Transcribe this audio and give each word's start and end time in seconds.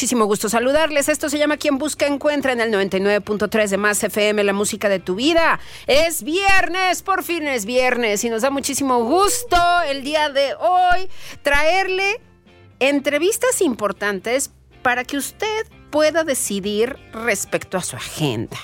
Muchísimo 0.00 0.24
gusto 0.24 0.48
saludarles. 0.48 1.10
Esto 1.10 1.28
se 1.28 1.36
llama 1.36 1.58
Quien 1.58 1.76
Busca 1.76 2.06
Encuentra 2.06 2.52
en 2.52 2.62
el 2.62 2.72
99.3 2.72 3.68
de 3.68 3.76
Más 3.76 4.02
FM, 4.02 4.42
la 4.44 4.54
música 4.54 4.88
de 4.88 4.98
tu 4.98 5.16
vida. 5.16 5.60
Es 5.86 6.22
viernes, 6.22 7.02
por 7.02 7.22
fin 7.22 7.46
es 7.46 7.66
viernes 7.66 8.24
y 8.24 8.30
nos 8.30 8.40
da 8.40 8.48
muchísimo 8.48 9.04
gusto 9.04 9.58
el 9.86 10.02
día 10.02 10.30
de 10.30 10.54
hoy 10.54 11.06
traerle 11.42 12.18
entrevistas 12.78 13.60
importantes 13.60 14.50
para 14.80 15.04
que 15.04 15.18
usted 15.18 15.66
pueda 15.90 16.24
decidir 16.24 16.96
respecto 17.12 17.76
a 17.76 17.82
su 17.82 17.96
agenda. 17.96 18.56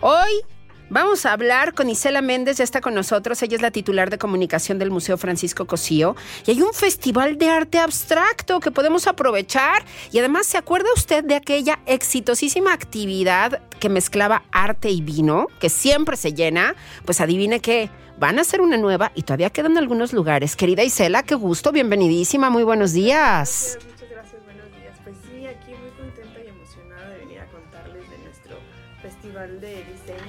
Hoy 0.00 0.44
Vamos 0.90 1.26
a 1.26 1.34
hablar 1.34 1.74
con 1.74 1.90
Isela 1.90 2.22
Méndez, 2.22 2.56
ya 2.56 2.64
está 2.64 2.80
con 2.80 2.94
nosotros. 2.94 3.42
Ella 3.42 3.56
es 3.56 3.62
la 3.62 3.70
titular 3.70 4.08
de 4.08 4.16
comunicación 4.16 4.78
del 4.78 4.90
Museo 4.90 5.18
Francisco 5.18 5.66
Cosío. 5.66 6.16
Y 6.46 6.52
hay 6.52 6.62
un 6.62 6.72
festival 6.72 7.36
de 7.36 7.50
arte 7.50 7.78
abstracto 7.78 8.58
que 8.58 8.70
podemos 8.70 9.06
aprovechar. 9.06 9.84
Y 10.12 10.18
además, 10.18 10.46
¿se 10.46 10.56
acuerda 10.56 10.88
usted 10.96 11.24
de 11.24 11.34
aquella 11.34 11.78
exitosísima 11.84 12.72
actividad 12.72 13.60
que 13.78 13.90
mezclaba 13.90 14.44
arte 14.50 14.88
y 14.88 15.02
vino, 15.02 15.48
que 15.60 15.68
siempre 15.68 16.16
se 16.16 16.32
llena? 16.32 16.74
Pues 17.04 17.20
adivine 17.20 17.60
qué. 17.60 17.90
Van 18.18 18.38
a 18.38 18.40
hacer 18.40 18.62
una 18.62 18.78
nueva 18.78 19.12
y 19.14 19.22
todavía 19.24 19.50
quedan 19.50 19.76
algunos 19.76 20.14
lugares. 20.14 20.56
Querida 20.56 20.84
Isela, 20.84 21.22
qué 21.22 21.34
gusto, 21.34 21.70
bienvenidísima, 21.70 22.48
muy 22.48 22.64
buenos 22.64 22.94
días. 22.94 23.78
Muchas 23.92 24.10
gracias, 24.10 24.42
buenos 24.44 24.66
días. 24.72 24.96
Pues 25.04 25.16
sí, 25.22 25.46
aquí 25.46 25.70
muy 25.70 25.90
contenta 25.90 26.40
y 26.42 26.48
emocionada 26.48 27.10
de 27.10 27.18
venir 27.18 27.40
a 27.40 27.46
contarles 27.46 28.10
de 28.10 28.18
nuestro 28.18 28.56
festival 29.02 29.60
de 29.60 29.84
diseño 29.84 30.27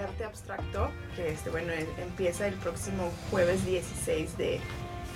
arte 0.00 0.24
abstracto, 0.24 0.90
que 1.16 1.32
este, 1.32 1.50
bueno, 1.50 1.72
em- 1.72 1.86
empieza 2.02 2.46
el 2.46 2.54
próximo 2.54 3.10
jueves 3.30 3.64
16 3.64 4.36
de, 4.38 4.60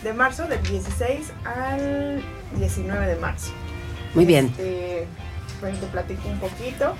de 0.03 0.13
marzo, 0.13 0.47
del 0.47 0.63
16 0.63 1.33
al 1.45 2.23
19 2.57 3.07
de 3.07 3.17
marzo. 3.17 3.53
Muy 4.15 4.25
bien. 4.27 4.47
Este, 4.47 5.07
bueno, 5.61 5.79
te 5.79 5.87
platico 5.87 6.29
un 6.29 6.39
poquito. 6.41 6.95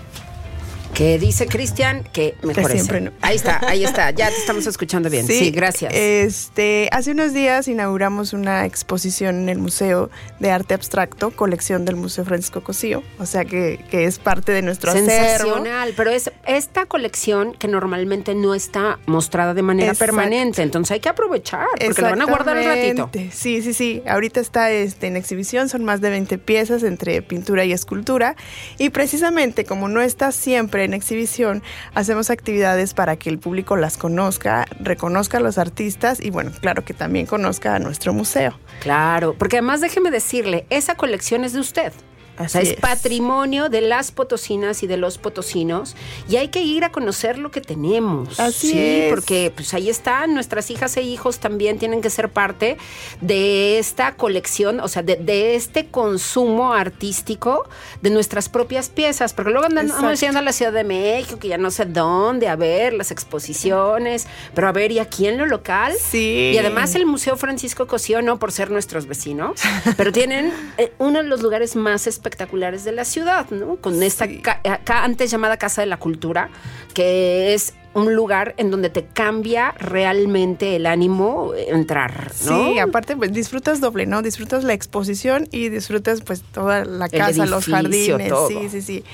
Que 0.95 1.19
dice 1.19 1.47
Cristian 1.47 2.05
que 2.13 2.35
mejor 2.43 2.65
ese. 2.67 2.75
siempre 2.75 3.01
no. 3.01 3.13
Ahí 3.23 3.37
está, 3.37 3.61
ahí 3.67 3.85
está. 3.93 4.11
Ya 4.11 4.29
te 4.29 4.37
estamos 4.37 4.67
escuchando 4.67 5.09
bien. 5.09 5.27
Sí, 5.27 5.51
gracias. 5.51 5.93
Este, 5.95 6.89
hace 6.93 7.13
unos 7.13 7.33
días 7.33 7.67
inauguramos 7.69 8.33
una 8.35 8.67
exposición 8.67 9.37
en 9.37 9.49
el 9.49 9.59
Museo 9.59 10.11
de 10.39 10.51
Arte 10.51 10.75
Abstracto, 10.75 11.31
colección 11.31 11.85
del 11.85 11.97
Museo 11.97 12.25
Francisco 12.25 12.63
Cosío, 12.63 13.03
o 13.19 13.27
sea 13.27 13.45
que, 13.45 13.83
que 13.91 14.05
es 14.05 14.19
parte 14.19 14.53
de 14.53 14.63
nuestro 14.63 14.91
acervo. 14.91 15.09
Sensacional, 15.09 15.95
pero 15.97 16.11
es 16.11 16.31
esta 16.47 16.87
colección 16.87 17.55
que 17.55 17.69
normalmente 17.69 18.35
no 18.35 18.55
está 18.55 18.99
mostrada 19.07 19.55
de 19.55 19.63
manera 19.63 19.93
Exacto. 19.93 20.13
permanente, 20.13 20.63
entonces 20.63 20.93
hay 20.93 21.01
que 21.01 21.09
aprovechar 21.09 21.67
porque 21.85 22.03
lo 22.03 22.11
van 22.11 22.23
a 22.23 22.27
guardar 22.27 22.57
un 22.59 22.65
ratito. 22.65 23.11
Sí, 23.33 23.63
sí, 23.63 23.73
sí. 23.73 24.03
Ahorita 24.07 24.41
está 24.41 24.71
este, 24.71 25.07
en 25.07 25.17
exhibición, 25.17 25.69
son 25.69 25.85
más 25.85 26.01
de 26.01 26.11
20 26.11 26.39
piezas 26.39 26.83
entre 26.83 27.23
pintura 27.23 27.65
y 27.65 27.73
escultura. 27.73 28.37
Y 28.79 28.91
precisamente 28.91 29.65
como 29.65 29.89
no 29.89 30.03
está 30.03 30.33
siempre 30.33 30.82
en 30.83 30.95
exhibición, 30.95 31.63
hacemos 31.95 32.31
actividades 32.31 32.95
para 32.95 33.17
que 33.17 33.31
el 33.31 33.39
público 33.39 33.77
las 33.77 33.97
conozca, 33.97 34.67
reconozca 34.81 35.39
a 35.39 35.41
los 35.41 35.59
artistas 35.59 36.21
y 36.21 36.31
bueno, 36.31 36.53
claro 36.61 36.85
que 36.85 36.95
también 36.95 37.27
conozca 37.27 37.75
a 37.75 37.79
nuestro 37.79 38.13
museo. 38.13 38.59
Claro, 38.81 39.35
porque 39.39 39.59
además 39.59 39.81
déjeme 39.81 40.11
decirle, 40.11 40.67
esa 40.71 40.95
colección 40.95 41.45
es 41.45 41.53
de 41.53 41.61
usted. 41.61 41.93
O 42.39 42.49
sea, 42.49 42.61
Así 42.61 42.71
es, 42.71 42.75
es. 42.75 42.81
patrimonio 42.81 43.69
de 43.69 43.83
las 43.83 44.11
potosinas 44.11 44.83
y 44.83 44.87
de 44.87 44.97
los 44.97 45.19
potosinos 45.19 45.95
y 46.29 46.37
hay 46.37 46.49
que 46.49 46.63
ir 46.63 46.85
a 46.85 46.91
conocer 46.91 47.39
lo 47.39 47.51
que 47.51 47.61
tenemos. 47.61 48.41
Así 48.41 48.71
sí, 48.71 48.79
es. 48.79 49.11
porque 49.11 49.53
pues 49.55 49.75
ahí 49.75 49.91
están, 49.91 50.35
nuestras 50.35 50.71
hijas 50.71 50.97
e 50.97 51.03
hijos 51.03 51.39
también 51.39 51.79
tienen 51.79 52.01
que 52.01 52.11
ser 52.11 52.31
parte 52.31 52.79
de 53.21 53.79
esta 53.79 54.17
colección, 54.17 54.81
o 54.81 54.89
sea, 54.89 55.03
de, 55.03 55.17
de 55.17 55.55
este 55.57 55.87
consumo 55.87 56.73
artístico 56.73 57.69
de 58.01 58.11
nuestras 58.11 58.49
propias 58.49 58.89
piezas, 58.89 59.33
porque 59.33 59.51
luego 59.51 59.67
andamos 59.67 60.21
yendo 60.21 60.39
a 60.39 60.43
la 60.43 60.53
Ciudad 60.53 60.73
de 60.73 60.85
México, 60.85 61.39
que 61.39 61.49
ya 61.49 61.59
no 61.59 61.71
sé 61.71 61.85
dónde, 61.85 62.49
a 62.49 62.57
ver 62.57 62.93
las 62.93 63.11
exposiciones, 63.11 64.27
pero 64.55 64.69
a 64.69 64.73
ver, 64.73 64.93
y 64.93 64.99
aquí 64.99 65.27
en 65.27 65.39
lo 65.39 65.47
local. 65.47 65.93
Sí. 66.01 66.53
Y 66.55 66.59
además 66.59 66.95
el 66.95 67.07
Museo 67.07 67.37
Francisco 67.37 67.87
Cosío, 67.87 68.23
no 68.23 68.39
por 68.39 68.53
ser 68.53 68.71
nuestros 68.71 69.07
vecinos, 69.07 69.61
pero 69.97 70.13
tienen 70.13 70.53
eh, 70.79 70.93
uno 70.99 71.23
de 71.23 71.29
los 71.29 71.43
lugares 71.43 71.77
más 71.77 72.07
espectaculares 72.23 72.85
de 72.85 72.93
la 72.93 73.05
ciudad, 73.05 73.51
¿no? 73.51 73.77
Con 73.77 74.01
esta 74.03 74.27
Sí. 74.27 74.41
acá 74.47 75.03
antes 75.05 75.31
llamada 75.31 75.57
Casa 75.57 75.81
de 75.83 75.89
la 75.89 75.97
Cultura, 75.97 76.51
que 76.95 77.53
es 77.53 77.75
un 77.95 78.15
lugar 78.15 78.55
en 78.57 78.71
donde 78.71 78.89
te 78.89 79.05
cambia 79.05 79.73
realmente 79.79 80.77
el 80.77 80.87
ánimo 80.87 81.53
eh, 81.55 81.67
entrar, 81.71 82.31
¿no? 82.47 82.73
Sí, 82.73 82.79
aparte 82.79 83.17
pues 83.17 83.33
disfrutas 83.33 83.81
doble, 83.81 84.07
¿no? 84.07 84.23
Disfrutas 84.23 84.63
la 84.65 84.73
exposición 84.73 85.49
y 85.51 85.69
disfrutas 85.69 86.23
pues 86.23 86.43
toda 86.43 86.85
la 86.85 87.09
casa, 87.09 87.45
los 87.45 87.67
jardines. 87.67 88.29
todo. 88.29 88.49
Sí, 88.49 88.69
sí, 88.71 88.81
sí. 88.83 89.05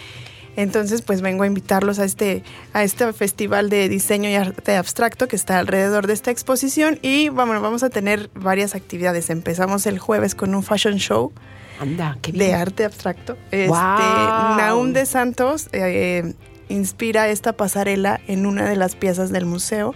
Entonces, 0.56 1.02
pues 1.02 1.20
vengo 1.22 1.44
a 1.44 1.46
invitarlos 1.46 2.00
a 2.00 2.04
este, 2.04 2.42
a 2.72 2.82
este 2.82 3.12
festival 3.12 3.70
de 3.70 3.88
diseño 3.88 4.28
y 4.28 4.34
arte 4.34 4.74
abstracto 4.74 5.28
que 5.28 5.36
está 5.36 5.58
alrededor 5.60 6.08
de 6.08 6.14
esta 6.14 6.32
exposición. 6.32 6.98
Y 7.00 7.28
bueno, 7.28 7.60
vamos 7.60 7.84
a 7.84 7.90
tener 7.90 8.28
varias 8.34 8.74
actividades. 8.74 9.30
Empezamos 9.30 9.86
el 9.86 10.00
jueves 10.00 10.34
con 10.34 10.56
un 10.56 10.64
fashion 10.64 10.96
show 10.96 11.32
Anda, 11.80 12.18
qué 12.22 12.32
bien. 12.32 12.46
de 12.46 12.54
arte 12.54 12.84
abstracto. 12.84 13.36
Este. 13.50 13.68
Naum 13.68 14.92
de 14.92 15.06
Santos 15.06 15.68
eh, 15.72 16.34
inspira 16.68 17.28
esta 17.28 17.52
pasarela 17.52 18.20
en 18.26 18.46
una 18.46 18.68
de 18.68 18.76
las 18.76 18.96
piezas 18.96 19.30
del 19.30 19.46
museo. 19.46 19.94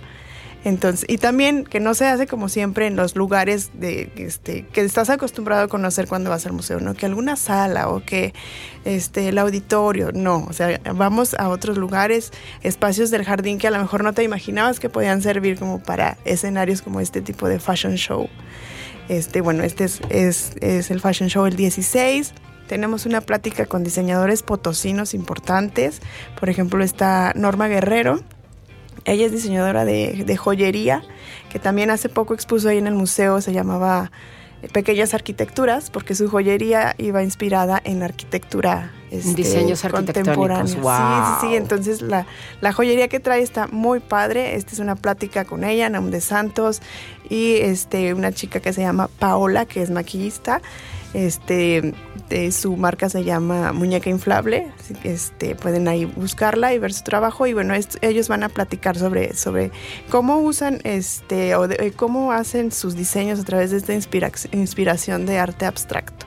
Entonces, 0.64 1.04
y 1.08 1.18
también 1.18 1.64
que 1.64 1.80
no 1.80 1.92
se 1.92 2.06
hace 2.06 2.28
como 2.28 2.48
siempre 2.48 2.86
en 2.86 2.94
los 2.94 3.16
lugares 3.16 3.70
de 3.74 4.12
este 4.16 4.64
que 4.66 4.82
estás 4.82 5.10
acostumbrado 5.10 5.64
a 5.64 5.68
conocer 5.68 6.06
cuando 6.06 6.30
vas 6.30 6.46
al 6.46 6.52
museo, 6.52 6.78
¿no? 6.78 6.94
Que 6.94 7.06
alguna 7.06 7.34
sala 7.34 7.88
o 7.88 8.04
que 8.04 8.32
este 8.84 9.28
el 9.28 9.38
auditorio, 9.38 10.12
no, 10.12 10.46
o 10.48 10.52
sea, 10.52 10.80
vamos 10.94 11.34
a 11.34 11.48
otros 11.48 11.78
lugares, 11.78 12.30
espacios 12.62 13.10
del 13.10 13.24
jardín 13.24 13.58
que 13.58 13.66
a 13.66 13.72
lo 13.72 13.80
mejor 13.80 14.04
no 14.04 14.12
te 14.12 14.22
imaginabas 14.22 14.78
que 14.78 14.88
podían 14.88 15.20
servir 15.20 15.58
como 15.58 15.82
para 15.82 16.16
escenarios 16.24 16.80
como 16.80 17.00
este 17.00 17.22
tipo 17.22 17.48
de 17.48 17.58
fashion 17.58 17.96
show. 17.96 18.28
Este, 19.08 19.40
bueno, 19.40 19.62
este 19.64 19.84
es, 19.84 20.00
es, 20.10 20.90
el 20.90 21.00
Fashion 21.00 21.28
Show 21.28 21.46
el 21.46 21.56
16. 21.56 22.32
Tenemos 22.68 23.06
una 23.06 23.20
plática 23.20 23.66
con 23.66 23.84
diseñadores 23.84 24.42
potosinos 24.42 25.14
importantes. 25.14 26.00
Por 26.38 26.48
ejemplo, 26.48 26.82
está 26.82 27.32
Norma 27.34 27.68
Guerrero. 27.68 28.20
Ella 29.04 29.26
es 29.26 29.32
diseñadora 29.32 29.84
de, 29.84 30.24
de 30.24 30.36
joyería, 30.36 31.02
que 31.50 31.58
también 31.58 31.90
hace 31.90 32.08
poco 32.08 32.34
expuso 32.34 32.68
ahí 32.68 32.78
en 32.78 32.86
el 32.86 32.94
museo, 32.94 33.40
se 33.40 33.52
llamaba 33.52 34.12
Pequeñas 34.72 35.14
Arquitecturas, 35.14 35.90
porque 35.90 36.14
su 36.14 36.28
joyería 36.28 36.94
iba 36.98 37.22
inspirada 37.22 37.80
en 37.84 38.02
arquitectura 38.02 38.92
este, 39.10 39.34
Diseños 39.34 39.84
arquitectónicos, 39.84 40.36
contemporánea. 40.36 41.36
Sí, 41.40 41.40
sí, 41.40 41.46
sí. 41.48 41.56
Entonces 41.56 42.00
la, 42.00 42.26
la 42.60 42.72
joyería 42.72 43.08
que 43.08 43.20
trae 43.20 43.42
está 43.42 43.66
muy 43.66 44.00
padre. 44.00 44.54
Esta 44.56 44.72
es 44.72 44.78
una 44.78 44.96
plática 44.96 45.44
con 45.44 45.64
ella, 45.64 45.90
Naum 45.90 46.10
de 46.10 46.20
Santos, 46.20 46.80
y 47.28 47.56
este, 47.56 48.14
una 48.14 48.32
chica 48.32 48.60
que 48.60 48.72
se 48.72 48.80
llama 48.80 49.08
Paola, 49.18 49.66
que 49.66 49.82
es 49.82 49.90
maquillista. 49.90 50.62
Este, 51.14 51.94
de 52.28 52.52
su 52.52 52.76
marca 52.76 53.08
se 53.08 53.24
llama 53.24 53.72
Muñeca 53.72 54.08
Inflable. 54.08 54.68
Este, 55.04 55.54
pueden 55.54 55.88
ahí 55.88 56.04
buscarla 56.06 56.72
y 56.72 56.78
ver 56.78 56.92
su 56.92 57.02
trabajo. 57.04 57.46
Y 57.46 57.52
bueno, 57.52 57.74
ellos 58.00 58.28
van 58.28 58.42
a 58.42 58.48
platicar 58.48 58.96
sobre, 58.96 59.34
sobre 59.34 59.70
cómo 60.10 60.38
usan 60.38 60.80
este, 60.84 61.54
o 61.56 61.68
de- 61.68 61.92
cómo 61.94 62.32
hacen 62.32 62.72
sus 62.72 62.96
diseños 62.96 63.38
a 63.40 63.44
través 63.44 63.70
de 63.70 63.76
esta 63.78 63.92
inspira- 63.94 64.32
inspiración 64.52 65.26
de 65.26 65.38
arte 65.38 65.66
abstracto. 65.66 66.21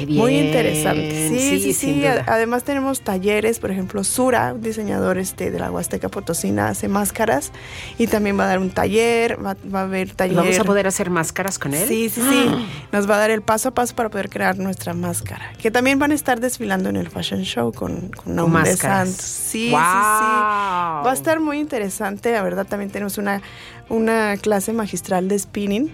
Qué 0.00 0.06
bien. 0.06 0.18
Muy 0.18 0.38
interesante. 0.38 1.28
Sí, 1.28 1.60
sí, 1.60 1.72
sí. 1.74 2.04
Además 2.06 2.64
tenemos 2.64 3.02
talleres, 3.02 3.58
por 3.58 3.70
ejemplo, 3.70 4.02
Sura, 4.02 4.54
un 4.54 4.62
diseñador 4.62 5.18
este 5.18 5.50
de 5.50 5.58
la 5.58 5.70
Huasteca 5.70 6.08
Potosina, 6.08 6.68
hace 6.68 6.88
máscaras 6.88 7.52
y 7.98 8.06
también 8.06 8.38
va 8.38 8.44
a 8.44 8.46
dar 8.46 8.60
un 8.60 8.70
taller, 8.70 9.36
va, 9.44 9.58
va 9.72 9.80
a 9.80 9.82
haber 9.82 10.14
taller. 10.14 10.36
¿Vamos 10.36 10.58
a 10.58 10.64
poder 10.64 10.86
hacer 10.86 11.10
máscaras 11.10 11.58
con 11.58 11.74
él? 11.74 11.86
Sí, 11.86 12.08
sí, 12.08 12.22
sí. 12.22 12.50
Nos 12.92 13.10
va 13.10 13.16
a 13.16 13.18
dar 13.18 13.30
el 13.30 13.42
paso 13.42 13.68
a 13.68 13.74
paso 13.74 13.94
para 13.94 14.08
poder 14.08 14.30
crear 14.30 14.58
nuestra 14.58 14.94
máscara. 14.94 15.52
Que 15.58 15.70
también 15.70 15.98
van 15.98 16.12
a 16.12 16.14
estar 16.14 16.40
desfilando 16.40 16.88
en 16.88 16.96
el 16.96 17.10
Fashion 17.10 17.42
Show 17.42 17.74
con, 17.74 18.08
con 18.08 18.34
Naum 18.36 18.62
de. 18.62 18.74
Santos. 18.74 19.16
Sí, 19.16 19.64
sí, 19.64 19.68
sí. 19.68 19.74
Va 19.76 21.10
a 21.10 21.12
estar 21.12 21.40
muy 21.40 21.58
interesante. 21.58 22.32
La 22.32 22.42
verdad, 22.42 22.66
también 22.66 22.90
tenemos 22.90 23.18
una, 23.18 23.42
una 23.90 24.38
clase 24.38 24.72
magistral 24.72 25.28
de 25.28 25.38
spinning. 25.38 25.92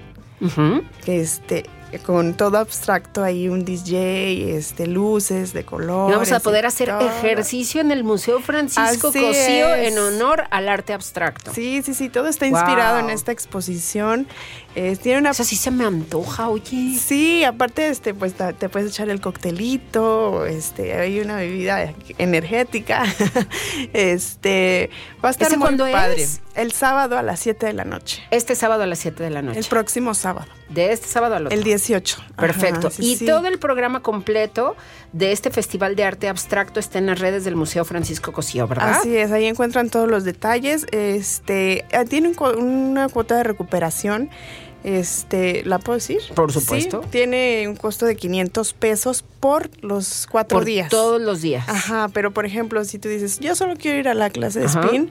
Que 1.05 1.20
este 1.20 1.64
con 1.98 2.34
todo 2.34 2.58
abstracto 2.58 3.22
ahí 3.22 3.48
un 3.48 3.64
DJ, 3.64 4.56
este 4.56 4.87
luces 4.87 5.52
de 5.52 5.60
Y 5.60 5.64
colores. 5.64 6.14
vamos 6.16 6.32
a 6.32 6.40
poder 6.40 6.66
hacer 6.66 6.88
todo. 6.88 7.08
ejercicio 7.08 7.81
en 7.81 7.90
el 7.90 8.04
Museo 8.04 8.40
Francisco 8.40 9.08
Así 9.08 9.20
Cosío 9.20 9.75
es. 9.75 9.93
en 9.93 9.98
honor 9.98 10.44
al 10.50 10.69
arte 10.69 10.93
abstracto. 10.93 11.52
Sí, 11.54 11.82
sí, 11.84 11.94
sí, 11.94 12.08
todo 12.08 12.28
está 12.28 12.46
inspirado 12.46 13.00
Wow. 13.00 13.08
en 13.08 13.14
esta 13.14 13.32
exposición. 13.32 14.26
Eh, 14.75 14.96
tiene 15.02 15.20
una 15.20 15.31
Eso 15.31 15.43
sí 15.44 15.56
se 15.56 15.70
me 15.70 15.84
antoja, 15.87 16.48
oye. 16.50 16.98
Sí, 16.98 17.44
aparte, 17.44 17.88
este, 17.88 18.12
pues 18.12 18.34
te 18.58 18.69
puedes 18.69 18.90
echar 18.93 19.08
el 19.08 19.20
coctelito, 19.22 20.44
este, 20.44 20.93
hay 20.94 21.20
una 21.20 21.37
bebida 21.37 21.94
energética, 22.19 23.04
este, 23.93 24.90
va 25.25 25.28
a 25.28 25.32
estar 25.32 25.48
¿Ese 25.48 25.56
muy 25.56 25.64
cuándo 25.66 25.90
padre. 25.90 26.22
es? 26.22 26.40
El 26.56 26.73
sábado 26.73 27.19
a 27.19 27.23
las 27.23 27.41
7 27.41 27.67
de 27.67 27.73
la 27.75 27.85
noche. 27.85 28.23
Este 28.31 28.55
sábado 28.55 28.82
a 28.82 28.87
las 28.87 28.99
7 28.99 29.23
de 29.23 29.31
la 29.31 29.43
noche. 29.43 29.58
El 29.58 29.67
próximo 29.67 30.14
sábado, 30.14 30.47
de 30.70 30.93
este 30.93 31.06
sábado 31.06 31.35
al 31.37 31.47
otro. 31.47 31.56
el 31.56 31.62
18. 31.64 32.19
Perfecto. 32.37 32.88
Ajá, 32.88 32.91
sí, 32.91 33.03
y 33.12 33.17
sí. 33.17 33.26
todo 33.26 33.47
el 33.47 33.58
programa 33.58 34.00
completo 34.00 34.75
de 35.12 35.32
este 35.32 35.50
Festival 35.50 35.97
de 35.97 36.05
Arte 36.05 36.29
Abstracto 36.29 36.81
está 36.81 36.99
en 36.99 37.06
las 37.06 37.19
redes 37.19 37.44
del 37.44 37.56
Museo 37.56 37.85
Francisco 37.85 38.32
Cosío, 38.32 38.67
¿verdad? 38.67 38.94
Así 39.00 39.17
es, 39.17 39.31
ahí 39.32 39.44
encuentran 39.47 39.91
todos 39.91 40.08
los 40.08 40.25
detalles. 40.25 40.87
Este, 40.93 41.85
ah, 41.93 42.05
tiene 42.05 42.32
una 42.56 43.08
cuota 43.08 43.37
de 43.37 43.43
recuperación. 43.44 44.31
Este, 44.85 45.64
¿la 45.64 45.81
puedo 45.81 45.97
decir? 45.97 46.20
Por 46.35 46.53
supuesto. 46.53 47.03
Sí, 47.03 47.08
tiene 47.11 47.67
un 47.67 47.75
costo 47.75 48.06
de 48.06 48.14
500 48.14 48.73
pesos 48.75 49.25
por 49.41 49.69
los 49.82 50.29
cuatro 50.31 50.58
Por 50.58 50.64
días. 50.64 50.88
todos 50.91 51.20
los 51.20 51.43
días. 51.43 51.69
Ajá, 51.69 52.08
pero 52.14 52.31
por 52.31 52.47
ejemplo, 52.47 52.85
si 52.85 53.00
tú 53.00 53.08
dices, 53.08 53.41
yo 53.41 53.56
solo 53.56 53.75
quiero 53.76 53.99
ir 53.99 54.08
a 54.08 54.14
la 54.14 54.31
clase 54.31 54.61
de 54.61 54.67
Ajá. 54.67 54.82
spin, 54.85 55.11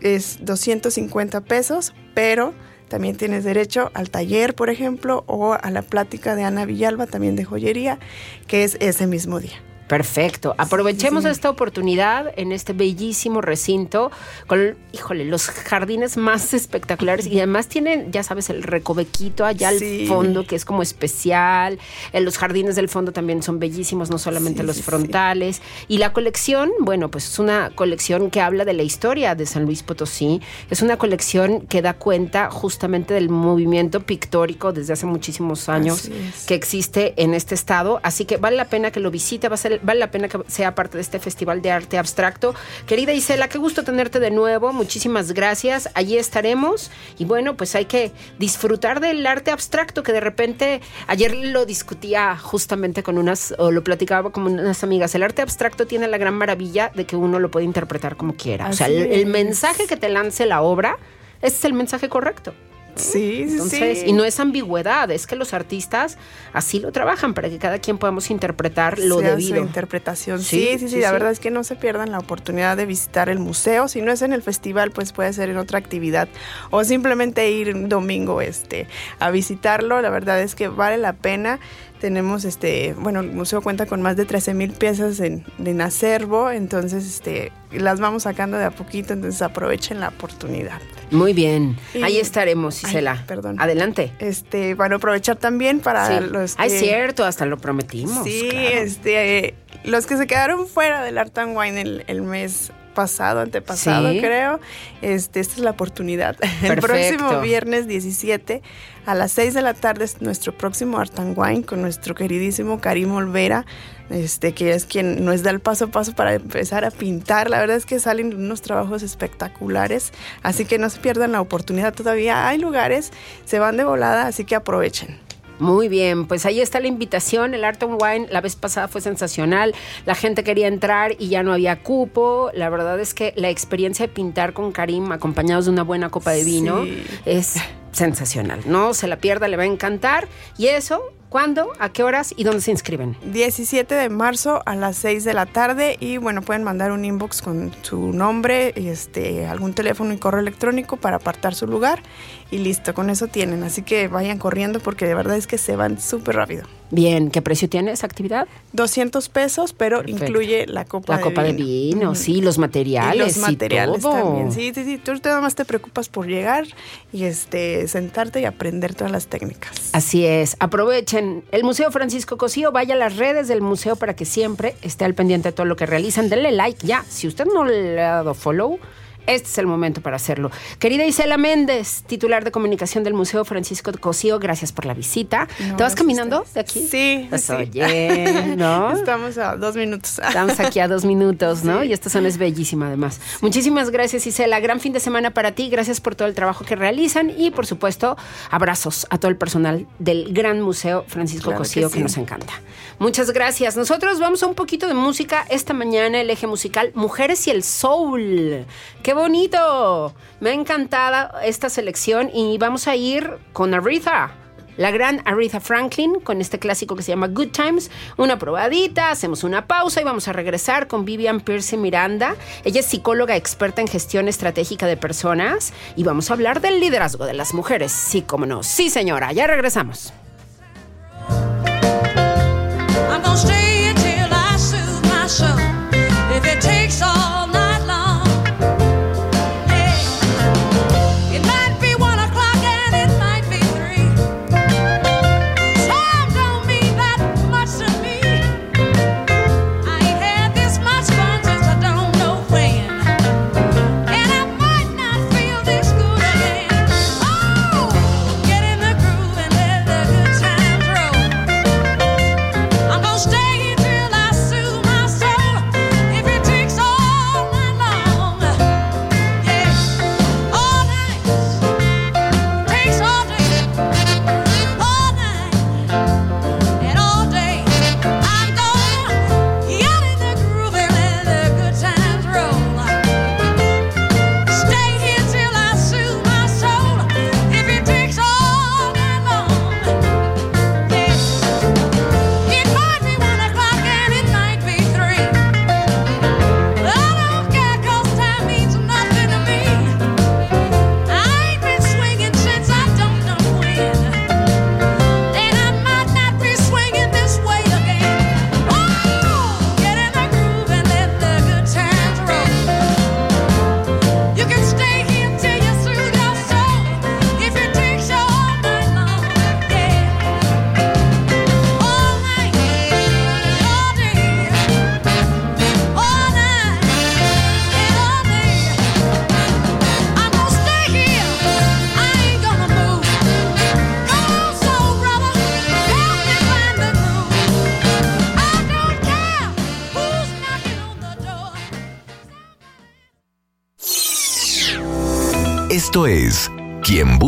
es 0.00 0.38
250 0.42 1.40
pesos, 1.42 1.94
pero 2.14 2.54
también 2.88 3.16
tienes 3.16 3.44
derecho 3.44 3.90
al 3.94 4.10
taller, 4.10 4.54
por 4.54 4.70
ejemplo, 4.70 5.24
o 5.26 5.54
a 5.54 5.70
la 5.70 5.82
plática 5.82 6.36
de 6.36 6.44
Ana 6.44 6.64
Villalba, 6.64 7.06
también 7.06 7.36
de 7.36 7.44
joyería, 7.44 7.98
que 8.46 8.64
es 8.64 8.76
ese 8.80 9.06
mismo 9.06 9.40
día. 9.40 9.60
Perfecto. 9.88 10.54
Aprovechemos 10.58 11.24
sí. 11.24 11.30
esta 11.30 11.48
oportunidad 11.50 12.32
en 12.36 12.52
este 12.52 12.72
bellísimo 12.72 13.40
recinto 13.40 14.10
con, 14.46 14.76
híjole, 14.92 15.24
los 15.24 15.46
jardines 15.48 16.16
más 16.16 16.54
espectaculares 16.54 17.26
y 17.26 17.38
además 17.38 17.68
tienen, 17.68 18.10
ya 18.12 18.22
sabes, 18.22 18.50
el 18.50 18.62
recovequito 18.62 19.44
allá 19.44 19.70
Sí. 19.78 20.02
al 20.02 20.08
fondo 20.08 20.46
que 20.46 20.56
es 20.56 20.64
como 20.64 20.82
especial. 20.82 21.78
Eh, 22.12 22.20
los 22.20 22.38
jardines 22.38 22.76
del 22.76 22.88
fondo 22.88 23.12
también 23.12 23.42
son 23.42 23.58
bellísimos, 23.58 24.10
no 24.10 24.18
solamente 24.18 24.62
los 24.62 24.82
frontales. 24.82 25.62
Y 25.88 25.98
la 25.98 26.12
colección, 26.12 26.70
bueno, 26.80 27.10
pues 27.10 27.26
es 27.28 27.38
una 27.38 27.70
colección 27.74 28.30
que 28.30 28.40
habla 28.40 28.64
de 28.64 28.72
la 28.72 28.82
historia 28.82 29.34
de 29.34 29.46
San 29.46 29.64
Luis 29.64 29.82
Potosí. 29.82 30.40
Es 30.70 30.82
una 30.82 30.96
colección 30.96 31.62
que 31.66 31.82
da 31.82 31.94
cuenta 31.94 32.50
justamente 32.50 33.14
del 33.14 33.28
movimiento 33.28 34.00
pictórico 34.00 34.72
desde 34.72 34.92
hace 34.94 35.06
muchísimos 35.06 35.68
años 35.68 36.06
es. 36.06 36.46
que 36.46 36.54
existe 36.54 37.14
en 37.16 37.34
este 37.34 37.54
estado, 37.54 38.00
así 38.02 38.24
que 38.24 38.36
vale 38.36 38.56
la 38.56 38.66
pena 38.66 38.90
que 38.90 39.00
lo 39.00 39.10
visite, 39.10 39.48
va 39.48 39.54
a 39.54 39.58
ser, 39.58 39.75
vale 39.82 40.00
la 40.00 40.10
pena 40.10 40.28
que 40.28 40.38
sea 40.48 40.74
parte 40.74 40.96
de 40.98 41.02
este 41.02 41.18
Festival 41.18 41.62
de 41.62 41.70
Arte 41.70 41.98
Abstracto. 41.98 42.54
Querida 42.86 43.12
Isela, 43.12 43.48
qué 43.48 43.58
gusto 43.58 43.84
tenerte 43.84 44.20
de 44.20 44.30
nuevo, 44.30 44.72
muchísimas 44.72 45.32
gracias, 45.32 45.88
allí 45.94 46.16
estaremos. 46.16 46.90
Y 47.18 47.24
bueno, 47.24 47.56
pues 47.56 47.74
hay 47.74 47.86
que 47.86 48.12
disfrutar 48.38 49.00
del 49.00 49.26
arte 49.26 49.50
abstracto 49.50 50.02
que 50.02 50.12
de 50.12 50.20
repente, 50.20 50.80
ayer 51.06 51.34
lo 51.34 51.66
discutía 51.66 52.36
justamente 52.36 53.02
con 53.02 53.18
unas, 53.18 53.54
o 53.58 53.70
lo 53.70 53.82
platicaba 53.82 54.30
con 54.30 54.46
unas 54.46 54.82
amigas, 54.82 55.14
el 55.14 55.22
arte 55.22 55.42
abstracto 55.42 55.86
tiene 55.86 56.08
la 56.08 56.18
gran 56.18 56.34
maravilla 56.34 56.90
de 56.94 57.06
que 57.06 57.16
uno 57.16 57.38
lo 57.38 57.50
puede 57.50 57.64
interpretar 57.64 58.16
como 58.16 58.34
quiera, 58.34 58.68
o 58.68 58.72
sea, 58.72 58.86
el, 58.86 59.12
el 59.12 59.26
mensaje 59.26 59.86
que 59.86 59.96
te 59.96 60.08
lance 60.08 60.46
la 60.46 60.62
obra, 60.62 60.98
ese 61.42 61.56
es 61.56 61.64
el 61.64 61.72
mensaje 61.72 62.08
correcto. 62.08 62.54
Sí, 62.96 63.44
sí, 63.46 63.52
Entonces, 63.52 64.00
sí. 64.00 64.06
y 64.06 64.12
no 64.12 64.24
es 64.24 64.40
ambigüedad, 64.40 65.10
es 65.10 65.26
que 65.26 65.36
los 65.36 65.52
artistas 65.54 66.16
así 66.52 66.80
lo 66.80 66.92
trabajan 66.92 67.34
para 67.34 67.48
que 67.48 67.58
cada 67.58 67.78
quien 67.78 67.98
podamos 67.98 68.30
interpretar 68.30 68.98
lo 68.98 69.20
sea 69.20 69.32
su 69.32 69.36
debido. 69.36 69.58
interpretación. 69.58 70.42
Sí, 70.42 70.76
Sí, 70.78 70.88
sí, 70.88 71.00
La 71.00 71.12
verdad 71.12 71.30
es 71.30 71.40
que 71.40 71.50
no 71.50 71.62
se 71.64 71.76
pierdan 71.76 72.10
la 72.10 72.18
oportunidad 72.18 72.76
de 72.76 72.86
visitar 72.86 73.28
el 73.28 73.38
museo. 73.38 73.88
Si 73.88 74.00
no 74.00 74.10
es 74.12 74.22
en 74.22 74.32
el 74.32 74.42
festival, 74.42 74.90
pues 74.90 75.12
puede 75.12 75.32
ser 75.32 75.50
en 75.50 75.56
otra 75.58 75.78
actividad 75.78 76.28
o 76.70 76.82
simplemente 76.84 77.50
ir 77.50 77.74
un 77.74 77.88
domingo 77.88 78.40
este, 78.40 78.86
a 79.18 79.30
visitarlo. 79.30 80.00
La 80.00 80.10
verdad 80.10 80.40
es 80.40 80.54
que 80.54 80.68
vale 80.68 80.96
la 80.96 81.12
pena. 81.12 81.60
Tenemos, 82.00 82.44
este, 82.44 82.94
bueno, 82.98 83.20
el 83.20 83.32
museo 83.32 83.62
cuenta 83.62 83.86
con 83.86 84.02
más 84.02 84.16
de 84.16 84.24
13 84.26 84.52
mil 84.54 84.72
piezas 84.72 85.18
en, 85.20 85.44
en 85.64 85.80
acervo, 85.80 86.50
entonces 86.50 87.06
este, 87.06 87.52
las 87.72 88.00
vamos 88.00 88.24
sacando 88.24 88.58
de 88.58 88.64
a 88.66 88.70
poquito, 88.70 89.14
entonces 89.14 89.40
aprovechen 89.40 90.00
la 90.00 90.08
oportunidad. 90.08 90.80
Muy 91.10 91.32
bien, 91.32 91.76
Y- 91.94 92.02
ahí 92.02 92.18
estaremos, 92.18 92.84
Ay, 92.84 92.90
Isela. 92.90 93.24
perdón. 93.26 93.60
Adelante. 93.60 94.12
Este, 94.18 94.74
bueno, 94.74 94.96
aprovechar 94.96 95.36
también 95.36 95.80
para 95.80 96.06
Sí. 96.18 96.24
los 96.30 96.54
Ah, 96.58 96.66
es 96.66 96.78
cierto, 96.80 97.24
hasta 97.24 97.46
lo 97.46 97.56
prometimos. 97.56 98.24
Sí, 98.24 98.46
claro. 98.50 98.68
este, 98.68 99.38
eh, 99.46 99.54
los 99.84 100.06
que 100.06 100.16
se 100.16 100.26
quedaron 100.26 100.66
fuera 100.66 101.02
del 101.02 101.16
Art 101.16 101.36
and 101.38 101.56
Wine 101.56 101.80
el, 101.80 102.04
el 102.08 102.22
mes 102.22 102.72
pasado, 102.96 103.38
antepasado, 103.40 104.10
Sí. 104.10 104.18
creo, 104.20 104.58
este, 105.02 105.38
esta 105.38 105.54
es 105.54 105.60
la 105.60 105.70
oportunidad. 105.70 106.36
El 106.62 106.74
Perfecto. 106.80 106.86
próximo 107.18 107.40
viernes 107.40 107.86
17 107.86 108.62
a 109.06 109.14
las 109.14 109.30
6 109.32 109.54
de 109.54 109.62
la 109.62 109.74
tarde 109.74 110.04
es 110.04 110.20
nuestro 110.20 110.56
próximo 110.56 110.98
Art 110.98 111.16
and 111.20 111.38
Wine 111.38 111.62
con 111.62 111.80
nuestro 111.82 112.16
queridísimo 112.16 112.80
Karim 112.80 113.12
Olvera, 113.12 113.64
este, 114.10 114.52
que 114.52 114.72
es 114.72 114.84
quien 114.84 115.24
nos 115.24 115.44
da 115.44 115.50
el 115.50 115.60
paso 115.60 115.84
a 115.84 115.88
paso 115.88 116.12
para 116.14 116.34
empezar 116.34 116.84
a 116.84 116.90
pintar. 116.90 117.48
La 117.50 117.60
verdad 117.60 117.76
es 117.76 117.86
que 117.86 118.00
salen 118.00 118.34
unos 118.34 118.62
trabajos 118.62 119.04
espectaculares, 119.04 120.12
así 120.42 120.64
que 120.64 120.78
no 120.78 120.90
se 120.90 120.98
pierdan 120.98 121.30
la 121.32 121.40
oportunidad. 121.40 121.94
Todavía 121.94 122.48
hay 122.48 122.58
lugares, 122.58 123.12
se 123.44 123.58
van 123.60 123.76
de 123.76 123.84
volada, 123.84 124.26
así 124.26 124.44
que 124.44 124.56
aprovechen. 124.56 125.20
Muy 125.58 125.88
bien, 125.88 126.26
pues 126.26 126.44
ahí 126.46 126.60
está 126.60 126.80
la 126.80 126.86
invitación. 126.88 127.54
El 127.54 127.64
Art 127.64 127.82
and 127.82 128.00
Wine 128.02 128.26
la 128.30 128.40
vez 128.40 128.56
pasada 128.56 128.88
fue 128.88 129.00
sensacional. 129.00 129.74
La 130.04 130.14
gente 130.14 130.44
quería 130.44 130.68
entrar 130.68 131.14
y 131.18 131.28
ya 131.28 131.42
no 131.42 131.52
había 131.52 131.82
cupo. 131.82 132.50
La 132.54 132.68
verdad 132.68 132.98
es 133.00 133.14
que 133.14 133.32
la 133.36 133.48
experiencia 133.50 134.06
de 134.06 134.12
pintar 134.12 134.52
con 134.52 134.72
Karim 134.72 135.12
acompañados 135.12 135.64
de 135.66 135.70
una 135.70 135.82
buena 135.82 136.10
copa 136.10 136.32
de 136.32 136.44
vino 136.44 136.84
Sí. 136.84 137.02
es 137.24 137.54
sensacional. 137.92 138.60
No 138.66 138.92
se 138.94 139.06
la 139.08 139.16
pierda, 139.16 139.48
le 139.48 139.56
va 139.56 139.62
a 139.62 139.66
encantar. 139.66 140.28
Y 140.58 140.66
eso, 140.66 141.02
¿cuándo? 141.30 141.72
¿A 141.78 141.88
qué 141.90 142.02
horas? 142.02 142.34
¿Y 142.36 142.44
dónde 142.44 142.60
se 142.60 142.70
inscriben? 142.70 143.16
17 143.32 143.94
de 143.94 144.08
marzo 144.10 144.62
a 144.66 144.74
las 144.76 144.96
6 144.98 145.24
de 145.24 145.32
la 145.32 145.46
tarde 145.46 145.96
y 145.98 146.18
bueno, 146.18 146.42
pueden 146.42 146.62
mandar 146.62 146.92
un 146.92 147.04
inbox 147.06 147.40
con 147.40 147.72
su 147.80 148.12
nombre, 148.12 148.74
este, 148.76 149.46
algún 149.46 149.72
teléfono 149.72 150.12
y 150.12 150.18
correo 150.18 150.40
electrónico 150.40 150.98
para 150.98 151.16
apartar 151.16 151.54
su 151.54 151.66
lugar 151.66 152.02
y 152.50 152.58
listo, 152.58 152.94
con 152.94 153.10
eso 153.10 153.26
tienen. 153.26 153.62
Así 153.64 153.82
que 153.82 154.08
vayan 154.08 154.38
corriendo 154.38 154.80
porque 154.80 155.06
de 155.06 155.14
verdad 155.14 155.36
es 155.36 155.46
que 155.46 155.58
se 155.58 155.74
van 155.76 156.00
súper 156.00 156.36
rápido. 156.36 156.64
Bien, 156.92 157.32
¿qué 157.32 157.42
precio 157.42 157.68
tiene 157.68 157.90
esa 157.90 158.06
actividad? 158.06 158.46
200 158.72 159.28
pesos, 159.28 159.72
pero 159.72 159.98
Perfecto. 159.98 160.24
incluye 160.24 160.66
la 160.68 160.84
copa 160.84 161.14
La 161.14 161.18
de 161.18 161.24
copa 161.24 161.42
vino. 161.42 161.56
de 161.58 161.64
vino, 161.64 162.14
sí, 162.14 162.40
los 162.40 162.58
materiales. 162.58 163.16
Y 163.36 163.40
los 163.40 163.48
materiales 163.48 164.00
todo. 164.02 164.12
también. 164.12 164.52
Sí, 164.52 164.70
sí, 164.72 164.84
sí. 164.84 164.98
Tú 164.98 165.12
nada 165.24 165.40
más 165.40 165.56
te 165.56 165.64
preocupas 165.64 166.08
por 166.08 166.28
llegar 166.28 166.64
y 167.12 167.24
este 167.24 167.88
sentarte 167.88 168.40
y 168.40 168.44
aprender 168.44 168.94
todas 168.94 169.10
las 169.10 169.26
técnicas. 169.26 169.90
Así 169.92 170.24
es, 170.24 170.56
aprovechen 170.60 171.42
el 171.50 171.64
Museo 171.64 171.90
Francisco 171.90 172.36
Cosío, 172.38 172.70
vaya 172.70 172.94
a 172.94 172.98
las 172.98 173.16
redes 173.16 173.48
del 173.48 173.62
museo 173.62 173.96
para 173.96 174.14
que 174.14 174.24
siempre 174.24 174.76
esté 174.82 175.04
al 175.04 175.14
pendiente 175.14 175.48
de 175.48 175.52
todo 175.52 175.66
lo 175.66 175.74
que 175.74 175.86
realizan. 175.86 176.28
Denle 176.28 176.52
like 176.52 176.86
ya, 176.86 177.04
si 177.08 177.26
usted 177.26 177.46
no 177.52 177.64
le 177.64 178.00
ha 178.00 178.14
dado 178.16 178.34
follow, 178.34 178.78
este 179.26 179.48
es 179.48 179.58
el 179.58 179.66
momento 179.66 180.00
para 180.00 180.16
hacerlo. 180.16 180.50
Querida 180.78 181.04
Isela 181.06 181.36
Méndez, 181.36 182.02
titular 182.06 182.44
de 182.44 182.50
comunicación 182.50 183.04
del 183.04 183.14
Museo 183.14 183.44
Francisco 183.44 183.90
No, 183.92 183.98
Cosío, 184.00 184.38
gracias 184.38 184.72
por 184.72 184.86
la 184.86 184.94
visita. 184.94 185.48
¿Te 185.76 185.82
vas 185.82 185.94
caminando 185.94 186.42
ustedes. 186.42 186.54
de 186.54 186.60
aquí? 186.60 186.88
Sí, 186.90 187.26
Pues, 187.28 187.44
sí. 187.44 187.52
oye, 187.52 188.54
¿no? 188.56 188.92
Estamos 188.96 189.38
a 189.38 189.56
dos 189.56 189.76
minutos. 189.76 190.18
Estamos 190.18 190.58
aquí 190.60 190.80
a 190.80 190.88
dos 190.88 191.04
minutos, 191.04 191.64
¿no? 191.64 191.82
Y 191.84 191.92
esta 191.92 192.10
zona 192.10 192.28
es 192.28 192.38
bellísima 192.38 192.86
además. 192.88 193.20
Muchísimas 193.40 193.90
gracias, 193.90 194.26
Isela. 194.26 194.60
Gran 194.60 194.80
fin 194.80 194.92
de 194.92 195.00
semana 195.00 195.32
para 195.32 195.52
ti. 195.52 195.68
Gracias 195.68 196.00
por 196.00 196.14
todo 196.14 196.28
el 196.28 196.34
trabajo 196.34 196.64
que 196.64 196.76
realizan 196.76 197.32
y, 197.36 197.50
por 197.50 197.66
supuesto, 197.66 198.16
abrazos 198.50 199.06
a 199.10 199.18
todo 199.18 199.30
el 199.30 199.36
personal 199.36 199.86
del 199.98 200.32
Gran 200.32 200.60
Museo 200.60 201.04
Francisco 201.08 201.46
Claro 201.50 201.62
que 201.62 201.68
Cosío, 201.68 201.88
que, 201.90 201.96
sí. 201.96 202.02
nos 202.02 202.16
encanta. 202.16 202.52
Muchas 202.98 203.30
gracias. 203.32 203.76
Nosotros 203.76 204.18
vamos 204.20 204.42
a 204.42 204.46
un 204.46 204.54
poquito 204.54 204.86
de 204.86 204.94
música 204.94 205.44
esta 205.50 205.74
mañana, 205.74 206.20
el 206.20 206.30
eje 206.30 206.46
musical 206.46 206.92
Mujeres 206.94 207.46
y 207.46 207.50
el 207.50 207.62
Soul. 207.62 208.64
¡Qué 209.02 209.12
bonito! 209.16 210.14
Me 210.38 210.50
ha 210.50 210.52
encantado 210.52 211.40
esta 211.40 211.68
selección 211.68 212.30
y 212.32 212.56
vamos 212.58 212.86
a 212.86 212.94
ir 212.94 213.38
con 213.52 213.74
Aretha. 213.74 214.30
la 214.76 214.90
gran 214.90 215.22
Aretha 215.24 215.58
Franklin 215.58 216.20
con 216.20 216.42
este 216.42 216.58
clásico 216.58 216.96
que 216.96 217.02
se 217.02 217.10
llama 217.10 217.28
Good 217.28 217.48
Times. 217.48 217.90
Una 218.18 218.38
probadita, 218.38 219.10
hacemos 219.10 219.42
una 219.42 219.66
pausa 219.66 220.02
y 220.02 220.04
vamos 220.04 220.28
a 220.28 220.34
regresar 220.34 220.86
con 220.86 221.06
Vivian 221.06 221.40
Pierce 221.40 221.78
Miranda. 221.78 222.36
Ella 222.62 222.80
es 222.80 222.86
psicóloga 222.86 223.36
experta 223.36 223.80
en 223.80 223.88
gestión 223.88 224.28
estratégica 224.28 224.86
de 224.86 224.98
personas 224.98 225.72
y 225.96 226.04
vamos 226.04 226.30
a 226.30 226.34
hablar 226.34 226.60
del 226.60 226.78
liderazgo 226.78 227.24
de 227.24 227.32
las 227.32 227.54
mujeres. 227.54 227.90
Sí, 227.90 228.20
cómo 228.20 228.44
no. 228.44 228.62
Sí, 228.62 228.90
señora, 228.90 229.32
ya 229.32 229.46
regresamos. 229.46 230.12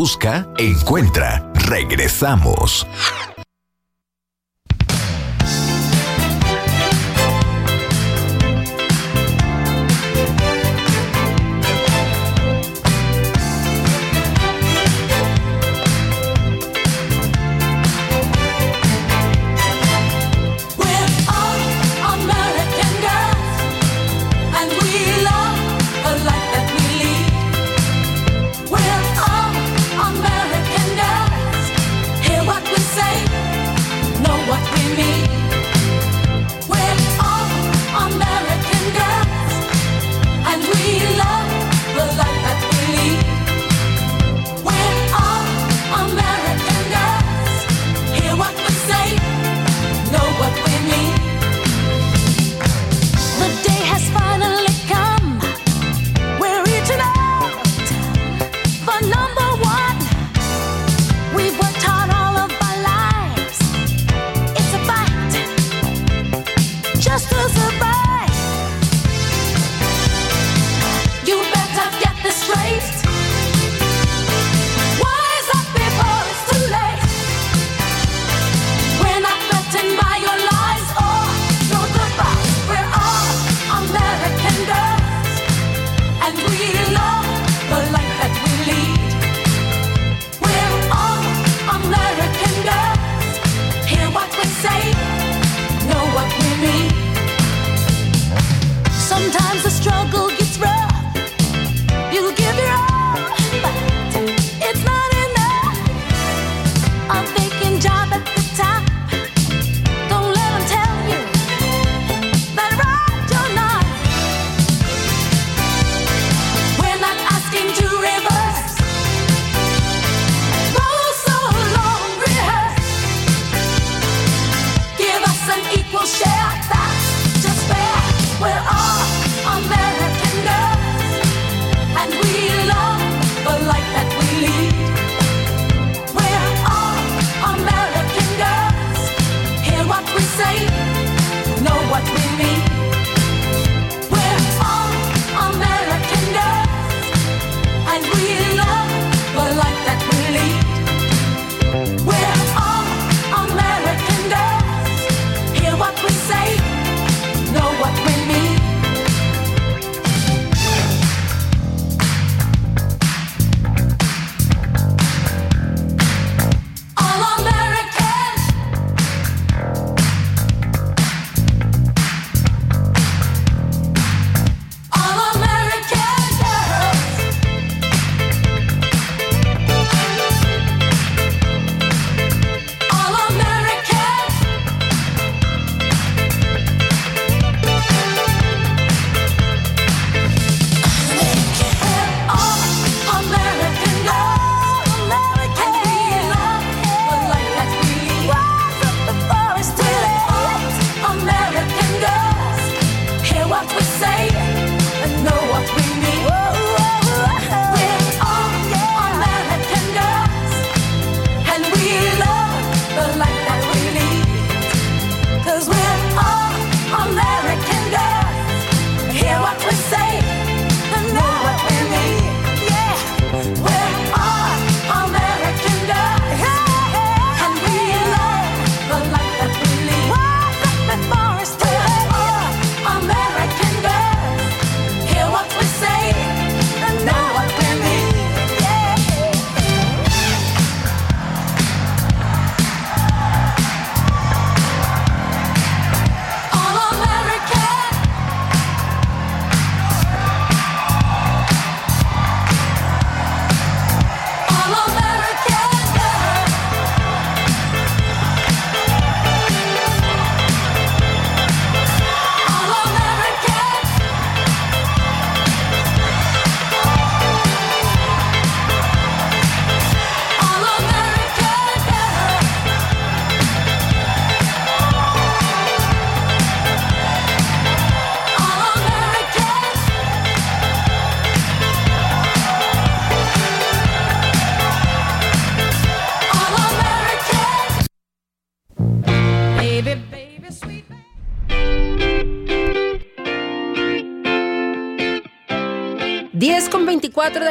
Busca, 0.09 0.47
Encuentra. 0.57 1.39
Regresamos. 1.67 2.87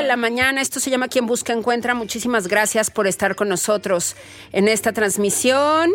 La 0.09 0.17
mañana. 0.17 0.63
Esto 0.63 0.81
se 0.81 0.91
llama 0.91 1.07
Quien 1.07 1.27
Busca 1.27 1.53
Encuentra. 1.53 1.95
Muchísimas 1.95 2.49
gracias 2.49 2.91
por 2.91 3.07
estar 3.07 3.37
con 3.37 3.49
nosotros 3.49 4.17
en 4.53 4.67
esta 4.67 4.93
transmisión. 4.93 5.93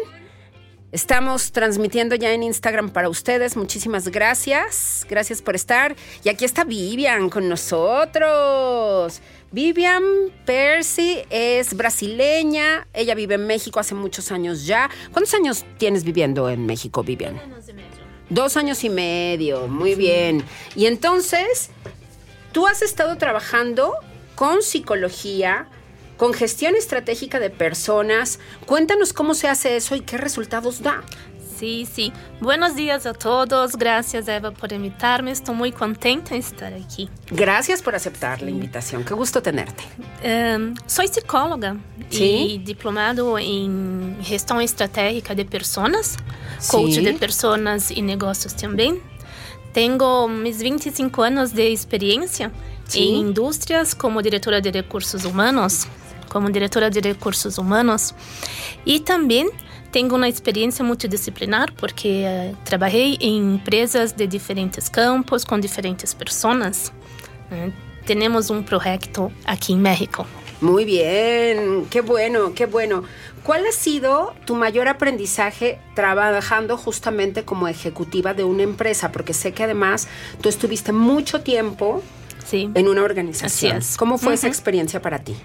Estamos 0.92 1.52
transmitiendo 1.52 2.14
ya 2.14 2.32
en 2.32 2.44
Instagram 2.44 2.92
para 2.92 3.10
ustedes. 3.10 3.58
Muchísimas 3.58 4.08
gracias. 4.10 5.08
Gracias 5.10 5.42
por 5.42 5.56
estar. 5.56 5.96
Y 6.24 6.30
aquí 6.30 6.46
está 6.46 6.64
Vivian 6.64 7.32
con 7.32 7.50
nosotros. 7.50 9.20
Vivian 9.52 10.04
Percy 10.46 11.24
es 11.32 11.76
brasileña. 11.76 12.88
Ella 12.94 13.16
vive 13.16 13.36
en 13.36 13.48
México 13.48 13.80
hace 13.80 13.96
muchos 13.96 14.32
años 14.32 14.68
ya. 14.68 14.92
¿Cuántos 15.12 15.34
años 15.34 15.66
tienes 15.80 16.04
viviendo 16.04 16.48
en 16.52 16.68
México, 16.68 17.02
Vivian? 17.02 17.42
Dos 18.30 18.58
años 18.58 18.84
y 18.84 18.90
medio. 18.92 19.68
Muy 19.68 19.96
bien. 19.96 20.44
Y 20.76 20.86
entonces, 20.86 21.72
tú 22.54 22.68
has 22.68 22.82
estado 22.82 23.18
trabajando 23.18 23.94
con 24.36 24.62
psicología 24.64 25.68
con 26.18 26.34
gestión 26.34 26.76
estratégica 26.76 27.40
de 27.40 27.50
personas. 27.50 28.40
Cuéntanos 28.66 29.12
cómo 29.12 29.34
se 29.34 29.50
hace 29.50 29.76
eso 29.76 29.96
y 29.96 30.02
qué 30.02 30.18
resultados 30.18 30.82
da. 30.82 31.04
Sí, 31.60 31.88
sí. 31.92 32.12
Buenos 32.40 32.76
días 32.76 33.06
a 33.06 33.14
todos. 33.14 33.76
Gracias, 33.78 34.28
Eva, 34.28 34.52
por 34.52 34.72
invitarme. 34.74 35.32
Estoy 35.32 35.56
muy 35.56 35.72
contenta 35.72 36.32
de 36.32 36.38
estar 36.38 36.74
aquí. 36.74 37.10
Gracias 37.30 37.82
por 37.82 37.96
aceptar 37.96 38.42
la 38.42 38.50
invitación. 38.50 39.04
Qué 39.04 39.14
gusto 39.14 39.42
tenerte. 39.42 39.84
Um, 40.24 40.76
soy 40.86 41.08
psicóloga 41.08 41.78
¿Sí? 42.10 42.54
y 42.54 42.58
diplomado 42.60 43.38
en 43.40 44.18
gestión 44.24 44.62
estratégica 44.62 45.36
de 45.36 45.46
personas, 45.46 46.18
coach 46.70 46.94
Sí. 46.94 47.02
de 47.06 47.14
personas 47.14 47.92
y 47.92 48.02
negocios 48.02 48.56
también. 48.56 49.02
Tengo 49.74 50.28
mis 50.28 50.60
25 50.60 51.24
años 51.24 51.54
de 51.54 51.72
experiencia 51.72 52.52
Sí. 52.88 53.10
en 53.10 53.16
industrias 53.16 53.96
como 53.96 54.22
directora 54.22 54.62
de 54.62 54.72
recursos 54.72 55.26
humanos, 55.26 55.88
como 56.30 56.50
directora 56.50 56.90
de 56.90 57.02
recursos 57.02 57.58
humanos. 57.58 58.14
Y 58.86 59.00
también 59.00 59.48
tengo 59.92 60.16
una 60.16 60.28
experiencia 60.28 60.84
multidisciplinar 60.86 61.74
porque 61.76 62.26
eh, 62.26 62.56
trabajé 62.66 63.18
en 63.20 63.54
empresas 63.54 64.16
de 64.18 64.28
diferentes 64.28 64.90
campos 64.90 65.46
con 65.46 65.62
diferentes 65.62 66.14
personas. 66.14 66.92
Eh, 67.52 67.72
tenemos 68.06 68.50
un 68.50 68.64
proyecto 68.64 69.32
aquí 69.46 69.74
en 69.74 69.82
México. 69.82 70.26
Muy 70.64 70.86
bien, 70.86 71.88
qué 71.90 72.00
bueno, 72.00 72.54
qué 72.56 72.68
bueno. 72.68 73.04
¿Cuál 73.44 73.66
ha 73.68 73.74
sido 73.74 74.34
tu 74.46 74.56
mayor 74.56 74.88
aprendizaje 74.88 75.78
trabajando 75.94 76.78
justamente 76.78 77.44
como 77.44 77.68
ejecutiva 77.68 78.34
de 78.34 78.46
una 78.46 78.64
empresa? 78.64 79.12
Porque 79.12 79.34
sé 79.34 79.52
que 79.52 79.66
además 79.66 80.08
tú 80.40 80.48
estuviste 80.48 80.94
mucho 80.94 81.42
tiempo 81.42 82.02
Sí. 82.46 82.70
en 82.76 82.88
una 82.88 83.02
organización. 83.04 83.76
Así 83.76 83.92
es. 83.92 83.98
¿Cómo 83.98 84.18
fue 84.18 84.36
esa 84.36 84.48
experiencia 84.48 85.02
para 85.02 85.20
ti? 85.20 85.36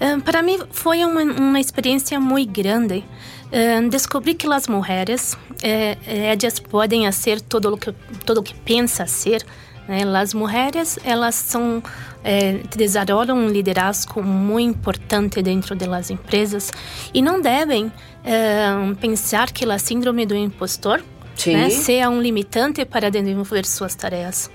Eh, 0.00 0.18
para 0.22 0.42
mí 0.42 0.58
fue 0.70 1.02
uma, 1.06 1.22
uma 1.22 1.58
experiência 1.58 2.20
muito 2.20 2.52
grande. 2.62 3.04
Eh, 3.52 3.80
descobri 3.88 4.34
que 4.34 4.46
as 4.52 4.68
mulheres, 4.68 5.34
eh, 5.62 5.96
elas 6.06 6.60
podem 6.60 7.06
fazer 7.06 7.40
tudo 7.40 7.72
o 7.72 7.78
que 7.78 7.94
tudo 8.26 8.40
o 8.40 8.44
que 8.44 8.52
pensa 8.66 9.06
ser. 9.06 9.46
Né? 9.88 10.02
As 10.02 10.34
mulheres, 10.34 10.98
elas 11.04 11.36
são 11.36 11.82
eh, 12.26 12.60
desenvolvem 12.76 13.34
um 13.34 13.48
liderazgo 13.48 14.20
muito 14.20 14.76
importante 14.76 15.40
dentro 15.40 15.76
das 15.76 16.10
empresas 16.10 16.72
e 17.14 17.22
não 17.22 17.40
devem 17.40 17.92
eh, 18.24 18.94
pensar 19.00 19.52
que 19.52 19.64
a 19.64 19.78
síndrome 19.78 20.26
do 20.26 20.34
impostor 20.34 21.00
né, 21.46 21.70
seja 21.70 22.10
um 22.10 22.20
limitante 22.20 22.84
para 22.84 23.10
desenvolver 23.10 23.64
suas 23.64 23.94
tarefas. 23.94 24.50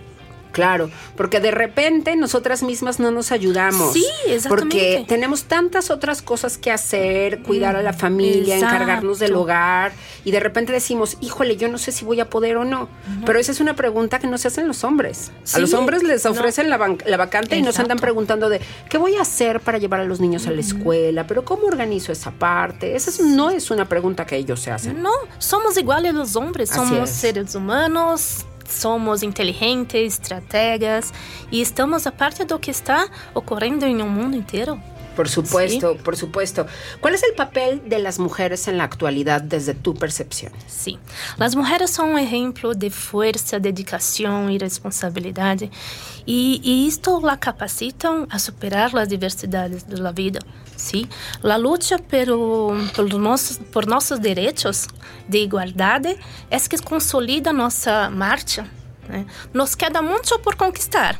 Claro, 0.51 0.89
porque 1.15 1.39
de 1.39 1.51
repente 1.51 2.15
nosotras 2.15 2.61
mismas 2.63 2.99
no 2.99 3.11
nos 3.11 3.31
ayudamos. 3.31 3.93
Sí, 3.93 4.05
exactamente. 4.27 4.49
Porque 4.49 5.05
tenemos 5.07 5.43
tantas 5.45 5.89
otras 5.89 6.21
cosas 6.21 6.57
que 6.57 6.71
hacer, 6.71 7.41
cuidar 7.43 7.75
a 7.75 7.81
la 7.81 7.93
familia, 7.93 8.55
Exacto. 8.55 8.75
encargarnos 8.75 9.19
del 9.19 9.33
hogar, 9.35 9.91
y 10.25 10.31
de 10.31 10.39
repente 10.39 10.71
decimos, 10.71 11.17
híjole, 11.21 11.55
yo 11.57 11.67
no 11.69 11.77
sé 11.77 11.91
si 11.91 12.03
voy 12.05 12.19
a 12.19 12.29
poder 12.29 12.57
o 12.57 12.65
no. 12.65 12.89
Pero 13.25 13.39
esa 13.39 13.51
es 13.51 13.59
una 13.59 13.75
pregunta 13.75 14.19
que 14.19 14.27
no 14.27 14.37
se 14.37 14.47
hacen 14.49 14.67
los 14.67 14.83
hombres. 14.83 15.31
a 15.53 15.59
los 15.59 15.73
hombres 15.73 16.03
les 16.03 16.25
no. 16.25 16.31
ofrecen 16.31 16.69
la, 16.69 16.77
la 17.05 17.17
vacante 17.17 17.55
y 17.57 17.61
nos 17.61 17.79
andan 17.79 17.97
preguntando 17.97 18.49
de, 18.49 18.59
¿qué 18.89 18.97
voy 18.97 19.15
a 19.15 19.21
hacer 19.21 19.59
para 19.61 19.77
llevar 19.77 20.01
a 20.01 20.05
los 20.05 20.19
niños 20.19 20.47
a 20.47 20.51
la 20.51 20.61
escuela? 20.61 21.27
Pero 21.27 21.45
¿cómo 21.45 21.67
organizo 21.67 22.11
esa 22.11 22.31
parte? 22.31 22.95
Esa 22.95 23.09
es- 23.09 23.19
no 23.21 23.49
es 23.49 23.71
una 23.71 23.85
pregunta 23.87 24.25
que 24.25 24.35
ellos 24.35 24.59
se 24.59 24.71
hacen. 24.71 25.01
Não, 25.01 25.11
somos 25.39 25.77
iguais 25.77 26.13
aos 26.15 26.35
homens, 26.35 26.71
Así 26.71 26.79
somos 26.89 27.09
es. 27.09 27.15
seres 27.15 27.55
humanos, 27.55 28.45
somos 28.71 29.23
inteligentes, 29.23 30.13
estrategas 30.13 31.13
e 31.51 31.61
estamos 31.61 32.07
a 32.07 32.11
parte 32.11 32.43
do 32.43 32.57
que 32.57 32.71
está 32.71 33.09
ocorrendo 33.33 33.85
em 33.85 34.01
um 34.01 34.09
mundo 34.09 34.35
inteiro. 34.35 34.81
Por 35.21 35.29
supuesto, 35.29 35.97
por 35.97 36.15
supuesto. 36.15 36.65
¿Cuál 36.99 37.13
es 37.13 37.21
el 37.21 37.35
papel 37.35 37.83
de 37.85 37.99
las 37.99 38.17
mujeres 38.17 38.67
en 38.67 38.79
la 38.79 38.85
actualidad 38.85 39.39
desde 39.39 39.75
tu 39.75 39.93
percepción? 39.93 40.51
Sim. 40.67 40.97
As 41.39 41.53
mulheres 41.53 41.91
são 41.91 42.13
um 42.13 42.17
exemplo 42.17 42.73
de 42.73 42.89
força, 42.89 43.59
dedicação 43.59 44.49
e 44.49 44.57
responsabilidade. 44.57 45.69
E, 46.25 46.59
e 46.63 46.87
isto 46.87 47.19
la 47.19 47.37
capacitam 47.37 48.25
a 48.31 48.39
superar 48.39 48.95
as 48.97 49.07
diversidades 49.07 49.83
da 49.83 50.11
vida. 50.11 50.39
Sim. 50.75 51.07
A 51.43 51.55
luta 51.55 51.99
pelo, 51.99 52.71
pelo 52.95 53.19
nossos, 53.19 53.59
por 53.71 53.85
nossos 53.85 54.19
direitos 54.19 54.87
de 55.29 55.37
igualdade 55.37 56.17
é 56.49 56.59
que 56.59 56.81
consolida 56.81 57.53
nossa 57.53 58.09
marcha. 58.09 58.65
né? 59.07 59.27
Nos 59.53 59.75
queda 59.75 60.01
muito 60.01 60.39
por 60.39 60.55
conquistar, 60.55 61.19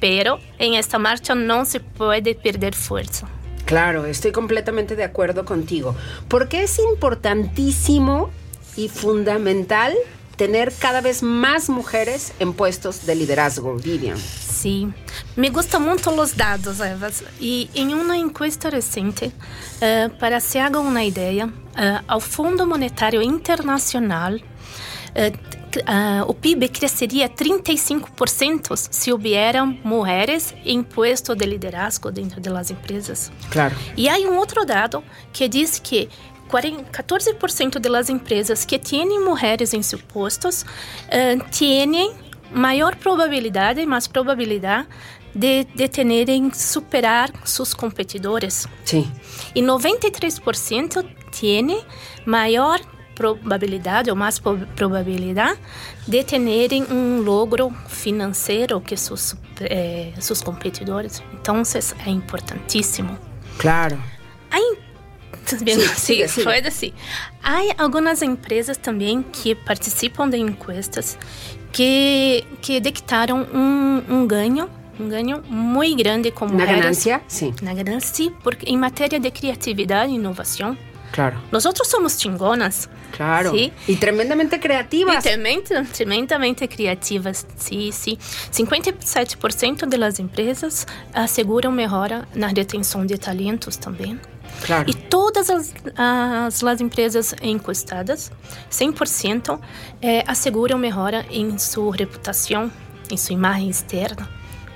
pero 0.00 0.38
em 0.58 0.76
esta 0.76 0.98
marcha 0.98 1.34
não 1.34 1.64
se 1.64 1.80
pode 1.80 2.34
perder 2.34 2.74
força. 2.74 3.26
Claro, 3.64 4.06
estoy 4.06 4.32
completamente 4.32 4.96
de 4.96 5.04
acuerdo 5.04 5.44
contigo. 5.44 5.94
Porque 6.28 6.62
es 6.62 6.78
importantísimo 6.78 8.30
y 8.76 8.88
fundamental 8.88 9.94
tener 10.36 10.72
cada 10.72 11.00
vez 11.02 11.22
más 11.22 11.68
mujeres 11.68 12.32
en 12.38 12.54
puestos 12.54 13.04
de 13.04 13.14
liderazgo, 13.14 13.74
Vivian. 13.74 14.16
Sim, 14.16 14.94
me 15.36 15.50
gustam 15.50 15.80
muito 15.80 16.10
os 16.10 16.34
dados, 16.34 16.80
Eva. 16.80 17.10
E 17.40 17.68
em 17.74 17.92
uma 17.92 18.16
encuesta 18.16 18.70
recente, 18.70 19.32
eh, 19.80 20.08
para 20.18 20.40
se 20.40 20.58
haga 20.58 20.80
uma 20.80 21.02
ideia, 21.02 21.52
eh, 21.76 22.00
ao 22.08 22.20
Fundo 22.20 22.66
Monetário 22.66 23.20
Internacional, 23.20 24.38
eh, 25.14 25.32
ah, 25.86 26.24
o 26.26 26.34
PIB 26.34 26.68
cresceria 26.68 27.28
35% 27.28 28.76
se 28.90 29.12
houveram 29.12 29.78
mulheres 29.84 30.54
em 30.64 30.82
puesto 30.82 31.34
de 31.34 31.46
liderazgo 31.46 32.10
dentro 32.10 32.40
das 32.40 32.70
empresas. 32.70 33.30
Claro. 33.50 33.74
E 33.96 34.08
há 34.08 34.16
um 34.18 34.36
outro 34.36 34.64
dado 34.64 35.02
que 35.32 35.48
diz 35.48 35.78
que 35.78 36.08
40 36.48 36.84
14% 36.90 37.78
das 37.78 38.08
empresas 38.08 38.64
que 38.64 38.78
têm 38.78 39.20
mulheres 39.20 39.74
em 39.74 39.82
seus 39.82 40.02
postos 40.02 40.64
eh, 41.08 41.36
têm 41.56 42.12
maior 42.50 42.96
probabilidade, 42.96 43.84
mais 43.84 44.06
probabilidade 44.06 44.88
de, 45.34 45.64
de 45.64 45.88
terem 45.88 46.50
superar 46.52 47.30
seus 47.44 47.74
competidores. 47.74 48.66
Sí. 48.84 49.06
E 49.54 49.60
93% 49.60 51.04
têm 51.38 51.84
maior 52.24 52.80
probabilidade 52.80 52.97
ou 54.10 54.16
mais 54.16 54.38
po- 54.38 54.58
probabilidade 54.76 55.58
de 56.06 56.22
terem 56.24 56.84
um 56.90 57.20
logro 57.22 57.70
financeiro 57.88 58.80
que 58.80 58.96
seus, 58.96 59.34
eh, 59.60 60.12
seus 60.20 60.40
competidores. 60.42 61.22
Então, 61.40 61.62
é 62.06 62.10
importantíssimo. 62.10 63.18
Claro. 63.58 63.98
Hay, 64.50 64.62
Bien, 65.62 65.78
Sí, 65.80 65.86
sí, 65.86 65.94
sigue, 66.00 66.28
sigue. 66.28 66.44
puede 66.44 66.70
sí. 66.70 66.92
Hay 67.42 67.70
algunas 67.78 68.20
empresas 68.22 68.78
también 68.78 69.22
que 69.24 69.56
participan 69.56 70.30
de 70.30 70.36
encuestas 70.38 71.16
que, 71.72 72.44
que 72.60 72.80
dictaron 72.80 73.46
un, 73.52 74.04
un 74.10 74.28
ganho, 74.28 74.68
un 74.98 75.08
ganho 75.08 75.42
muy 75.48 75.94
grande 75.94 76.32
como 76.32 76.52
¿Una 76.54 76.64
mujeres. 76.64 76.82
ganancia? 76.82 77.22
Sí, 77.28 77.54
Una 77.62 77.72
ganancia, 77.74 78.14
sí, 78.14 78.32
porque 78.44 78.68
en 78.70 78.80
materia 78.80 79.18
de 79.18 79.32
creatividad 79.32 80.06
e 80.06 80.10
innovación, 80.12 80.78
claro. 81.12 81.36
nosotros 81.50 81.88
somos 81.88 82.18
chingonas. 82.18 82.88
Claro. 83.16 83.50
Sí. 83.50 83.72
Y 83.88 83.96
tremendamente 83.96 84.60
creativas. 84.60 85.24
Tremenda- 85.24 85.84
tremendamente 85.92 86.68
criativas, 86.68 87.46
sim, 87.56 87.90
sim. 87.90 88.18
57% 88.52 89.86
das 89.86 90.18
empresas 90.18 90.86
asseguram 91.12 91.72
melhora 91.72 92.28
na 92.34 92.48
retenção 92.48 93.04
de 93.06 93.18
talentos 93.18 93.76
também. 93.76 94.20
Claro. 94.64 94.90
E 94.90 94.94
todas 94.94 95.50
as, 95.50 95.74
as, 95.96 96.62
as 96.62 96.80
empresas 96.80 97.34
encuestadas, 97.42 98.30
100%, 98.70 99.58
eh, 100.02 100.24
asseguram 100.26 100.78
melhora 100.78 101.24
em 101.30 101.58
sua 101.58 101.94
reputação, 101.96 102.70
em 103.10 103.16
sua 103.16 103.34
imagem 103.34 103.70
externa. 103.70 104.28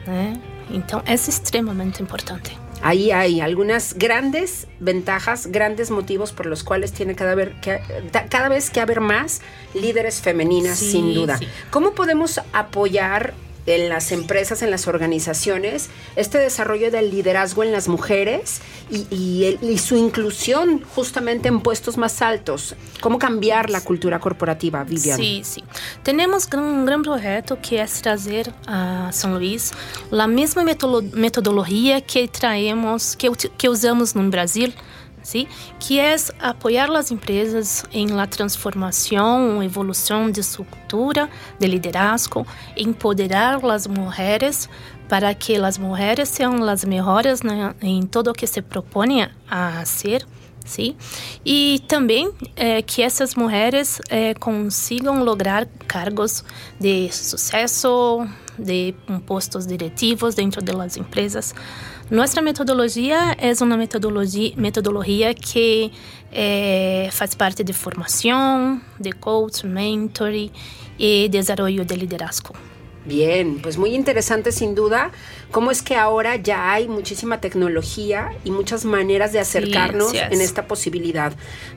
Né? 0.07 0.41
Então, 0.71 1.03
é 1.05 1.15
extremamente 1.15 2.03
importante. 2.03 2.62
Ahí 2.83 3.13
hay 3.13 3.41
algunas 3.41 3.95
grandes 3.95 4.67
ventajas, 4.81 5.47
grandes 5.47 5.91
motivos 5.91 6.33
por 6.33 6.47
los 6.47 6.65
cuales 6.65 6.93
tiene 6.93 7.15
cada, 7.15 7.35
ver, 7.35 7.61
que, 7.61 7.81
cada 8.29 8.49
vez 8.49 8.71
que 8.71 8.81
haber 8.81 9.01
más 9.01 9.41
líderes 9.75 10.21
femeninas, 10.21 10.79
Sí, 10.79 10.91
sin 10.93 11.15
duda. 11.15 11.39
sí. 11.39 11.47
¿Cómo 11.71 11.93
podemos 11.93 12.41
apoyar 12.53 13.35
en 13.67 13.89
las 13.89 14.13
empresas, 14.13 14.63
en 14.63 14.71
las 14.71 14.89
organizaciones, 14.89 15.89
este 16.17 16.39
desarrollo 16.39 16.91
del 16.91 17.11
liderazgo 17.11 17.63
en 17.63 17.73
las 17.73 17.89
mujeres 17.89 18.61
y, 18.91 19.59
su 19.79 19.97
inclusión 19.97 20.83
justamente 20.95 21.49
en 21.49 21.61
puestos 21.61 21.97
más 21.97 22.23
altos. 22.23 22.77
¿Cómo 23.01 23.19
cambiar 23.19 23.71
la 23.71 23.81
cultura 23.81 24.21
corporativa, 24.21 24.85
Vivian? 24.85 25.17
Sí, 25.17 25.43
sí. 25.45 25.65
Tenemos 26.03 26.49
un 26.53 26.87
gran 26.87 27.03
proyecto 27.03 27.59
que 27.61 27.81
es 27.81 28.03
traer 28.03 28.53
a 28.67 29.11
San 29.13 29.39
Luis 29.39 29.73
la 30.11 30.27
misma 30.27 30.65
metodología 30.65 32.01
que 32.01 32.29
traemos, 32.29 33.17
que 33.17 33.69
usamos 33.69 34.15
en 34.15 34.31
Brasil, 34.31 34.75
¿sí? 35.23 35.49
que 35.79 35.99
é 35.99 36.17
apoiar 36.41 36.91
as 36.91 37.11
empresas 37.11 37.85
em 37.93 38.09
la 38.09 38.27
transformação, 38.27 39.63
evolução 39.63 40.31
de 40.31 40.43
sua 40.43 40.65
cultura, 40.65 41.29
de 41.59 41.67
liderazgo, 41.67 42.47
empoderar 42.77 43.65
as 43.65 43.87
mulheres 43.87 44.69
para 45.09 45.35
que 45.35 45.57
as 45.57 45.79
mulheres 45.79 46.29
sejam 46.29 46.63
as 46.69 46.85
melhores 46.85 47.43
né, 47.43 47.75
em 47.83 48.03
todo 48.03 48.31
o 48.31 48.33
que 48.33 48.47
se 48.47 48.63
propõem 48.63 49.29
a 49.49 49.85
ser. 49.85 50.27
Sim? 50.65 50.97
E 51.45 51.83
também 51.89 52.33
é, 52.55 52.81
que 52.83 53.03
essas 53.03 53.35
mulheres 53.35 54.01
é, 54.09 54.33
consigam 54.35 55.25
lograr 55.25 55.67
cargos 55.89 56.45
de 56.79 57.13
sucesso, 57.13 58.27
de 58.57 58.95
postos 59.27 59.67
diretivos 59.67 60.35
dentro 60.35 60.63
das 60.63 60.97
empresas. 60.97 61.55
Nossa 62.13 62.43
metodologia 62.43 63.35
é 63.39 63.55
uma 63.65 63.75
metodologia, 63.75 64.53
metodologia 64.55 65.33
que 65.33 65.91
é, 66.31 67.09
faz 67.11 67.35
parte 67.35 67.65
de 67.65 67.73
formação, 67.73 68.79
de 69.01 69.13
coach, 69.13 69.67
mentoring 69.67 70.51
e 70.99 71.27
desenvolvimento 71.31 71.89
de 71.89 71.97
liderazgo. 71.97 72.72
Bien, 73.05 73.61
pues 73.61 73.79
muy 73.79 73.95
interesante 73.95 74.53
sin 74.53 74.77
duda 74.77 75.11
cómo 75.51 75.71
es 75.73 75.83
que 75.83 75.97
ahora 75.97 76.37
ya 76.37 76.73
hay 76.73 76.87
muchísima 76.87 77.41
tecnología 77.41 78.31
y 78.45 78.53
muchas 78.53 78.85
maneras 78.85 79.33
de 79.33 79.41
acercarnos 79.41 80.11
Sí, 80.11 80.19
así 80.19 80.27
es. 80.27 80.39
en 80.39 80.41
esta 80.45 80.67
posibilidad. 80.67 81.33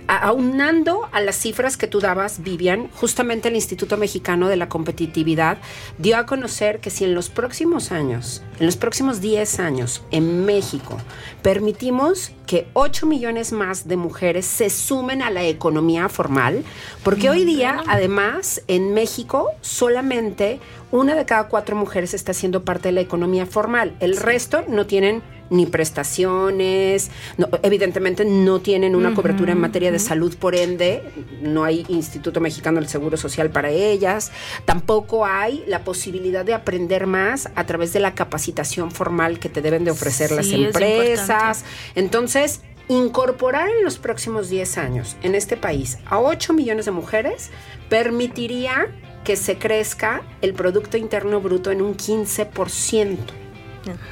Aunando 0.07 1.09
a 1.11 1.21
las 1.21 1.35
cifras 1.35 1.77
que 1.77 1.87
tú 1.87 1.99
dabas, 1.99 2.43
Vivian, 2.43 2.89
justamente 2.93 3.49
el 3.49 3.55
Instituto 3.55 3.97
Mexicano 3.97 4.47
de 4.47 4.55
la 4.55 4.69
Competitividad 4.69 5.57
dio 5.97 6.17
a 6.17 6.25
conocer 6.27 6.79
que 6.79 6.91
si 6.91 7.03
en 7.05 7.15
los 7.15 7.29
próximos 7.29 7.91
años, 7.91 8.43
en 8.59 8.67
los 8.67 8.77
próximos 8.77 9.19
10 9.19 9.59
años, 9.59 10.03
en 10.11 10.45
México, 10.45 10.97
permitimos 11.41 12.31
que 12.45 12.67
8 12.73 13.07
millones 13.07 13.51
más 13.51 13.87
de 13.87 13.97
mujeres 13.97 14.45
se 14.45 14.69
sumen 14.69 15.21
a 15.23 15.31
la 15.31 15.43
economía 15.43 16.07
formal, 16.09 16.63
porque 17.03 17.29
hoy 17.29 17.43
día, 17.43 17.83
además, 17.87 18.61
en 18.67 18.93
México, 18.93 19.49
solamente 19.61 20.59
una 20.95 21.15
de 21.15 21.25
cada 21.25 21.47
cuatro 21.47 21.75
mujeres 21.75 22.13
está 22.13 22.33
siendo 22.33 22.63
parte 22.63 22.89
de 22.89 22.93
la 22.93 23.01
economía 23.01 23.45
formal. 23.45 23.95
El 23.99 24.17
resto 24.17 24.63
no 24.67 24.85
tienen 24.85 25.21
ni 25.51 25.67
prestaciones, 25.67 27.11
no- 27.37 27.47
evidentemente 27.61 28.25
no 28.25 28.59
tienen 28.61 28.95
una 28.95 29.13
cobertura 29.13 29.51
en 29.51 29.59
materia 29.59 29.91
de 29.91 29.99
salud, 29.99 30.35
por 30.37 30.55
ende, 30.55 31.03
no 31.41 31.63
hay 31.63 31.85
Instituto 31.87 32.39
Mexicano 32.41 32.79
del 32.79 32.89
Seguro 32.89 33.15
Social 33.15 33.51
para 33.51 33.69
ellas, 33.69 34.31
tampoco 34.65 35.25
hay 35.25 35.63
la 35.67 35.83
posibilidad 35.83 36.43
de 36.45 36.55
aprender 36.55 37.05
más 37.05 37.49
a 37.55 37.65
través 37.65 37.93
de 37.93 37.99
la 37.99 38.15
capacitación 38.15 38.89
formal 38.89 39.37
que 39.37 39.49
te 39.49 39.61
deben 39.61 39.83
de 39.85 39.91
ofrecer 39.91 40.31
las 40.31 40.47
Sí, 40.47 40.63
empresas. 40.65 41.63
Entonces, 41.93 42.61
incorporar 42.87 43.67
en 43.69 43.83
los 43.83 43.97
próximos 43.99 44.49
10 44.49 44.77
años 44.79 45.15
en 45.23 45.35
este 45.35 45.57
país 45.57 45.97
a 46.05 46.19
8 46.19 46.53
millones 46.53 46.85
de 46.85 46.91
mujeres 46.91 47.51
permitiría 47.89 48.87
que 49.25 49.35
se 49.35 49.57
crezca 49.57 50.21
el 50.41 50.53
Producto 50.53 50.95
Interno 50.95 51.41
Bruto 51.41 51.71
en 51.71 51.81
un 51.81 51.97
15%. 51.97 53.17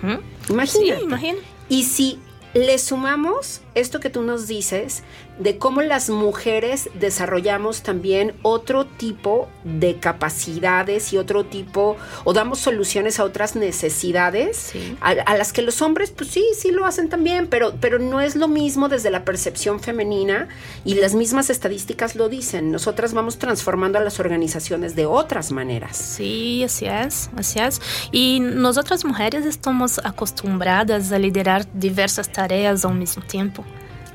Uhum. 0.03 0.19
Imagínate. 0.49 0.99
Sí, 0.99 1.03
imagina. 1.05 1.39
Y 1.69 1.83
si 1.83 2.19
le 2.53 2.77
sumamos 2.77 3.61
esto 3.73 3.99
que 3.99 4.09
tú 4.09 4.21
nos 4.21 4.47
dices 4.47 5.03
de 5.39 5.57
cómo 5.57 5.81
las 5.81 6.09
mujeres 6.09 6.89
desarrollamos 6.93 7.81
también 7.81 8.33
otro 8.43 8.85
tipo 8.85 9.49
de 9.63 9.95
capacidades 9.99 11.11
y 11.11 11.17
otro 11.17 11.43
tipo, 11.45 11.97
o 12.23 12.33
damos 12.33 12.59
soluciones 12.59 13.19
a 13.19 13.23
otras 13.23 13.55
necesidades, 13.55 14.57
Sí. 14.57 14.95
a, 15.01 15.09
a 15.09 15.35
las 15.37 15.51
que 15.53 15.61
los 15.61 15.81
hombres, 15.81 16.11
pues 16.11 16.29
sí, 16.29 16.45
sí 16.57 16.71
lo 16.71 16.85
hacen 16.85 17.09
también, 17.09 17.47
pero, 17.47 17.73
pero 17.79 17.99
no 17.99 18.21
es 18.21 18.35
lo 18.35 18.47
mismo 18.47 18.89
desde 18.89 19.09
la 19.09 19.25
percepción 19.25 19.79
femenina 19.79 20.47
y 20.85 20.95
las 20.95 21.15
mismas 21.15 21.49
estadísticas 21.49 22.15
lo 22.15 22.29
dicen. 22.29 22.71
Nosotras 22.71 23.13
vamos 23.13 23.37
transformando 23.37 23.97
a 23.97 24.01
las 24.01 24.19
organizaciones 24.19 24.95
de 24.95 25.05
otras 25.05 25.51
maneras. 25.51 25.97
Sim, 25.97 26.63
assim 26.63 26.85
é, 26.87 27.07
assim 27.37 27.59
é. 27.59 27.69
E 28.11 28.39
nós 28.39 28.77
outras 28.77 29.03
mulheres 29.03 29.45
estamos 29.45 29.97
acostumbradas 29.99 31.11
a 31.11 31.17
liderar 31.17 31.65
diversas 31.73 32.27
tarefas 32.27 32.85
ao 32.85 32.93
mesmo 32.93 33.23
tempo. 33.23 33.63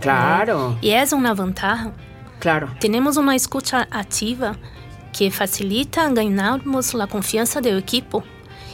Claro, 0.00 0.78
E 0.82 0.90
é 0.90 1.04
uma 1.12 1.34
vantagem. 1.34 1.92
claro. 2.40 2.70
Temos 2.80 3.16
uma 3.16 3.34
escuta 3.34 3.87
ativa 3.90 4.56
que 5.12 5.30
facilita 5.30 6.08
ganharmos 6.11 6.94
a 6.94 7.06
confiança 7.06 7.61
do 7.61 7.68
equipo 7.68 8.22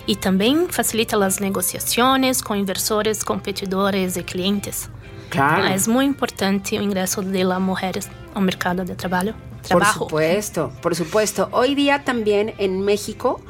e 0.06 0.14
também 0.14 0.66
facilita 0.68 1.16
as 1.24 1.38
negociações 1.38 2.42
com 2.42 2.54
inversores, 2.54 3.22
competidores 3.22 4.16
e 4.16 4.22
clientes. 4.22 4.90
Claro. 5.30 5.64
É 5.64 5.76
muito 5.90 6.10
importante 6.10 6.76
o 6.78 6.82
ingresso 6.82 7.22
de 7.22 7.42
las 7.42 7.60
mulheres 7.60 8.10
ao 8.34 8.42
mercado 8.42 8.84
de 8.84 8.94
trabalho. 8.94 9.34
Por 9.62 9.68
Trabajo. 9.68 9.98
supuesto, 10.00 10.72
por 10.82 10.94
supuesto. 10.94 11.48
Hoy 11.50 11.74
día 11.74 12.04
también 12.04 12.52
en 12.58 12.82
México, 12.84 13.40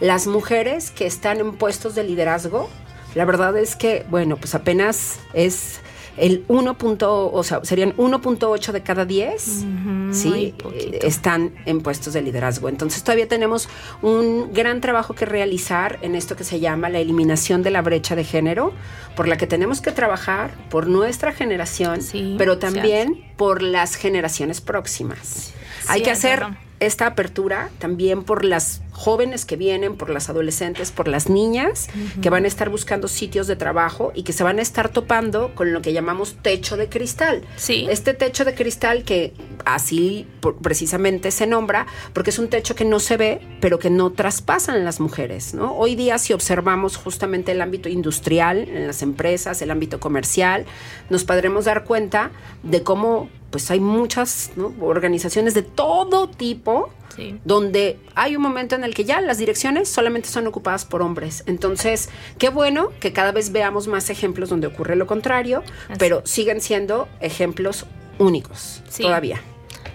las 0.00 0.26
mujeres 0.26 0.90
que 0.90 1.06
están 1.06 1.38
en 1.40 1.52
puestos 1.52 1.94
de 1.94 2.04
liderazgo, 2.04 2.68
la 3.14 3.24
verdad 3.24 3.56
es 3.56 3.74
que, 3.74 4.04
bueno, 4.10 4.36
pues 4.36 4.54
apenas 4.54 5.18
es 5.32 5.80
el 6.16 6.44
1. 6.48 6.76
punto- 6.78 7.30
o 7.32 7.42
sea, 7.42 7.64
serían 7.64 7.94
1.8 7.96 8.72
de 8.72 8.82
cada 8.82 9.04
10, 9.06 9.64
muy 9.64 10.14
sí, 10.14 10.54
eh, 10.74 10.98
están 11.02 11.52
en 11.64 11.80
puestos 11.80 12.12
de 12.12 12.20
liderazgo. 12.22 12.68
Entonces 12.68 13.02
todavía 13.02 13.26
tenemos 13.28 13.68
un 14.02 14.52
gran 14.52 14.80
trabajo 14.80 15.14
que 15.14 15.24
realizar 15.24 15.98
en 16.02 16.14
esto 16.14 16.36
que 16.36 16.44
se 16.44 16.60
llama 16.60 16.88
la 16.90 16.98
eliminación 16.98 17.62
de 17.62 17.70
la 17.70 17.80
brecha 17.82 18.14
de 18.14 18.24
género, 18.24 18.72
por 19.16 19.26
la 19.26 19.36
que 19.38 19.46
tenemos 19.46 19.80
que 19.80 19.90
trabajar 19.92 20.50
por 20.70 20.86
nuestra 20.86 21.32
generación, 21.32 22.02
Sí, 22.02 22.34
pero 22.38 22.58
también 22.58 23.24
por 23.36 23.62
las 23.62 23.94
generaciones 23.94 24.60
próximas. 24.60 25.52
Hay 25.88 26.02
que 26.02 26.10
hacer 26.10 26.44
esta 26.80 27.06
apertura 27.06 27.70
también 27.78 28.22
por 28.22 28.44
las 28.44 28.81
jóvenes 28.92 29.44
que 29.44 29.56
vienen, 29.56 29.96
por 29.96 30.10
las 30.10 30.28
adolescentes, 30.28 30.90
por 30.90 31.08
las 31.08 31.28
niñas 31.28 31.88
que 32.20 32.30
van 32.30 32.44
a 32.44 32.48
estar 32.48 32.68
buscando 32.68 33.08
sitios 33.08 33.46
de 33.46 33.56
trabajo 33.56 34.12
y 34.14 34.22
que 34.22 34.32
se 34.32 34.44
van 34.44 34.58
a 34.58 34.62
estar 34.62 34.90
topando 34.90 35.54
con 35.54 35.72
lo 35.72 35.82
que 35.82 35.92
llamamos 35.92 36.36
techo 36.42 36.76
de 36.76 36.88
cristal. 36.88 37.42
Sí. 37.56 37.86
Este 37.90 38.14
techo 38.14 38.44
de 38.44 38.54
cristal 38.54 39.04
que 39.04 39.32
así 39.64 40.26
precisamente 40.62 41.30
se 41.30 41.46
nombra 41.46 41.86
porque 42.12 42.30
es 42.30 42.38
un 42.38 42.48
techo 42.48 42.74
que 42.74 42.84
no 42.84 43.00
se 43.00 43.16
ve, 43.16 43.40
pero 43.60 43.78
que 43.78 43.90
no 43.90 44.12
traspasan 44.12 44.84
las 44.84 45.00
mujeres, 45.00 45.54
¿no? 45.54 45.74
Hoy 45.74 45.94
día 45.94 46.18
si 46.18 46.32
observamos 46.32 46.96
justamente 46.96 47.52
el 47.52 47.60
ámbito 47.62 47.88
industrial, 47.88 48.68
en 48.68 48.86
las 48.86 49.02
empresas, 49.02 49.62
el 49.62 49.70
ámbito 49.70 50.00
comercial, 50.00 50.66
nos 51.08 51.24
podremos 51.24 51.64
dar 51.64 51.84
cuenta 51.84 52.30
de 52.62 52.82
cómo 52.82 53.28
pues 53.52 53.70
hay 53.70 53.78
muchas 53.78 54.50
¿no? 54.56 54.74
organizaciones 54.80 55.54
de 55.54 55.62
todo 55.62 56.28
tipo 56.28 56.90
Sí. 57.14 57.38
donde 57.44 58.00
hay 58.14 58.36
un 58.36 58.42
momento 58.42 58.74
en 58.74 58.84
el 58.84 58.94
que 58.94 59.04
ya 59.04 59.20
las 59.20 59.36
direcciones 59.36 59.90
solamente 59.90 60.28
son 60.30 60.46
ocupadas 60.46 60.86
por 60.86 61.02
hombres. 61.02 61.42
Entonces, 61.46 62.08
qué 62.38 62.48
bueno 62.48 62.90
que 63.00 63.12
cada 63.12 63.32
vez 63.32 63.52
veamos 63.52 63.86
más 63.86 64.08
ejemplos 64.08 64.48
donde 64.48 64.66
ocurre 64.66 64.96
lo 64.96 65.06
contrario, 65.06 65.62
Así 65.90 65.98
pero 65.98 66.22
siguen 66.24 66.62
siendo 66.62 67.08
ejemplos 67.20 67.84
únicos 68.18 68.82
Sí. 68.88 69.02
todavía. 69.02 69.42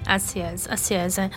Assim 0.06 0.41
é, 0.41 0.54
assim 0.70 0.93
é. 0.93 1.08
é. 1.08 1.32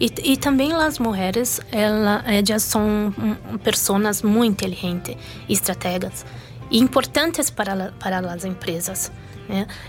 E, 0.00 0.06
e 0.32 0.36
também 0.38 0.72
as 0.72 0.98
mulheres, 1.00 1.60
ela, 1.72 2.22
elas 2.26 2.62
são 2.62 3.12
hum, 3.18 3.58
pessoas 3.62 4.22
muito 4.22 4.52
inteligentes, 4.64 5.16
estrategas, 5.48 6.24
importantes 6.70 7.50
para, 7.50 7.74
la- 7.74 7.92
para 7.98 8.18
as 8.20 8.44
empresas. 8.44 9.10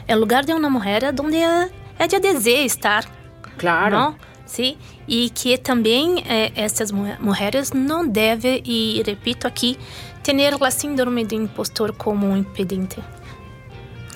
É 0.07 0.15
o 0.15 0.19
lugar 0.19 0.43
de 0.43 0.53
uma 0.53 0.69
mulher 0.69 1.03
é 1.03 1.09
onde 1.21 1.37
ela, 1.37 1.69
ela 1.97 2.19
deseja 2.19 2.63
estar, 2.65 3.05
Claro. 3.57 3.95
não? 3.95 4.15
Sim? 4.45 4.77
E 5.07 5.29
que 5.31 5.57
também 5.57 6.23
eh, 6.27 6.51
essas 6.55 6.91
mu- 6.91 7.15
mulheres 7.19 7.71
não 7.71 8.07
devem, 8.07 8.61
e 8.65 9.01
repito 9.05 9.47
aqui, 9.47 9.77
ter 10.23 10.33
a 10.63 10.71
síndrome 10.71 11.25
do 11.25 11.35
impostor 11.35 11.93
como 11.93 12.27
um 12.27 12.37
impedente. 12.37 12.95
Claro. 12.95 13.15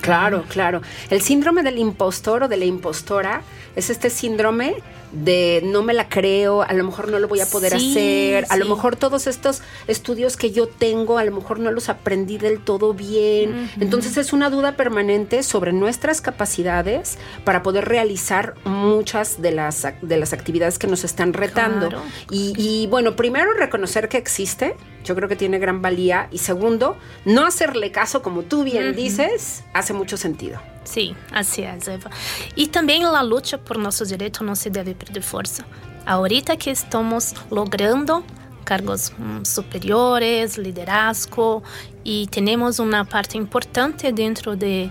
Claro, 0.02 0.44
claro. 0.48 0.82
El 1.10 1.20
síndrome 1.20 1.62
del 1.62 1.78
impostor 1.78 2.44
o 2.44 2.48
de 2.48 2.56
la 2.56 2.64
impostora 2.64 3.42
es 3.76 3.90
este 3.90 4.08
síndrome 4.08 4.76
de 5.12 5.62
no 5.64 5.82
me 5.82 5.94
la 5.94 6.08
creo, 6.08 6.62
a 6.62 6.72
lo 6.72 6.84
mejor 6.84 7.08
no 7.08 7.18
lo 7.18 7.28
voy 7.28 7.40
a 7.40 7.46
poder 7.46 7.78
Sí, 7.78 7.90
hacer, 7.90 8.46
a 8.48 8.56
lo 8.56 8.66
mejor 8.66 8.96
todos 8.96 9.26
estos 9.26 9.62
estudios 9.86 10.36
que 10.36 10.50
yo 10.50 10.68
tengo, 10.68 11.18
a 11.18 11.24
lo 11.24 11.32
mejor 11.32 11.58
no 11.58 11.70
los 11.70 11.88
aprendí 11.88 12.38
del 12.38 12.60
todo 12.60 12.94
bien. 12.94 13.70
Entonces 13.80 14.16
es 14.16 14.32
una 14.32 14.50
duda 14.50 14.76
permanente 14.76 15.42
sobre 15.42 15.72
nuestras 15.72 16.20
capacidades 16.20 17.18
para 17.44 17.62
poder 17.62 17.86
realizar 17.86 18.54
muchas 18.64 19.40
de 19.42 19.50
las, 19.50 19.86
de 20.02 20.16
las 20.16 20.32
actividades 20.32 20.78
que 20.78 20.86
nos 20.86 21.04
están 21.04 21.32
retando. 21.32 21.88
Claro. 21.88 22.04
Y, 22.30 22.52
y, 22.56 22.86
bueno, 22.86 23.16
primero 23.16 23.52
reconocer 23.54 24.08
que 24.08 24.18
existe, 24.18 24.74
yo 25.04 25.14
creo 25.14 25.28
que 25.28 25.36
tiene 25.36 25.58
gran 25.58 25.82
valía. 25.82 26.28
Y 26.30 26.38
segundo, 26.38 26.96
no 27.24 27.46
hacerle 27.46 27.90
caso, 27.90 28.22
como 28.22 28.42
tú 28.42 28.64
bien 28.64 28.94
dices, 28.94 29.64
hace 29.72 29.92
mucho 29.92 30.16
sentido. 30.16 30.60
Sim, 30.84 31.14
assim 31.30 31.62
é, 31.62 31.78
Eva. 31.86 32.10
E 32.56 32.66
também 32.66 33.04
a 33.04 33.20
luta 33.20 33.58
por 33.58 33.76
nossos 33.76 34.08
direitos 34.08 34.40
não 34.40 34.54
se 34.54 34.70
deve 34.70 34.94
perder 34.94 35.22
força. 35.22 35.64
Ahorita 36.06 36.56
que 36.56 36.70
estamos 36.70 37.34
logrando 37.50 38.24
cargos 38.64 39.12
hum, 39.18 39.44
superiores, 39.44 40.56
liderazgo 40.56 41.62
e 42.04 42.26
temos 42.28 42.78
uma 42.78 43.04
parte 43.04 43.36
importante 43.36 44.10
dentro 44.12 44.56
de 44.56 44.90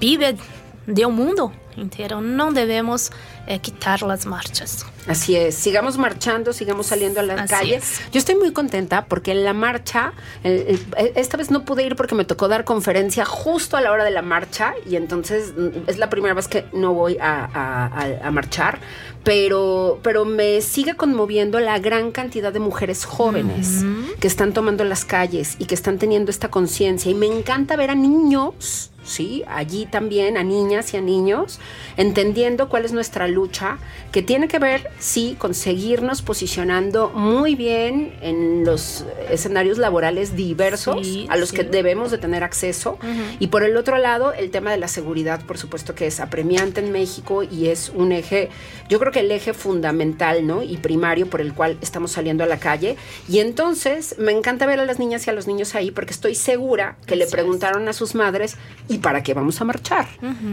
vive 0.00 0.36
do 0.86 1.10
mundo 1.10 1.52
inteiro, 1.76 2.20
não 2.20 2.52
devemos 2.52 3.10
eh, 3.46 3.58
quitar 3.58 4.04
as 4.04 4.26
marchas. 4.26 4.84
Así 5.08 5.34
es, 5.34 5.54
sigamos 5.54 5.96
marchando, 5.96 6.52
sigamos 6.52 6.86
saliendo 6.86 7.20
a 7.20 7.22
la 7.22 7.34
Así 7.34 7.48
calle. 7.54 7.76
es. 7.76 8.00
Yo 8.12 8.18
estoy 8.18 8.34
muy 8.34 8.52
contenta 8.52 9.06
porque 9.06 9.32
en 9.32 9.42
la 9.42 9.54
marcha, 9.54 10.12
el- 10.44 10.78
el- 10.96 11.12
esta 11.16 11.38
vez 11.38 11.50
no 11.50 11.64
pude 11.64 11.82
ir 11.84 11.96
porque 11.96 12.14
me 12.14 12.24
tocó 12.26 12.46
dar 12.46 12.64
conferencia 12.64 13.24
justo 13.24 13.76
a 13.78 13.80
la 13.80 13.90
hora 13.90 14.04
de 14.04 14.10
la 14.10 14.20
marcha 14.22 14.74
y 14.88 14.96
entonces 14.96 15.54
mm, 15.56 15.88
es 15.88 15.96
la 15.98 16.10
primera 16.10 16.34
vez 16.34 16.46
que 16.46 16.66
no 16.74 16.92
voy 16.92 17.16
a, 17.18 17.48
a- 17.52 17.86
a- 17.86 18.28
a 18.28 18.30
marchar, 18.30 18.78
pero, 19.24 19.98
pero 20.02 20.24
me 20.26 20.60
sigue 20.60 20.94
conmoviendo 20.94 21.58
la 21.58 21.78
gran 21.78 22.12
cantidad 22.12 22.52
de 22.52 22.58
mujeres 22.60 23.04
jóvenes 23.06 23.82
que 24.20 24.26
están 24.26 24.52
tomando 24.52 24.84
las 24.84 25.04
calles 25.06 25.56
y 25.58 25.64
que 25.64 25.74
están 25.74 25.98
teniendo 25.98 26.30
esta 26.30 26.50
conciencia 26.50 27.10
y 27.10 27.14
me 27.14 27.26
encanta 27.26 27.76
ver 27.76 27.90
a 27.90 27.94
niños. 27.94 28.90
Sí, 29.04 29.42
allí 29.48 29.86
también 29.86 30.36
a 30.36 30.44
niñas 30.44 30.94
y 30.94 30.96
a 30.96 31.00
niños, 31.00 31.58
entendiendo 31.96 32.68
cuál 32.68 32.84
es 32.84 32.92
nuestra 32.92 33.28
lucha, 33.28 33.78
que 34.12 34.22
tiene 34.22 34.48
que 34.48 34.58
ver, 34.58 34.90
sí, 34.98 35.36
con 35.38 35.54
seguirnos 35.54 36.22
posicionando 36.22 37.10
muy 37.10 37.54
bien 37.54 38.14
en 38.22 38.64
los 38.64 39.04
escenarios 39.30 39.78
laborales 39.78 40.36
diversos 40.36 41.06
Sí, 41.06 41.26
a 41.30 41.36
los 41.36 41.50
sí. 41.50 41.56
que 41.56 41.64
debemos 41.64 42.10
de 42.10 42.18
tener 42.18 42.44
acceso. 42.44 42.98
Y 43.40 43.48
por 43.48 43.62
el 43.64 43.76
otro 43.76 43.98
lado, 43.98 44.32
el 44.32 44.50
tema 44.50 44.70
de 44.70 44.76
la 44.76 44.88
seguridad, 44.88 45.40
por 45.44 45.58
supuesto 45.58 45.94
que 45.94 46.06
es 46.06 46.20
apremiante 46.20 46.80
en 46.80 46.92
México 46.92 47.42
y 47.42 47.68
es 47.68 47.90
un 47.94 48.12
eje, 48.12 48.50
yo 48.88 48.98
creo 48.98 49.12
que 49.12 49.20
el 49.20 49.30
eje 49.30 49.54
fundamental, 49.54 50.46
¿no? 50.46 50.62
Y 50.62 50.76
primario 50.76 51.26
por 51.28 51.40
el 51.40 51.54
cual 51.54 51.76
estamos 51.80 52.12
saliendo 52.12 52.44
a 52.44 52.46
la 52.46 52.58
calle. 52.58 52.96
Y 53.28 53.38
entonces 53.40 54.16
me 54.18 54.32
encanta 54.32 54.66
ver 54.66 54.80
a 54.80 54.84
las 54.84 54.98
niñas 54.98 55.26
y 55.26 55.30
a 55.30 55.32
los 55.32 55.46
niños 55.46 55.74
ahí 55.74 55.90
porque 55.90 56.12
estoy 56.12 56.34
segura 56.34 56.96
que 57.06 57.16
le 57.16 57.26
preguntaron 57.26 57.88
a 57.88 57.92
sus 57.92 58.14
madres, 58.14 58.56
¿y 58.92 58.98
para 58.98 59.22
qué 59.22 59.34
vamos 59.34 59.60
a 59.60 59.64
marchar? 59.64 60.06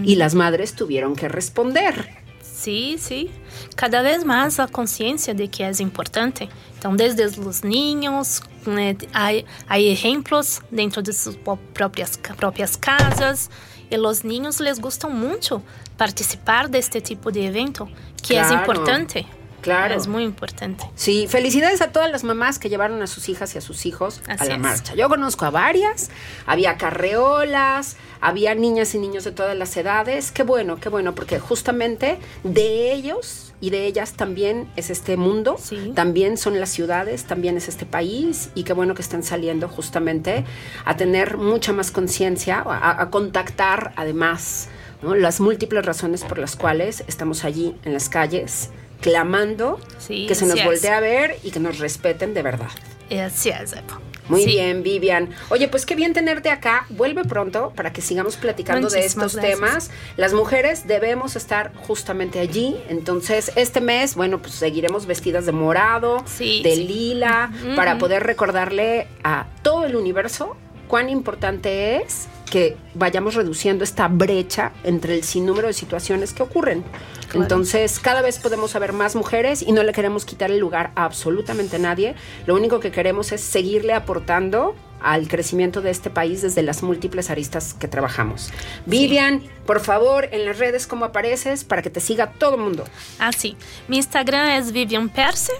Y 0.04 0.16
las 0.16 0.34
madres 0.36 0.74
tuvieron 0.74 1.16
que 1.16 1.28
responder. 1.28 2.10
Sim, 2.42 2.98
sim. 2.98 3.30
Cada 3.76 4.02
vez 4.02 4.24
mais 4.26 4.60
a 4.60 4.68
consciência 4.68 5.34
de 5.34 5.48
que 5.48 5.64
é 5.64 5.72
importante. 5.82 6.50
Então, 6.78 6.94
desde 6.96 7.24
os 7.24 7.62
ninhos, 7.64 8.42
né, 8.66 8.96
há, 9.14 9.30
há 9.68 9.80
exemplos 9.80 10.62
dentro 10.70 11.02
de 11.02 11.14
suas 11.14 11.38
po- 11.38 11.58
próprias, 11.74 12.18
próprias 12.36 12.76
casas. 12.76 13.50
E 13.92 13.98
os 13.98 14.24
ninhos 14.24 14.60
les 14.60 14.78
gustam 14.78 15.10
muito 15.10 15.62
participar 15.98 16.68
deste 16.68 17.02
tipo 17.02 17.32
de 17.32 17.40
evento, 17.40 17.88
que 18.22 18.36
é 18.36 18.42
Claro, 18.44 18.62
importante. 18.62 19.26
Claro. 19.62 19.94
É 19.94 20.08
muito 20.08 20.28
importante. 20.30 20.84
Sí, 20.96 21.28
felicidades 21.28 21.82
a 21.82 21.92
todas 21.92 22.10
las 22.12 22.24
mamás 22.24 22.60
que 22.60 22.70
llevaron 22.70 23.02
a 23.02 23.08
sus 23.08 23.30
hijas 23.30 23.54
y 23.56 23.58
a 23.58 23.62
sus 23.62 23.86
hijos 23.86 24.22
a 24.28 24.44
la 24.46 24.56
es. 24.56 24.60
marcha. 24.60 24.96
Yo 24.96 25.08
conozco 25.10 25.46
a 25.46 25.50
varias, 25.52 26.10
había 26.46 26.78
carreolas, 26.78 27.98
había 28.22 28.56
niñas 28.56 28.94
y 28.96 29.00
niños 29.00 29.24
de 29.24 29.32
todas 29.32 29.58
las 29.58 29.76
edades. 29.78 30.32
Qué 30.32 30.44
bueno, 30.44 30.78
qué 30.80 30.90
bueno, 30.90 31.16
porque 31.16 31.40
justamente 31.40 32.18
de 32.44 32.92
ellos 32.94 33.54
y 33.62 33.72
de 33.72 33.86
ellas 33.86 34.14
también 34.14 34.70
es 34.78 34.90
este 34.90 35.18
mundo, 35.18 35.58
Sí. 35.62 35.92
también 35.94 36.38
son 36.38 36.60
las 36.60 36.70
ciudades, 36.70 37.26
también 37.26 37.58
es 37.58 37.68
este 37.68 37.86
país 37.86 38.50
y 38.56 38.64
qué 38.64 38.72
bueno 38.74 38.96
que 38.96 39.02
están 39.02 39.22
saliendo 39.24 39.68
justamente 39.68 40.46
a 40.86 40.96
tener 40.96 41.38
mucha 41.38 41.74
más 41.74 41.92
conciencia, 41.92 42.64
a, 42.66 43.02
a 43.02 43.10
contactar 43.10 43.92
además 43.98 44.70
¿no? 45.02 45.14
las 45.16 45.42
múltiples 45.42 45.86
razones 45.86 46.24
por 46.24 46.38
las 46.40 46.56
cuales 46.56 47.04
estamos 47.08 47.44
allí 47.44 47.76
en 47.84 47.94
las 47.94 48.08
calles 48.08 48.70
clamando 49.02 49.80
Sí, 49.98 50.26
que 50.28 50.36
se 50.36 50.46
nos 50.46 50.54
así 50.54 50.60
es. 50.62 50.66
voltee 50.66 50.92
a 50.92 51.00
ver 51.00 51.38
y 51.44 51.52
que 51.52 51.60
nos 51.60 51.80
respeten 51.80 52.34
de 52.34 52.42
verdad. 52.42 52.70
Assim, 53.12 53.50
é, 53.52 53.66
Zeba. 53.66 54.00
Muy 54.28 54.46
bien, 54.46 54.84
Vivian. 54.84 55.30
Oye, 55.50 55.68
pues 55.68 55.88
qué 55.88 55.96
bien 55.96 56.14
tenerte 56.14 56.52
acá. 56.52 56.86
Vuelve 56.90 57.24
pronto 57.24 57.74
para 57.76 57.92
que 57.92 58.00
sigamos 58.02 58.36
platicando 58.38 58.88
de 58.88 59.04
estos 59.04 59.34
gracias. 59.36 59.56
temas. 59.56 59.92
Las 60.18 60.34
mujeres 60.34 60.86
debemos 60.86 61.36
estar 61.36 61.74
justamente 61.76 62.40
allí. 62.40 62.76
Entonces, 62.90 63.52
este 63.56 63.82
mes, 63.82 64.14
bueno, 64.14 64.40
pues 64.40 64.54
seguiremos 64.54 65.08
vestidas 65.08 65.48
de 65.48 65.52
morado, 65.52 66.24
Sí, 66.28 66.62
de 66.62 66.76
sí. 66.76 66.84
lila, 66.88 67.52
para 67.76 67.98
poder 67.98 68.22
recordarle 68.22 69.08
a 69.24 69.48
todo 69.64 69.86
el 69.86 69.96
universo 69.96 70.56
cuán 70.88 71.10
importante 71.10 71.96
es 71.96 72.28
que 72.50 72.76
vayamos 72.94 73.36
reduciendo 73.36 73.84
esta 73.84 74.08
brecha 74.08 74.72
entre 74.84 75.16
el 75.16 75.24
sinnúmero 75.24 75.68
de 75.68 75.74
situaciones 75.74 76.34
que 76.34 76.44
ocurren. 76.44 76.84
Claro. 77.30 77.44
Entonces, 77.44 78.00
cada 78.00 78.22
vez 78.22 78.40
podemos 78.40 78.76
haber 78.76 78.94
más 78.94 79.16
mujeres 79.16 79.62
y 79.62 79.72
no 79.72 79.84
le 79.84 79.94
queremos 79.94 80.26
quitar 80.26 80.52
el 80.52 80.60
lugar 80.60 80.92
a 80.96 81.06
absolutamente 81.06 81.78
nadie. 81.80 82.16
Lo 82.48 82.56
único 82.56 82.80
que 82.80 82.92
queremos 82.92 83.32
es 83.32 83.42
seguirle 83.42 83.94
aportando 83.94 84.76
al 85.02 85.28
crecimiento 85.28 85.82
de 85.82 85.92
este 85.92 86.10
país 86.10 86.42
desde 86.42 86.62
las 86.62 86.84
múltiples 86.84 87.30
aristas 87.30 87.74
que 87.74 87.88
trabajamos. 87.88 88.52
Vivian, 88.86 89.42
por 89.66 89.80
favor, 89.80 90.28
en 90.32 90.46
las 90.46 90.60
redes, 90.60 90.88
¿cómo 90.88 91.06
apareces? 91.06 91.64
Para 91.64 91.82
que 91.82 91.90
te 91.90 92.00
siga 92.00 92.32
todo 92.34 92.56
el 92.56 92.62
mundo. 92.62 92.84
Assim, 93.20 93.56
mi 93.88 93.98
Instagram 93.98 94.50
é 94.50 94.62
Vivian 94.62 95.08
Perse. 95.10 95.54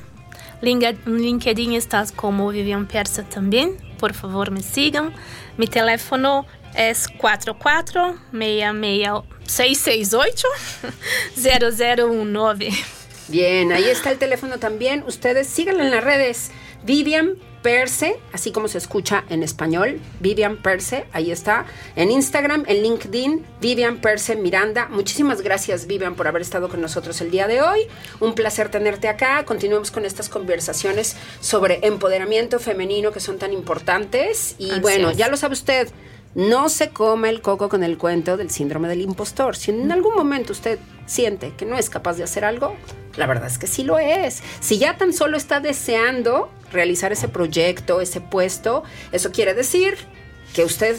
LinkedIn 0.62 1.76
está 1.76 2.06
como 2.16 2.50
Vivian 2.50 2.86
Perse 2.86 3.24
também. 3.24 3.78
Por 3.98 4.14
favor, 4.14 4.52
me 4.52 4.62
sigam. 4.62 5.12
Mi 5.58 5.68
teléfono 5.68 6.46
é 6.74 6.94
44 7.18 8.20
668 9.46 10.48
0019. 11.36 12.70
Bien, 13.28 13.72
ahí 13.72 13.84
está 13.86 14.12
el 14.12 14.18
teléfono 14.18 14.58
también. 14.58 15.04
Ustedes 15.06 15.48
síganlo 15.48 15.84
en 15.84 15.92
las 15.92 16.04
redes. 16.04 16.52
Vivian 16.84 17.36
Perse, 17.62 18.18
así 18.32 18.52
como 18.52 18.68
se 18.68 18.78
escucha 18.78 19.26
en 19.30 19.44
español. 19.44 20.00
Vivian 20.20 20.58
Perse, 20.58 21.06
ahí 21.12 21.30
está. 21.30 21.66
En 21.96 22.10
Instagram, 22.10 22.64
en 22.68 22.82
LinkedIn, 22.82 23.46
Vivian 23.60 23.98
Perse 23.98 24.36
Miranda. 24.36 24.88
Muchísimas 24.90 25.42
gracias, 25.42 25.86
Vivian, 25.86 26.16
por 26.16 26.28
haber 26.28 26.42
estado 26.42 26.70
con 26.70 26.82
nosotros 26.82 27.20
el 27.22 27.32
día 27.32 27.48
de 27.48 27.62
hoy. 27.62 27.82
Un 28.20 28.34
placer 28.34 28.70
tenerte 28.70 29.10
acá. 29.10 29.44
Continuemos 29.46 29.92
con 29.92 30.06
estas 30.06 30.30
conversaciones 30.30 31.16
sobre 31.42 31.86
empoderamiento 31.86 32.60
femenino 32.60 33.12
que 33.12 33.20
son 33.20 33.38
tan 33.38 33.52
importantes. 33.52 34.56
Y 34.58 34.72
Así 34.72 34.80
bueno, 34.80 35.10
es. 35.10 35.18
ya 35.18 35.28
lo 35.28 35.36
sabe 35.38 35.54
usted. 35.54 35.90
No 36.36 36.70
se 36.70 36.90
come 36.90 37.30
el 37.30 37.42
coco 37.42 37.70
con 37.70 37.84
el 37.84 37.98
cuento 37.98 38.38
del 38.38 38.52
síndrome 38.52 38.88
del 38.88 39.02
impostor. 39.02 39.56
Si 39.56 39.72
en 39.72 39.92
algún 39.92 40.16
momento 40.16 40.54
usted 40.54 40.80
siente 41.06 41.54
que 41.58 41.66
no 41.66 41.78
es 41.78 41.90
capaz 41.90 42.18
de 42.18 42.24
hacer 42.24 42.46
algo, 42.46 42.76
la 43.18 43.26
verdad 43.26 43.48
es 43.48 43.58
que 43.58 43.68
sí 43.68 43.84
lo 43.84 43.98
es. 43.98 44.44
Si 44.60 44.78
ya 44.78 44.98
tan 44.98 45.12
solo 45.12 45.38
está 45.38 45.60
deseando 45.60 46.52
realizar 46.72 47.12
ese 47.12 47.28
proyecto, 47.28 48.00
ese 48.00 48.22
puesto, 48.22 48.84
eso 49.12 49.32
quiere 49.32 49.56
decir 49.56 49.98
que 50.54 50.64
usted 50.64 50.98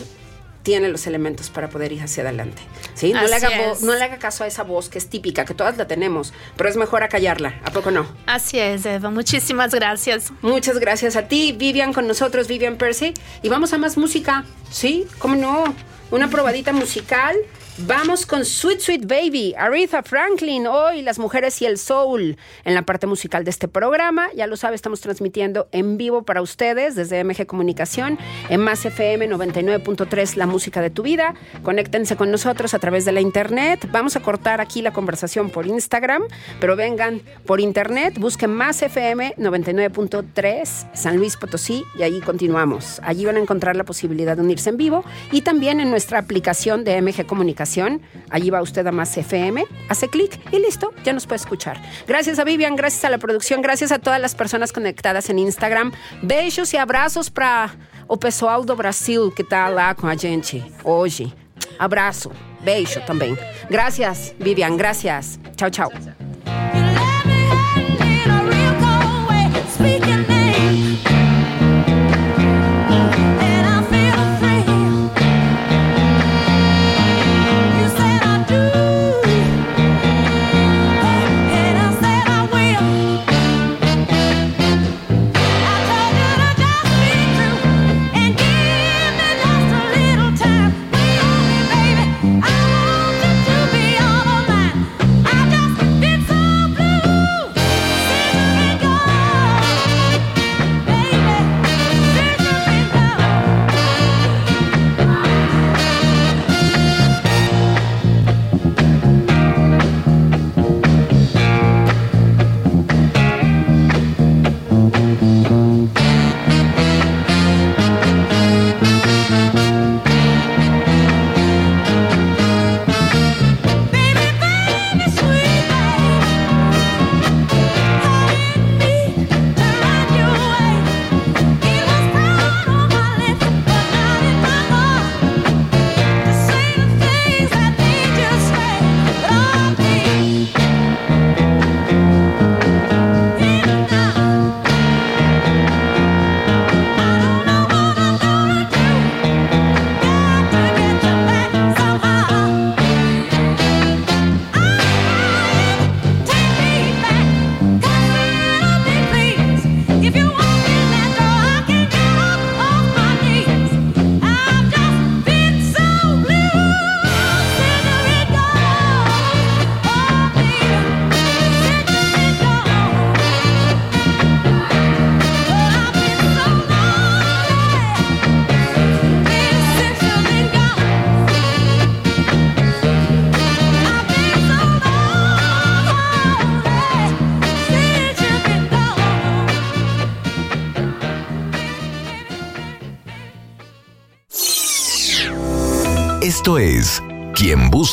tiene 0.63 0.89
los 0.89 1.07
elementos 1.07 1.51
para 1.51 1.69
poder 1.69 1.93
ir 1.93 2.03
hacia 2.03 2.23
adelante. 2.23 2.63
¿sí? 2.95 3.13
No, 3.13 3.23
le 3.27 3.35
Así 3.35 3.47
haga 3.47 3.73
es. 3.73 3.83
no 3.83 3.95
le 3.95 4.05
haga 4.05 4.19
caso 4.19 4.45
a 4.45 4.47
esa 4.47 4.63
voz 4.63 4.89
que 4.89 4.99
es 4.99 5.09
típica, 5.09 5.45
que 5.45 5.55
todas 5.55 5.77
la 5.77 5.87
tenemos, 5.87 6.33
pero 6.57 6.69
es 6.69 6.77
mejor 6.77 7.03
acallarla. 7.03 7.61
¿A 7.65 7.71
poco 7.71 7.91
no? 7.91 8.07
Assim 8.27 8.59
é, 8.59 8.75
Eva. 8.75 9.11
Muitíssimas 9.11 9.75
gracias. 9.75 10.33
Muchas 10.43 10.79
gracias 10.79 11.17
a 11.17 11.29
ti, 11.29 11.53
Vivian, 11.53 11.93
con 11.93 12.07
nosotros, 12.07 12.49
Vivian 12.49 12.77
Percy. 12.77 13.15
Y 13.43 13.49
vamos 13.49 13.73
a 13.73 13.79
más 13.79 13.97
música, 13.97 14.45
¿sí? 14.71 15.07
¿Cómo 15.19 15.35
no? 15.35 15.75
Una 16.11 16.29
probadita 16.29 16.73
musical 16.73 17.37
Vamos 17.87 18.27
con 18.27 18.45
Sweet 18.45 18.81
Sweet 18.81 19.07
Baby, 19.07 19.55
Aretha 19.57 20.03
Franklin, 20.03 20.67
hoy 20.67 21.01
las 21.01 21.19
mujeres 21.19 21.63
y 21.63 21.67
el 21.67 21.79
soul 21.79 22.37
en 22.65 22.75
la 22.75 22.83
parte 22.83 23.07
musical 23.07 23.43
de 23.45 23.51
este 23.51 23.69
programa. 23.69 24.29
Ya 24.37 24.47
lo 24.47 24.57
sabe, 24.57 24.77
estamos 24.77 25.01
transmitiendo 25.01 25.67
en 25.73 25.97
vivo 25.97 26.23
para 26.23 26.43
ustedes 26.43 26.95
desde 26.95 27.25
MG 27.25 27.47
Comunicación 27.47 28.19
en 28.51 28.61
Más 28.61 28.85
FM 28.85 29.31
99.3, 29.31 30.37
la 30.37 30.47
música 30.47 30.83
de 30.83 30.91
tu 30.91 31.03
vida. 31.03 31.35
Conéctense 31.63 32.17
con 32.17 32.31
nosotros 32.31 32.75
a 32.75 32.79
través 32.81 33.07
de 33.07 33.13
la 33.13 33.23
internet. 33.23 33.89
Vamos 33.91 34.15
a 34.15 34.21
cortar 34.21 34.61
aquí 34.61 34.83
la 34.83 34.93
conversación 34.93 35.49
por 35.49 35.67
Instagram, 35.67 36.25
pero 36.61 36.77
vengan 36.77 37.23
por 37.47 37.61
internet, 37.61 38.19
busquen 38.19 38.51
Más 38.51 38.83
FM 38.83 39.37
99.3 39.39 40.89
San 40.93 41.17
Luis 41.17 41.37
Potosí 41.37 41.85
y 41.99 42.03
allí 42.03 42.21
continuamos. 42.21 43.01
Allí 43.05 43.25
van 43.25 43.37
a 43.37 43.41
encontrar 43.41 43.75
la 43.75 43.85
posibilidad 43.85 44.37
de 44.37 44.43
unirse 44.43 44.69
en 44.69 44.77
vivo 44.77 45.03
y 45.33 45.41
también 45.41 45.81
en 45.81 45.91
nuestra 45.91 46.19
aplicación 46.19 46.85
de 46.85 47.01
MG 47.01 47.25
Comunicación 47.27 47.70
Allí 48.31 48.51
va 48.51 48.63
usted 48.63 48.87
a 48.87 48.93
más 48.93 49.17
FM, 49.17 49.65
hace 49.89 50.09
clic 50.09 50.41
y 50.53 50.59
listo, 50.59 50.93
ya 51.05 51.13
nos 51.13 51.27
puede 51.27 51.37
escuchar. 51.37 51.81
Gracias 52.07 52.39
a 52.39 52.45
Vivian, 52.45 52.77
gracias 52.77 53.05
a 53.05 53.11
la 53.11 53.19
producción, 53.19 53.63
gracias 53.63 53.93
a 53.93 53.99
todas 53.99 54.21
las 54.21 54.35
personas 54.35 54.73
conectadas 54.73 55.31
en 55.31 55.39
Instagram. 55.39 55.93
Beijos 56.23 56.75
y 56.75 56.77
abrazos 56.77 57.31
para 57.31 57.71
o 58.07 58.19
pessoal 58.19 58.65
do 58.65 58.75
Brasil 58.77 59.33
que 59.35 59.43
está 59.43 59.69
lá 59.69 59.95
com 59.95 60.09
a 60.09 60.17
gente 60.17 60.65
hoje. 60.85 61.33
Abraço, 61.79 62.31
beijo 62.63 63.01
também. 63.07 63.37
Gracias, 63.69 64.35
Vivian, 64.39 64.77
gracias. 64.77 65.39
Chao, 65.57 65.71
chao. 65.71 66.20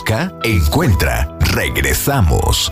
Busca, 0.08 0.32
Encuentra. 0.43 1.28
Regresamos. 1.54 2.72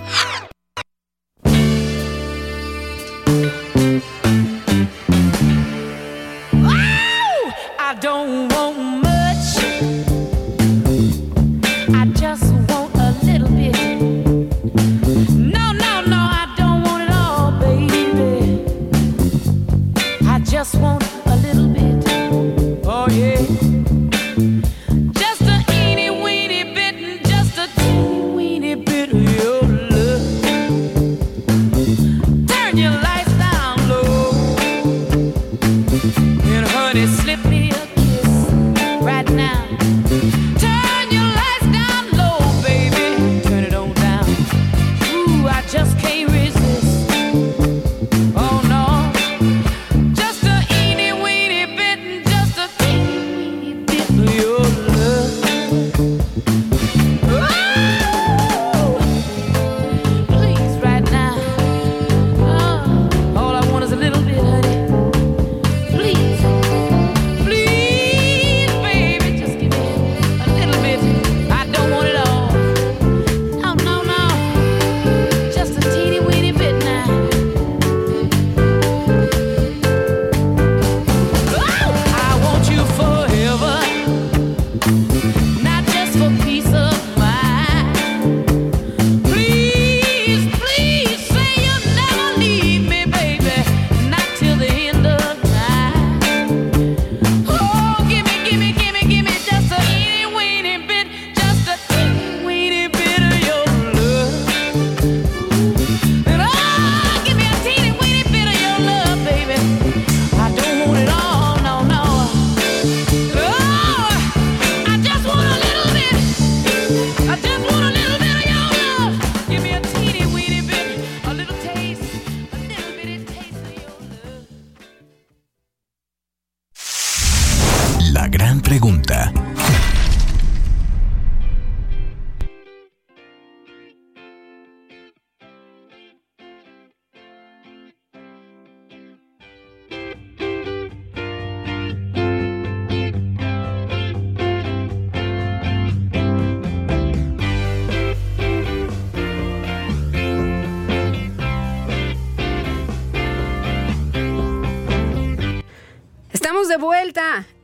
And 36.47 36.67
honey, 36.67 37.07
slip 37.07 37.43
me 37.45 37.71
a 37.71 37.87
kiss 37.95 38.27
right 39.01 39.29
now. 39.31 39.65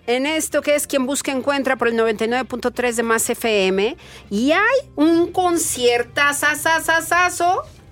En 0.07 0.25
esto 0.25 0.61
que 0.61 0.75
es 0.75 0.87
quien 0.87 1.05
busca 1.05 1.31
encuentra 1.31 1.75
por 1.75 1.87
el 1.87 1.95
99.3 1.95 2.95
de 2.95 3.03
más 3.03 3.29
FM 3.29 3.97
y 4.29 4.51
hay 4.51 4.77
un 4.95 5.31
conciertazo 5.31 6.47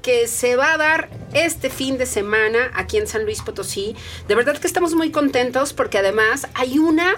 que 0.01 0.27
se 0.27 0.55
va 0.55 0.73
a 0.73 0.77
dar 0.77 1.09
este 1.33 1.69
fin 1.69 1.97
de 1.97 2.05
semana 2.05 2.71
aquí 2.73 2.97
en 2.97 3.07
San 3.07 3.25
Luis 3.25 3.41
Potosí. 3.41 3.95
De 4.27 4.35
verdad 4.35 4.57
que 4.57 4.67
estamos 4.67 4.95
muy 4.95 5.11
contentos 5.11 5.73
porque 5.73 5.97
además 5.97 6.47
hay 6.53 6.79
una 6.79 7.15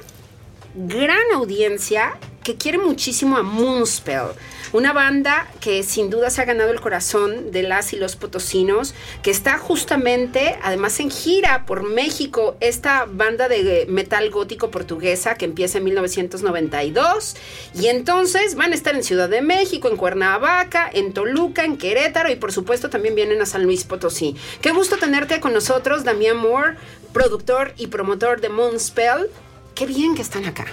gran 0.76 1.32
audiencia 1.34 2.18
que 2.44 2.58
quiere 2.58 2.78
muchísimo 2.78 3.38
a 3.38 3.44
Moonspell. 3.44 4.32
Una 4.74 4.94
banda 4.94 5.48
que 5.60 5.84
sin 5.84 6.10
duda 6.10 6.30
se 6.30 6.42
ha 6.42 6.46
ganado 6.46 6.72
el 6.72 6.80
corazón 6.80 7.52
de 7.52 7.62
las 7.62 7.92
y 7.92 7.98
los 7.98 8.16
potosinos, 8.16 8.94
que 9.22 9.30
está 9.30 9.58
justamente, 9.58 10.58
además 10.64 10.98
en 11.02 11.12
gira 11.12 11.66
por 11.66 11.84
México, 11.84 12.56
esta 12.62 13.06
banda 13.06 13.50
de 13.50 13.86
metal 13.90 14.30
gótico 14.30 14.72
portuguesa 14.72 15.36
que 15.36 15.44
empieza 15.44 15.80
en 15.80 15.84
1992. 15.84 17.36
Y 17.76 17.88
entonces 17.88 18.56
van 18.56 18.72
a 18.72 18.76
estar 18.76 18.96
en 18.96 19.04
Ciudad 19.04 19.28
de 19.28 19.42
México, 19.42 19.90
en 19.90 19.98
Cuernavaca, 19.98 20.90
en 20.94 21.14
Toluca, 21.14 21.66
en 21.66 21.78
Querétaro 21.78 22.32
y 22.32 22.36
por 22.38 22.54
supuesto 22.54 22.90
también 22.90 23.16
vienen 23.16 23.42
a 23.42 23.46
San 23.46 23.64
Luis 23.64 23.84
Potosí. 23.84 24.38
Qué 24.62 24.72
gusto 24.72 24.98
tenerte 24.98 25.42
con 25.42 25.54
nosotros, 25.54 26.06
Damián 26.06 26.38
Moore, 26.38 26.78
productor 27.12 27.74
y 27.76 27.88
promotor 27.88 28.40
de 28.40 28.48
Moonspell. 28.48 29.30
Qué 29.76 29.86
bien 29.86 30.16
que 30.16 30.22
están 30.22 30.46
acá. 30.46 30.66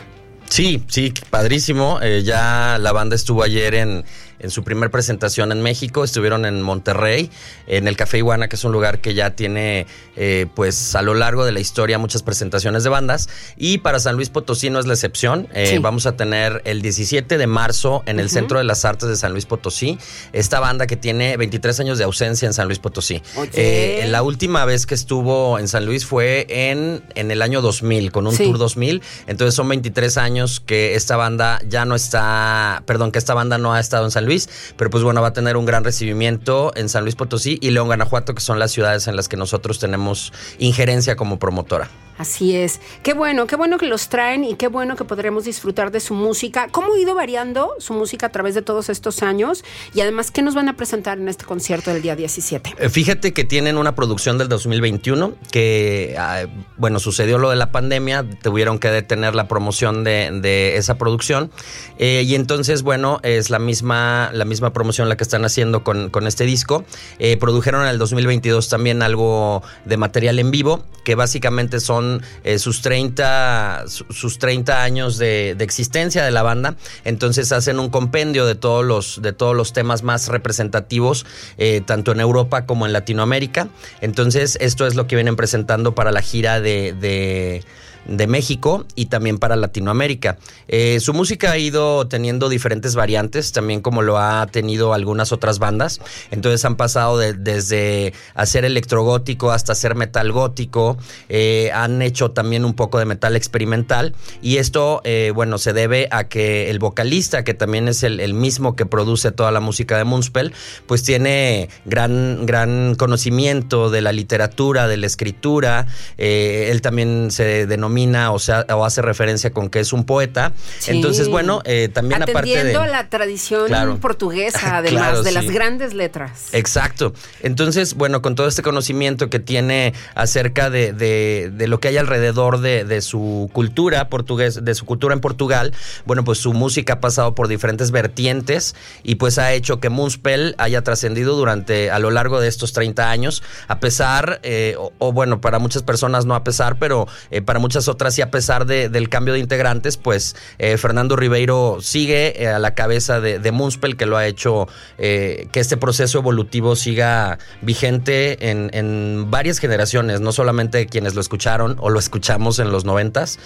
Sí, 0.48 0.82
sí, 0.88 1.12
padrísimo. 1.30 1.98
Eh, 2.02 2.22
ya 2.24 2.78
la 2.80 2.92
banda 2.92 3.16
estuvo 3.16 3.42
ayer 3.42 3.74
en, 3.74 4.04
en 4.38 4.50
su 4.50 4.64
primer 4.64 4.90
presentación 4.90 5.52
en 5.52 5.62
México. 5.62 6.04
Estuvieron 6.04 6.44
en 6.44 6.62
Monterrey, 6.62 7.30
en 7.66 7.88
el 7.88 7.96
Café 7.96 8.18
Iguana, 8.18 8.48
que 8.48 8.56
es 8.56 8.64
un 8.64 8.72
lugar 8.72 9.00
que 9.00 9.14
ya 9.14 9.30
tiene, 9.30 9.86
eh, 10.16 10.46
pues, 10.54 10.94
a 10.94 11.02
lo 11.02 11.14
largo 11.14 11.44
de 11.44 11.52
la 11.52 11.60
historia 11.60 11.98
muchas 11.98 12.22
presentaciones 12.22 12.84
de 12.84 12.90
bandas. 12.90 13.28
Y 13.56 13.78
para 13.78 13.98
San 14.00 14.16
Luis 14.16 14.30
Potosí 14.30 14.70
no 14.70 14.78
es 14.78 14.86
la 14.86 14.94
excepción. 14.94 15.48
Eh, 15.54 15.78
vamos 15.80 16.06
a 16.06 16.16
tener 16.16 16.62
el 16.64 16.82
17 16.82 17.38
de 17.38 17.46
marzo 17.46 18.02
en 18.06 18.20
el 18.20 18.30
Centro 18.30 18.58
de 18.58 18.64
las 18.64 18.84
Artes 18.84 19.08
de 19.08 19.16
San 19.16 19.32
Luis 19.32 19.46
Potosí. 19.46 19.98
Esta 20.32 20.60
banda 20.60 20.86
que 20.86 20.96
tiene 20.96 21.36
23 21.36 21.80
años 21.80 21.98
de 21.98 22.04
ausencia 22.04 22.46
en 22.46 22.52
San 22.52 22.66
Luis 22.66 22.78
Potosí. 22.78 23.22
Eh, 23.54 24.06
la 24.08 24.22
última 24.22 24.64
vez 24.64 24.86
que 24.86 24.94
estuvo 24.94 25.58
en 25.58 25.68
San 25.68 25.86
Luis 25.86 26.04
fue 26.06 26.46
en, 26.48 27.02
en 27.14 27.30
el 27.30 27.42
año 27.42 27.60
2000, 27.60 28.12
con 28.12 28.26
un 28.26 28.36
Tour 28.36 28.58
2000. 28.58 29.02
Entonces 29.26 29.54
son 29.54 29.68
23 29.68 30.16
años 30.18 30.60
que 30.60 30.94
esta 30.94 31.16
banda 31.16 31.60
ya 31.66 31.84
no 31.84 31.94
está, 31.94 32.82
perdón, 32.86 33.12
que 33.12 33.18
esta 33.18 33.34
banda 33.34 33.58
no 33.58 33.72
ha 33.72 33.80
estado 33.80 34.04
en 34.04 34.10
San 34.10 34.24
Luis 34.24 34.27
Luis, 34.28 34.48
pero 34.76 34.90
pues 34.90 35.02
bueno, 35.02 35.22
va 35.22 35.28
a 35.28 35.32
tener 35.32 35.56
un 35.56 35.66
gran 35.66 35.82
recibimiento 35.82 36.70
en 36.76 36.88
San 36.88 37.02
Luis 37.02 37.16
Potosí 37.16 37.58
y 37.60 37.70
León, 37.70 37.86
Guanajuato, 37.86 38.34
que 38.34 38.40
son 38.40 38.58
las 38.58 38.70
ciudades 38.70 39.08
en 39.08 39.16
las 39.16 39.28
que 39.28 39.36
nosotros 39.36 39.78
tenemos 39.78 40.32
injerencia 40.58 41.16
como 41.16 41.38
promotora. 41.38 41.88
Así 42.18 42.56
es. 42.56 42.80
Qué 43.04 43.14
bueno, 43.14 43.46
qué 43.46 43.54
bueno 43.54 43.78
que 43.78 43.86
los 43.86 44.08
traen 44.08 44.42
y 44.42 44.56
qué 44.56 44.66
bueno 44.66 44.96
que 44.96 45.04
podremos 45.04 45.44
disfrutar 45.44 45.92
de 45.92 46.00
su 46.00 46.14
música. 46.14 46.66
¿Cómo 46.70 46.94
ha 46.94 46.98
ido 46.98 47.14
variando 47.14 47.70
su 47.78 47.94
música 47.94 48.26
a 48.26 48.28
través 48.30 48.56
de 48.56 48.62
todos 48.62 48.88
estos 48.88 49.22
años? 49.22 49.64
Y 49.94 50.00
además, 50.00 50.32
¿qué 50.32 50.42
nos 50.42 50.56
van 50.56 50.68
a 50.68 50.76
presentar 50.76 51.18
en 51.18 51.28
este 51.28 51.44
concierto 51.44 51.92
del 51.92 52.02
día 52.02 52.16
17? 52.16 52.74
Eh, 52.76 52.88
fíjate 52.88 53.32
que 53.32 53.44
tienen 53.44 53.78
una 53.78 53.94
producción 53.94 54.36
del 54.36 54.48
2021 54.48 55.34
que, 55.52 56.16
ah, 56.18 56.46
bueno, 56.76 56.98
sucedió 56.98 57.38
lo 57.38 57.50
de 57.50 57.56
la 57.56 57.70
pandemia, 57.70 58.26
tuvieron 58.42 58.80
que 58.80 58.90
detener 58.90 59.36
la 59.36 59.46
promoción 59.46 60.02
de, 60.02 60.76
esa 60.76 60.98
producción. 60.98 61.52
Eh, 61.98 62.24
y 62.26 62.34
entonces, 62.34 62.82
bueno, 62.82 63.20
es 63.22 63.48
la 63.48 63.60
misma, 63.60 64.30
la 64.32 64.44
misma 64.44 64.72
promoción 64.72 65.08
la 65.08 65.16
que 65.16 65.22
están 65.22 65.44
haciendo 65.44 65.84
con, 65.84 66.26
este 66.26 66.44
disco. 66.44 66.84
Eh, 67.20 67.36
produjeron 67.36 67.82
en 67.82 67.88
el 67.88 67.98
2022 67.98 68.68
también 68.68 69.02
algo 69.02 69.62
de 69.84 69.96
material 69.96 70.40
en 70.40 70.50
vivo, 70.50 70.84
que 71.04 71.14
básicamente 71.14 71.78
son 71.80 72.07
eh, 72.44 72.58
sus, 72.58 72.82
30, 72.82 73.84
sus 73.86 74.38
30 74.38 74.82
años 74.82 75.18
de, 75.18 75.56
existencia 75.60 76.24
de 76.24 76.30
la 76.30 76.42
banda. 76.42 76.76
Entonces 77.04 77.52
hacen 77.52 77.78
un 77.78 77.90
compendio 77.90 78.46
de 78.46 78.54
todos 78.54 78.84
los, 78.84 79.22
de 79.22 79.32
todos 79.32 79.54
los 79.54 79.72
temas 79.72 80.02
más 80.02 80.28
representativos, 80.28 81.26
eh, 81.58 81.82
tanto 81.84 82.12
en 82.12 82.20
Europa 82.20 82.66
como 82.66 82.86
en 82.86 82.92
Latinoamérica. 82.92 83.68
Entonces 84.00 84.58
esto 84.60 84.86
es 84.86 84.94
lo 84.94 85.06
que 85.06 85.16
vienen 85.16 85.36
presentando 85.36 85.94
para 85.94 86.12
la 86.12 86.22
gira 86.22 86.60
de 86.60 86.88
de 86.92 87.64
México 88.08 88.86
y 88.94 89.06
también 89.06 89.38
para 89.38 89.56
Latinoamérica. 89.56 90.38
Eh, 90.66 90.98
su 91.00 91.12
música 91.12 91.52
ha 91.52 91.58
ido 91.58 92.08
teniendo 92.08 92.48
diferentes 92.48 92.94
variantes, 92.94 93.52
también 93.52 93.80
como 93.80 94.02
lo 94.02 94.18
ha 94.18 94.46
tenido 94.46 94.94
algunas 94.94 95.32
otras 95.32 95.58
bandas. 95.58 96.00
Entonces 96.30 96.64
han 96.64 96.76
pasado 96.76 97.18
desde 97.18 98.12
hacer 98.34 98.64
electrogótico 98.64 99.50
hasta 99.50 99.72
hacer 99.72 99.94
metal 99.94 100.32
gótico. 100.32 100.96
Eh, 101.28 101.70
han 101.74 102.00
hecho 102.02 102.30
también 102.30 102.64
un 102.64 102.74
poco 102.74 102.98
de 102.98 103.04
metal 103.04 103.36
experimental. 103.36 104.14
Y 104.42 104.56
esto, 104.56 105.02
eh, 105.04 105.32
bueno, 105.34 105.58
se 105.58 105.72
debe 105.72 106.08
a 106.10 106.24
que 106.24 106.70
el 106.70 106.78
vocalista, 106.78 107.44
que 107.44 107.54
también 107.54 107.88
es 107.88 108.02
el, 108.02 108.28
mismo 108.38 108.76
que 108.76 108.86
produce 108.86 109.32
toda 109.32 109.50
la 109.50 109.60
música 109.60 109.98
de 109.98 110.04
Moonspell, 110.04 110.52
pues 110.86 111.02
tiene 111.02 111.68
gran, 111.86 112.46
gran 112.46 112.94
conocimiento 112.94 113.90
de 113.90 114.00
la 114.00 114.12
literatura, 114.12 114.86
de 114.86 114.96
la 114.96 115.06
escritura. 115.06 115.86
él 116.18 116.80
también 116.82 117.30
se 117.30 117.66
denomina 117.66 117.97
o, 118.06 118.38
sea, 118.38 118.64
o 118.70 118.84
hace 118.84 119.02
referencia 119.02 119.50
con 119.50 119.70
que 119.70 119.80
es 119.80 119.92
un 119.92 120.04
poeta. 120.04 120.52
Entonces, 120.86 121.28
bueno, 121.28 121.60
eh, 121.64 121.88
también 121.92 122.22
aparte 122.22 122.64
de... 122.64 122.72
la 122.72 123.08
tradición 123.08 123.98
portuguesa, 124.00 124.76
además 124.78 125.24
de 125.24 125.32
las 125.32 125.46
grandes 125.46 125.94
letras. 125.94 126.48
Exacto. 126.52 127.12
Entonces, 127.42 127.94
bueno, 127.94 128.22
con 128.22 128.34
todo 128.34 128.46
este 128.46 128.62
conocimiento 128.62 129.30
que 129.30 129.38
tiene 129.38 129.94
acerca 130.14 130.70
de, 130.70 130.92
de, 130.92 131.66
lo 131.68 131.80
que 131.80 131.88
hay 131.88 131.96
alrededor 131.96 132.60
de, 132.60 132.84
de, 132.84 133.00
su 133.02 133.50
cultura 133.52 134.08
portugués, 134.08 134.64
de 134.64 134.74
su 134.74 134.84
cultura 134.84 135.14
en 135.14 135.20
Portugal, 135.20 135.74
bueno, 136.06 136.24
pues 136.24 136.38
su 136.38 136.52
música 136.52 136.94
ha 136.94 137.00
pasado 137.00 137.34
por 137.34 137.48
diferentes 137.48 137.90
vertientes 137.90 138.74
y 139.02 139.16
pues 139.16 139.38
ha 139.38 139.52
hecho 139.52 139.80
que 139.80 139.88
Moonspell 139.88 140.54
haya 140.58 140.82
trascendido 140.82 141.36
durante, 141.36 141.90
a 141.90 141.98
lo 141.98 142.10
largo 142.10 142.40
de 142.40 142.48
estos 142.48 142.72
30 142.72 143.10
años, 143.10 143.42
a 143.66 143.80
pesar, 143.80 144.40
eh, 144.42 144.76
o, 144.98 145.12
bueno, 145.12 145.40
para 145.40 145.58
muchas 145.58 145.82
personas 145.82 146.26
no 146.26 146.34
a 146.34 146.44
pesar, 146.44 146.78
pero 146.78 147.06
eh, 147.30 147.42
para 147.42 147.58
muchas 147.58 147.87
otras 147.88 148.18
y 148.18 148.22
a 148.22 148.30
pesar 148.30 148.66
del 148.66 149.08
cambio 149.08 149.34
de 149.34 149.40
integrantes, 149.40 149.96
pues 149.96 150.36
eh, 150.58 150.76
Fernando 150.76 151.16
Ribeiro 151.16 151.78
sigue 151.80 152.42
eh, 152.42 152.48
a 152.48 152.58
la 152.58 152.74
cabeza 152.74 153.20
de, 153.20 153.38
de, 153.38 153.52
que 153.96 154.06
lo 154.06 154.16
ha 154.16 154.26
hecho 154.26 154.68
eh, 154.98 155.48
que 155.52 155.60
este 155.60 155.76
proceso 155.76 156.18
evolutivo 156.18 156.76
siga 156.76 157.38
vigente 157.60 158.50
en, 158.50 158.70
en, 158.72 159.30
varias 159.30 159.58
generaciones, 159.58 160.20
no 160.20 160.32
solamente 160.32 160.86
quienes 160.86 161.14
lo 161.14 161.20
escucharon 161.20 161.76
o 161.80 161.90
lo 161.90 161.98
escuchamos 161.98 162.58
en 162.58 162.70
los 162.70 162.84
noventas, 162.84 163.38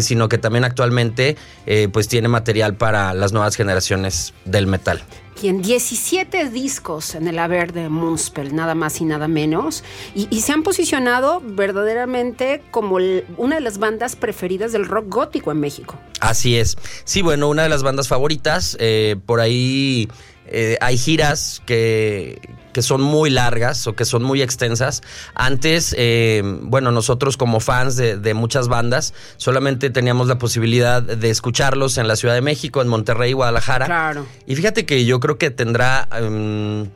sino 0.00 0.28
que 0.28 0.38
también 0.38 0.64
actualmente 0.64 1.36
pues 1.92 2.08
tiene 2.08 2.28
material 2.28 2.76
para 2.76 3.12
las 3.14 3.32
nuevas 3.32 3.56
generaciones 3.56 4.34
del 4.44 4.66
metal 4.66 5.02
quien 5.38 5.62
17 5.62 6.50
discos 6.50 7.14
en 7.14 7.28
el 7.28 7.38
haber 7.38 7.72
de 7.72 7.88
Moonspell, 7.88 8.54
nada 8.54 8.74
más 8.74 9.00
y 9.00 9.04
nada 9.04 9.28
menos, 9.28 9.84
y, 10.14 10.40
se 10.40 10.52
han 10.52 10.62
posicionado 10.62 11.42
verdaderamente 11.44 12.62
como 12.70 12.96
una 13.36 13.56
de 13.56 13.60
las 13.60 13.78
bandas 13.78 14.16
preferidas 14.16 14.72
del 14.72 14.86
rock 14.86 15.06
gótico 15.08 15.52
en 15.52 15.60
México. 15.60 15.98
Así 16.20 16.56
es. 16.56 16.76
Sí, 17.04 17.22
bueno, 17.22 17.48
una 17.48 17.62
de 17.62 17.68
las 17.68 17.82
bandas 17.82 18.08
favoritas. 18.08 18.76
Eh, 18.80 19.16
por 19.26 19.40
ahí 19.40 20.08
eh, 20.48 20.76
hay 20.80 20.96
giras 20.98 21.62
que, 21.66 22.40
que 22.72 22.82
son 22.82 23.00
muy 23.00 23.30
largas 23.30 23.86
o 23.86 23.94
que 23.94 24.04
son 24.04 24.22
muy 24.22 24.42
extensas. 24.42 25.02
Antes, 25.34 25.94
eh, 25.98 26.42
bueno, 26.44 26.92
nosotros 26.92 27.36
como 27.36 27.58
fans 27.60 27.96
de, 27.96 28.34
muchas 28.34 28.68
bandas, 28.68 29.14
solamente 29.38 29.88
teníamos 29.88 30.28
la 30.28 30.38
posibilidad 30.38 31.02
de 31.02 31.30
escucharlos 31.30 31.96
en 31.96 32.06
la 32.06 32.16
Ciudad 32.16 32.34
de 32.34 32.42
México, 32.42 32.82
en 32.82 32.88
Monterrey, 32.88 33.32
Guadalajara. 33.32 33.86
Claro. 33.86 34.26
Y 34.46 34.56
fíjate 34.56 34.84
que 34.84 35.04
yo 35.04 35.20
creo 35.20 35.38
que 35.38 35.50
tendrá... 35.50 36.06
Em, 36.12 36.90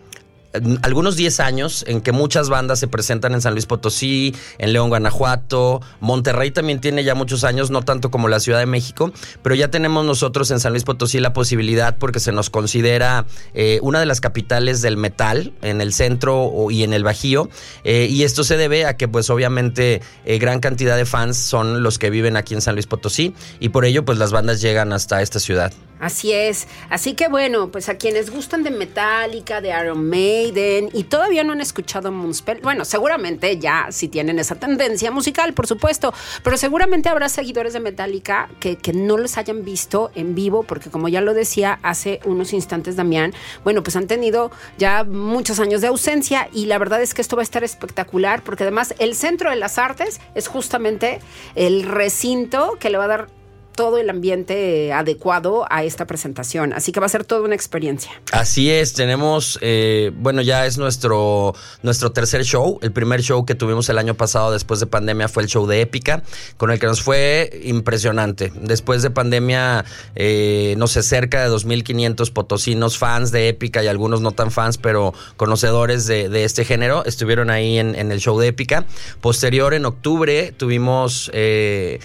algunos 0.82 1.16
10 1.16 1.40
años 1.40 1.84
en 1.86 2.00
que 2.00 2.12
muchas 2.12 2.48
bandas 2.48 2.78
se 2.80 2.88
presentan 2.88 3.34
en 3.34 3.40
San 3.40 3.52
Luis 3.52 3.66
Potosí, 3.66 4.34
en 4.58 4.72
León, 4.72 4.88
Guanajuato, 4.88 5.80
Monterrey 6.00 6.50
también 6.50 6.80
tiene 6.80 7.04
ya 7.04 7.14
muchos 7.14 7.44
años, 7.44 7.70
no 7.70 7.82
tanto 7.82 8.10
como 8.10 8.28
la 8.28 8.40
Ciudad 8.40 8.58
de 8.58 8.66
México, 8.66 9.12
pero 9.42 9.54
ya 9.54 9.68
tenemos 9.68 10.04
nosotros 10.04 10.50
en 10.50 10.60
San 10.60 10.72
Luis 10.72 10.84
Potosí 10.84 11.20
la 11.20 11.32
posibilidad 11.32 11.96
porque 11.98 12.20
se 12.20 12.32
nos 12.32 12.50
considera 12.50 13.26
eh, 13.54 13.78
una 13.82 14.00
de 14.00 14.06
las 14.06 14.20
capitales 14.20 14.82
del 14.82 14.96
metal 14.96 15.52
en 15.62 15.80
el 15.80 15.92
centro 15.92 16.52
y 16.70 16.82
en 16.82 16.92
el 16.92 17.04
Bajío, 17.04 17.48
eh, 17.84 18.08
y 18.10 18.24
esto 18.24 18.44
se 18.44 18.56
debe 18.56 18.86
a 18.86 18.96
que 18.96 19.08
pues 19.08 19.30
obviamente 19.30 20.02
eh, 20.24 20.38
gran 20.38 20.60
cantidad 20.60 20.96
de 20.96 21.06
fans 21.06 21.36
son 21.36 21.82
los 21.82 21.98
que 21.98 22.10
viven 22.10 22.36
aquí 22.36 22.54
en 22.54 22.60
San 22.60 22.74
Luis 22.74 22.86
Potosí 22.86 23.34
y 23.60 23.68
por 23.68 23.84
ello 23.84 24.04
pues 24.04 24.18
las 24.18 24.32
bandas 24.32 24.60
llegan 24.60 24.92
hasta 24.92 25.22
esta 25.22 25.38
ciudad. 25.38 25.72
Así 26.00 26.32
es. 26.32 26.66
Así 26.88 27.12
que 27.12 27.28
bueno, 27.28 27.70
pues 27.70 27.90
a 27.90 27.96
quienes 27.96 28.30
gustan 28.30 28.62
de 28.62 28.70
Metallica, 28.70 29.60
de 29.60 29.68
Iron 29.68 30.08
Maiden 30.08 30.88
y 30.94 31.04
todavía 31.04 31.44
no 31.44 31.52
han 31.52 31.60
escuchado 31.60 32.10
Moonspell, 32.10 32.60
bueno, 32.62 32.86
seguramente 32.86 33.58
ya 33.58 33.88
si 33.90 34.08
tienen 34.08 34.38
esa 34.38 34.54
tendencia 34.54 35.10
musical, 35.10 35.52
por 35.52 35.66
supuesto, 35.66 36.14
pero 36.42 36.56
seguramente 36.56 37.10
habrá 37.10 37.28
seguidores 37.28 37.74
de 37.74 37.80
Metallica 37.80 38.48
que, 38.60 38.76
que 38.76 38.94
no 38.94 39.18
los 39.18 39.36
hayan 39.36 39.62
visto 39.62 40.10
en 40.14 40.34
vivo, 40.34 40.62
porque 40.62 40.90
como 40.90 41.08
ya 41.08 41.20
lo 41.20 41.34
decía 41.34 41.78
hace 41.82 42.20
unos 42.24 42.54
instantes 42.54 42.96
Damián, 42.96 43.34
bueno, 43.62 43.82
pues 43.82 43.94
han 43.96 44.06
tenido 44.06 44.50
ya 44.78 45.04
muchos 45.04 45.60
años 45.60 45.82
de 45.82 45.88
ausencia 45.88 46.48
y 46.52 46.66
la 46.66 46.78
verdad 46.78 47.02
es 47.02 47.12
que 47.12 47.20
esto 47.20 47.36
va 47.36 47.42
a 47.42 47.44
estar 47.44 47.62
espectacular, 47.62 48.42
porque 48.42 48.62
además 48.62 48.94
el 48.98 49.14
Centro 49.14 49.50
de 49.50 49.56
las 49.56 49.76
Artes 49.76 50.20
es 50.34 50.48
justamente 50.48 51.20
el 51.54 51.82
recinto 51.82 52.78
que 52.80 52.88
le 52.88 52.96
va 52.96 53.04
a 53.04 53.08
dar 53.08 53.39
todo 53.74 53.98
el 53.98 54.10
ambiente 54.10 54.92
adecuado 54.92 55.66
a 55.70 55.84
esta 55.84 56.06
presentación. 56.06 56.72
Así 56.72 56.92
que 56.92 57.00
va 57.00 57.06
a 57.06 57.08
ser 57.08 57.24
toda 57.24 57.42
una 57.42 57.54
experiencia. 57.54 58.10
Así 58.32 58.70
es, 58.70 58.92
tenemos, 58.92 59.58
eh, 59.62 60.12
bueno, 60.16 60.42
ya 60.42 60.66
es 60.66 60.78
nuestro, 60.78 61.54
nuestro 61.82 62.12
tercer 62.12 62.44
show. 62.44 62.78
El 62.82 62.92
primer 62.92 63.22
show 63.22 63.44
que 63.46 63.54
tuvimos 63.54 63.88
el 63.88 63.98
año 63.98 64.14
pasado 64.14 64.52
después 64.52 64.80
de 64.80 64.86
pandemia 64.86 65.28
fue 65.28 65.42
el 65.42 65.48
show 65.48 65.66
de 65.66 65.80
Épica, 65.80 66.22
con 66.56 66.70
el 66.70 66.78
que 66.78 66.86
nos 66.86 67.02
fue 67.02 67.60
impresionante. 67.64 68.52
Después 68.54 69.02
de 69.02 69.10
pandemia, 69.10 69.84
eh, 70.14 70.74
no 70.76 70.86
sé, 70.86 71.02
cerca 71.02 71.42
de 71.42 71.50
2.500 71.50 72.32
potosinos, 72.32 72.98
fans 72.98 73.30
de 73.32 73.48
Épica 73.48 73.82
y 73.82 73.86
algunos 73.86 74.20
no 74.20 74.32
tan 74.32 74.50
fans, 74.50 74.78
pero 74.78 75.14
conocedores 75.36 76.06
de, 76.06 76.44
este 76.44 76.64
género, 76.64 77.04
estuvieron 77.04 77.50
ahí 77.50 77.78
en, 77.78 77.94
el 77.94 78.20
show 78.20 78.38
de 78.38 78.48
Épica. 78.48 78.84
Posterior, 79.20 79.74
en 79.74 79.86
octubre, 79.86 80.52
tuvimos... 80.56 81.30
Eh, 81.34 82.00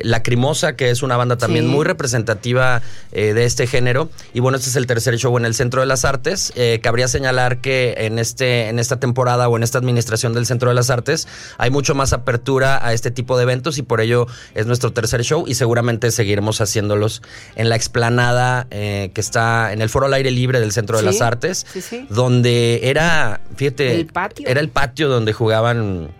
Lacrimosa, 0.00 0.76
que 0.76 0.90
es 0.90 1.02
una 1.02 1.16
banda 1.16 1.36
también 1.36 1.66
muy 1.66 1.84
representativa 1.84 2.82
eh, 3.12 3.32
de 3.34 3.44
este 3.44 3.66
género. 3.66 4.10
Y 4.32 4.40
bueno, 4.40 4.56
este 4.56 4.70
es 4.70 4.76
el 4.76 4.86
tercer 4.86 5.16
show 5.16 5.36
en 5.36 5.44
el 5.44 5.54
Centro 5.54 5.80
de 5.80 5.86
las 5.86 6.04
Artes. 6.04 6.52
Eh, 6.56 6.80
cabría 6.82 7.08
señalar 7.08 7.60
que 7.60 7.94
en, 7.98 8.18
este, 8.18 8.68
en 8.68 8.78
esta 8.78 9.00
temporada 9.00 9.48
o 9.48 9.56
en 9.56 9.62
esta 9.62 9.78
administración 9.78 10.32
del 10.32 10.46
Centro 10.46 10.68
de 10.68 10.74
las 10.74 10.90
Artes 10.90 11.28
hay 11.58 11.70
mucho 11.70 11.94
más 11.94 12.12
apertura 12.12 12.84
a 12.84 12.92
este 12.92 13.10
tipo 13.10 13.36
de 13.36 13.44
eventos 13.44 13.78
y 13.78 13.82
por 13.82 14.00
ello 14.00 14.26
es 14.54 14.66
nuestro 14.66 14.92
tercer 14.92 15.22
show 15.22 15.44
y 15.46 15.54
seguramente 15.54 16.10
seguiremos 16.10 16.60
haciéndolos 16.60 17.22
en 17.56 17.68
la 17.68 17.76
explanada 17.76 18.66
eh, 18.70 19.10
que 19.14 19.20
está 19.20 19.72
en 19.72 19.82
el 19.82 19.88
Foro 19.88 20.06
al 20.06 20.14
Aire 20.14 20.30
Libre 20.30 20.60
del 20.60 20.72
Centro 20.72 20.96
de 20.96 21.04
las 21.04 21.20
Artes, 21.20 21.66
donde 22.08 22.80
era, 22.84 23.40
fíjate, 23.56 24.06
era 24.44 24.60
el 24.60 24.68
patio 24.68 25.08
donde 25.08 25.32
jugaban 25.32 26.10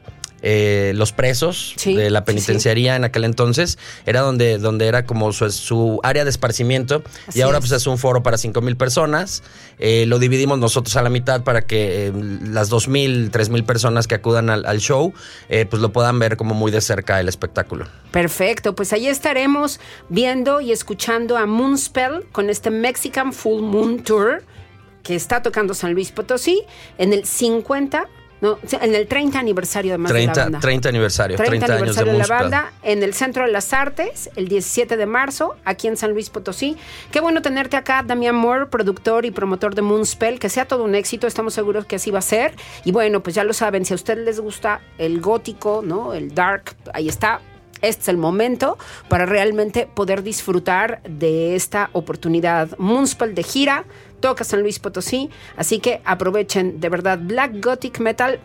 eh, 0.43 0.93
los 0.95 1.13
presos 1.13 1.75
de 1.85 2.11
la 2.11 2.25
penitenciaría 2.25 2.97
en 2.97 3.05
aquel 3.05 3.25
entonces, 3.25 3.79
era 4.07 4.21
donde, 4.21 4.59
donde 4.59 4.87
era 4.87 5.05
como 5.05 5.33
su, 5.33 6.01
área 6.03 6.25
de 6.25 6.31
esparcimiento 6.31 7.03
y 7.35 7.41
ahora 7.41 7.61
pues 7.61 7.73
es 7.73 7.87
un 7.87 7.99
foro 7.99 8.23
para 8.23 8.39
cinco 8.39 8.61
mil 8.61 8.77
personas. 8.77 9.43
Eh, 9.79 10.07
lo 10.07 10.19
dividimos 10.19 10.59
nosotros 10.59 10.97
a 10.97 11.03
la 11.03 11.11
mitad 11.11 11.43
para 11.43 11.63
que 11.63 12.07
eh, 12.07 12.13
las 12.43 12.69
dos 12.69 12.89
mil, 12.89 13.31
tres 13.31 13.49
mil 13.49 13.65
personas 13.65 14.07
que 14.07 14.15
acudan 14.15 14.51
al, 14.51 14.65
al 14.67 14.81
show 14.81 15.13
pues 15.49 15.83
lo 15.83 15.93
puedan 15.93 16.19
ver 16.19 16.37
como 16.37 16.55
muy 16.55 16.71
de 16.71 16.81
cerca 16.81 17.21
el 17.21 17.29
espectáculo. 17.29 17.87
Perfecto, 18.11 18.75
pues 18.75 18.93
ahí 18.93 19.07
estaremos 19.07 19.81
viendo 20.09 20.61
y 20.61 20.73
escuchando 20.73 21.37
a 21.37 21.47
Moonspell 21.47 22.25
con 22.33 22.51
este 22.51 22.71
Mexican 22.71 23.33
Full 23.33 23.63
Moon 23.63 24.03
Tour 24.03 24.43
que 25.03 25.15
está 25.15 25.43
tocando 25.43 25.75
San 25.75 25.95
Luis 25.95 26.13
Potosí 26.13 26.63
en 26.99 27.13
el 27.13 27.25
50 27.25 28.07
no, 28.41 28.59
en 28.81 28.95
el 28.95 29.07
30 29.07 29.39
aniversario 29.39 29.99
de 29.99 30.05
30, 30.05 30.35
la 30.35 30.43
banda. 30.45 30.61
30 30.61 30.89
aniversario, 30.89 31.37
30, 31.37 31.51
30 31.51 31.75
aniversario 31.75 32.13
años 32.13 32.29
de, 32.29 32.35
la 32.35 32.41
banda 32.41 32.73
en 32.83 33.03
el 33.03 33.15
Centro 33.15 33.45
de 33.45 33.51
las 33.51 33.73
Artes, 33.73 34.31
el 34.37 34.49
17 34.49 34.97
de 34.97 35.07
marzo, 35.07 35.57
aquí 35.65 35.89
en 35.89 35.97
San 35.97 36.13
Luis 36.13 36.31
Potosí. 36.31 36.77
Qué 37.11 37.21
bueno 37.21 37.43
tenerte 37.43 37.77
acá, 37.77 38.05
Damián 38.07 38.37
Moore, 38.37 38.67
productor 38.67 39.25
y 39.25 39.31
promotor 39.31 39.75
de 39.75 39.83
Moonspell, 39.83 40.39
que 40.39 40.49
sea 40.49 40.67
todo 40.67 40.85
un 40.85 40.95
éxito, 40.95 41.27
estamos 41.27 41.55
seguros 41.55 41.85
que 41.87 41.97
así 41.97 42.11
va 42.11 42.21
a 42.21 42.23
ser. 42.23 42.55
Y 42.85 42.93
bueno, 42.93 43.23
pues 43.23 43.35
ya 43.35 43.45
lo 43.45 43.53
saben, 43.53 43.85
si 43.85 43.93
a 43.93 43.97
ustedes 43.97 44.25
les 44.25 44.41
gusta 44.41 44.81
el 44.99 45.21
gótico, 45.21 45.83
¿no? 45.85 46.15
El 46.15 46.35
dark, 46.35 46.77
ahí 46.95 47.09
está, 47.09 47.41
este 47.81 48.03
es 48.03 48.09
el 48.09 48.17
momento 48.17 48.77
para 49.09 49.25
realmente 49.27 49.89
poder 49.93 50.23
disfrutar 50.23 51.01
de 51.09 51.55
esta 51.55 51.91
oportunidad. 51.93 52.77
Moonspell 52.79 53.35
de 53.35 53.43
gira, 53.43 53.85
toca 54.21 54.45
San 54.45 54.63
Luis 54.63 54.79
Potosí, 54.79 55.31
así 55.57 55.79
que 55.81 56.01
aprovechen 56.05 56.81
de 56.81 56.89
verdad 56.89 57.19
Black 57.21 57.65
Gothic 57.65 58.01
Metal, 58.01 58.41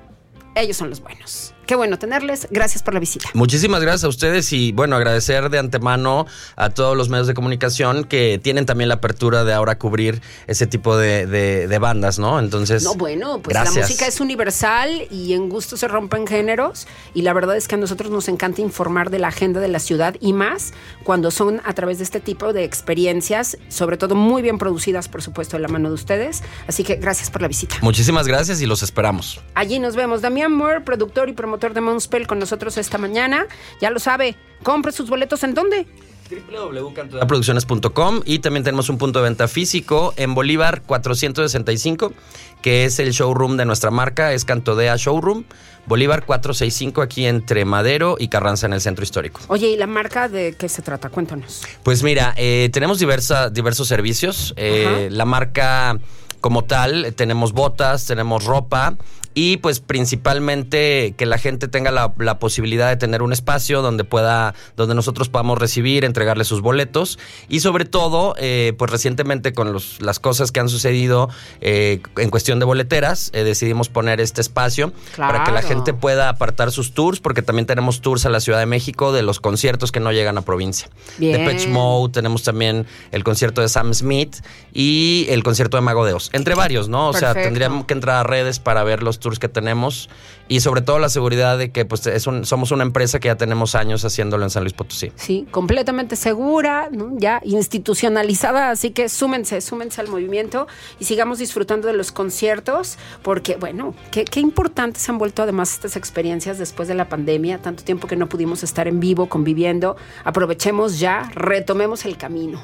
ellos 0.56 0.78
son 0.78 0.90
los 0.90 1.02
buenos. 1.02 1.54
Qué 1.74 1.78
bueno 1.78 1.98
tenerles. 1.98 2.48
Gracias 2.52 2.84
por 2.84 2.94
la 2.94 3.00
visita. 3.00 3.30
Muchísimas 3.34 3.82
gracias 3.82 4.04
a 4.04 4.08
ustedes 4.08 4.54
y 4.54 4.72
bueno, 4.74 4.96
agradecer 4.96 5.50
de 5.50 5.58
antemano 5.58 6.28
a 6.56 6.70
todos 6.70 6.96
los 6.96 7.10
medios 7.10 7.26
de 7.26 7.34
comunicación 7.34 8.04
que 8.04 8.40
tienen 8.40 8.68
también 8.68 8.90
la 8.90 8.94
apertura 8.94 9.44
de 9.44 9.54
ahora 9.54 9.80
cubrir 9.80 10.22
ese 10.46 10.68
tipo 10.68 10.96
de, 10.96 11.76
bandas, 11.82 12.20
¿no? 12.20 12.38
Entonces. 12.38 12.84
No, 12.84 12.94
bueno, 12.94 13.40
pues 13.42 13.56
la 13.56 13.66
música 13.72 14.06
es 14.06 14.22
universal 14.22 15.08
y 15.10 15.34
en 15.34 15.50
gusto 15.50 15.76
se 15.76 15.88
rompen 15.88 16.28
géneros 16.28 16.86
y 17.16 17.24
la 17.24 17.34
verdad 17.34 17.58
es 17.58 17.68
que 17.68 17.74
a 17.74 17.80
nosotros 17.80 18.12
nos 18.12 18.28
encanta 18.28 18.62
informar 18.62 19.10
de 19.10 19.18
la 19.18 19.30
agenda 19.30 19.60
de 19.60 19.70
la 19.70 19.80
ciudad 19.80 20.16
y 20.20 20.32
más 20.32 20.74
cuando 21.04 21.32
son 21.32 21.60
a 21.66 21.74
través 21.74 21.98
de 21.98 22.04
este 22.04 22.20
tipo 22.20 22.54
de 22.54 22.66
experiencias, 22.66 23.58
sobre 23.70 23.98
todo 23.98 24.14
muy 24.14 24.44
bien 24.44 24.60
producidas, 24.60 25.10
por 25.10 25.24
supuesto, 25.24 25.58
de 25.58 25.64
la 25.64 25.70
mano 25.70 25.90
de 25.90 25.96
ustedes. 25.96 26.44
Así 26.68 26.84
que 26.84 26.98
gracias 26.98 27.32
por 27.32 27.42
la 27.42 27.48
visita. 27.48 27.78
Muchísimas 27.82 28.28
gracias 28.28 28.62
y 28.62 28.68
los 28.68 28.84
esperamos. 28.84 29.42
Allí 29.56 29.80
nos 29.80 29.96
vemos. 29.96 30.22
Damián 30.22 30.52
Moore, 30.52 30.82
productor 30.82 31.30
y 31.30 31.34
promotor 31.34 31.63
de 31.72 31.80
Moonspell 31.80 32.28
con 32.28 32.40
nosotros 32.40 32.78
esta 32.78 32.98
mañana. 32.98 33.48
Ya 33.80 33.90
lo 33.90 34.00
sabe, 34.00 34.36
compre 34.64 34.92
sus 34.92 35.10
boletos 35.10 35.44
en 35.46 35.54
dónde? 35.54 35.88
www.cantodaproducciones.com 36.30 38.22
y 38.26 38.40
también 38.40 38.64
tenemos 38.64 38.90
un 38.90 38.98
punto 38.98 39.20
de 39.20 39.24
venta 39.24 39.48
físico 39.48 40.14
en 40.18 40.34
Bolívar 40.34 40.82
465, 40.82 42.14
que 42.62 42.86
es 42.86 43.00
el 43.00 43.12
showroom 43.12 43.58
de 43.58 43.66
nuestra 43.66 43.92
marca, 43.92 44.34
es 44.34 44.46
Cantodea 44.46 44.96
Showroom. 44.98 45.46
Bolívar 45.86 46.26
465 46.26 47.02
aquí 47.02 47.26
entre 47.26 47.66
Madero 47.66 48.16
y 48.18 48.30
Carranza 48.30 48.68
en 48.68 48.74
el 48.74 48.80
centro 48.80 49.04
histórico. 49.04 49.42
Oye, 49.48 49.68
¿y 49.68 49.76
la 49.76 49.86
marca 49.86 50.30
de 50.30 50.56
qué 50.58 50.70
se 50.70 50.82
trata? 50.82 51.10
Cuéntanos. 51.10 51.64
Pues 51.84 52.04
mira, 52.04 52.34
eh, 52.38 52.70
tenemos 52.72 53.00
diversa, 53.00 53.50
diversos 53.50 53.90
servicios. 53.90 54.54
Eh, 54.56 55.10
la 55.12 55.26
marca 55.26 56.00
como 56.40 56.64
tal, 56.64 57.14
tenemos 57.16 57.52
botas, 57.52 58.06
tenemos 58.06 58.46
ropa 58.46 58.96
y 59.34 59.58
pues 59.58 59.80
principalmente 59.80 61.14
que 61.18 61.26
la 61.26 61.38
gente 61.38 61.68
tenga 61.68 61.92
la, 61.92 62.14
posibilidad 62.40 62.90
de 62.90 62.98
tener 62.98 63.22
un 63.22 63.32
espacio 63.32 63.82
donde 63.82 64.04
pueda, 64.04 64.54
donde 64.76 64.96
nosotros 64.96 65.30
podamos 65.30 65.58
recibir, 65.58 66.04
entregarle 66.04 66.44
sus 66.44 66.62
boletos 66.62 67.20
y 67.48 67.62
sobre 67.62 67.86
todo, 67.86 68.36
eh, 68.38 68.74
pues 68.78 68.92
recientemente 68.92 69.54
con 69.54 69.72
los, 69.72 70.02
las 70.02 70.20
cosas 70.20 70.52
que 70.52 70.60
han 70.60 70.70
sucedido 70.70 71.30
eh, 71.62 72.02
en 72.18 72.30
cuestión 72.30 72.60
de 72.60 72.66
boleteras, 72.66 73.32
eh, 73.34 73.44
decidimos 73.44 73.90
poner 73.90 74.20
este 74.20 74.42
espacio 74.42 74.94
para 75.18 75.44
que 75.44 75.52
la 75.52 75.62
gente 75.62 75.94
pueda 75.94 76.30
apartar 76.30 76.72
sus 76.72 76.94
tours, 76.94 77.20
porque 77.20 77.42
también 77.42 77.66
tenemos 77.66 78.02
tours 78.02 78.26
a 78.26 78.30
la 78.30 78.40
Ciudad 78.40 78.60
de 78.60 78.66
México 78.66 79.14
de 79.14 79.24
los 79.24 79.40
conciertos 79.40 79.92
que 79.92 80.00
no 80.00 80.12
llegan 80.12 80.38
a 80.38 80.42
provincia. 80.42 80.90
De 81.18 81.40
Pitch 81.40 81.68
Mode, 81.68 82.14
tenemos 82.14 82.44
también 82.44 82.86
el 83.12 83.24
concierto 83.24 83.62
de 83.62 83.70
Sam 83.70 83.94
Smith 83.94 84.38
y 84.74 85.26
el 85.30 85.44
concierto 85.44 85.78
de 85.78 85.82
Mago 85.82 86.06
de 86.06 86.14
Oz, 86.14 86.30
entre 86.34 86.56
varios, 86.56 86.90
¿no? 86.90 87.10
O 87.10 87.14
sea, 87.14 87.34
tendríamos 87.34 87.86
que 87.86 87.94
entrar 87.94 88.18
a 88.18 88.24
redes 88.24 88.60
para 88.60 88.84
ver 88.84 89.04
los 89.04 89.20
tours 89.24 89.40
que 89.40 89.50
tenemos 89.50 90.10
y 90.48 90.60
sobre 90.60 90.82
todo 90.82 91.00
la 91.00 91.10
seguridad 91.10 91.58
de 91.58 91.72
que 91.72 91.86
pues 91.86 92.06
es 92.08 92.28
un, 92.28 92.46
somos 92.46 92.72
una 92.72 92.84
empresa 92.84 93.20
que 93.20 93.28
ya 93.28 93.36
tenemos 93.36 93.76
años 93.76 94.04
haciéndolo 94.06 94.44
en 94.44 94.50
San 94.50 94.64
Luis 94.64 94.74
Potosí. 94.74 95.12
Sí, 95.16 95.48
completamente 95.52 96.16
segura, 96.16 96.90
ya 97.18 97.42
institucionalizada, 97.44 98.70
así 98.70 98.92
que 98.92 99.10
súmense, 99.10 99.62
súmense 99.62 100.02
al 100.02 100.08
movimiento 100.08 100.68
y 101.00 101.06
sigamos 101.06 101.40
disfrutando 101.40 101.88
de 101.88 101.94
los 101.94 102.12
conciertos 102.12 102.98
porque 103.22 103.56
bueno, 103.56 103.96
qué, 104.12 104.26
qué 104.26 104.40
importantes 104.40 105.08
han 105.10 105.18
vuelto 105.18 105.44
además 105.44 105.74
estas 105.74 105.96
experiencias 105.96 106.58
después 106.58 106.88
de 106.88 106.96
la 106.96 107.10
pandemia, 107.10 107.60
tanto 107.60 107.84
tiempo 107.84 108.08
que 108.08 108.16
no 108.16 108.28
pudimos 108.28 108.64
estar 108.64 108.88
en 108.88 109.00
vivo 109.00 109.30
conviviendo, 109.30 109.96
aprovechemos 110.24 111.00
ya, 111.00 111.32
retomemos 111.36 112.06
el 112.06 112.18
camino. 112.18 112.62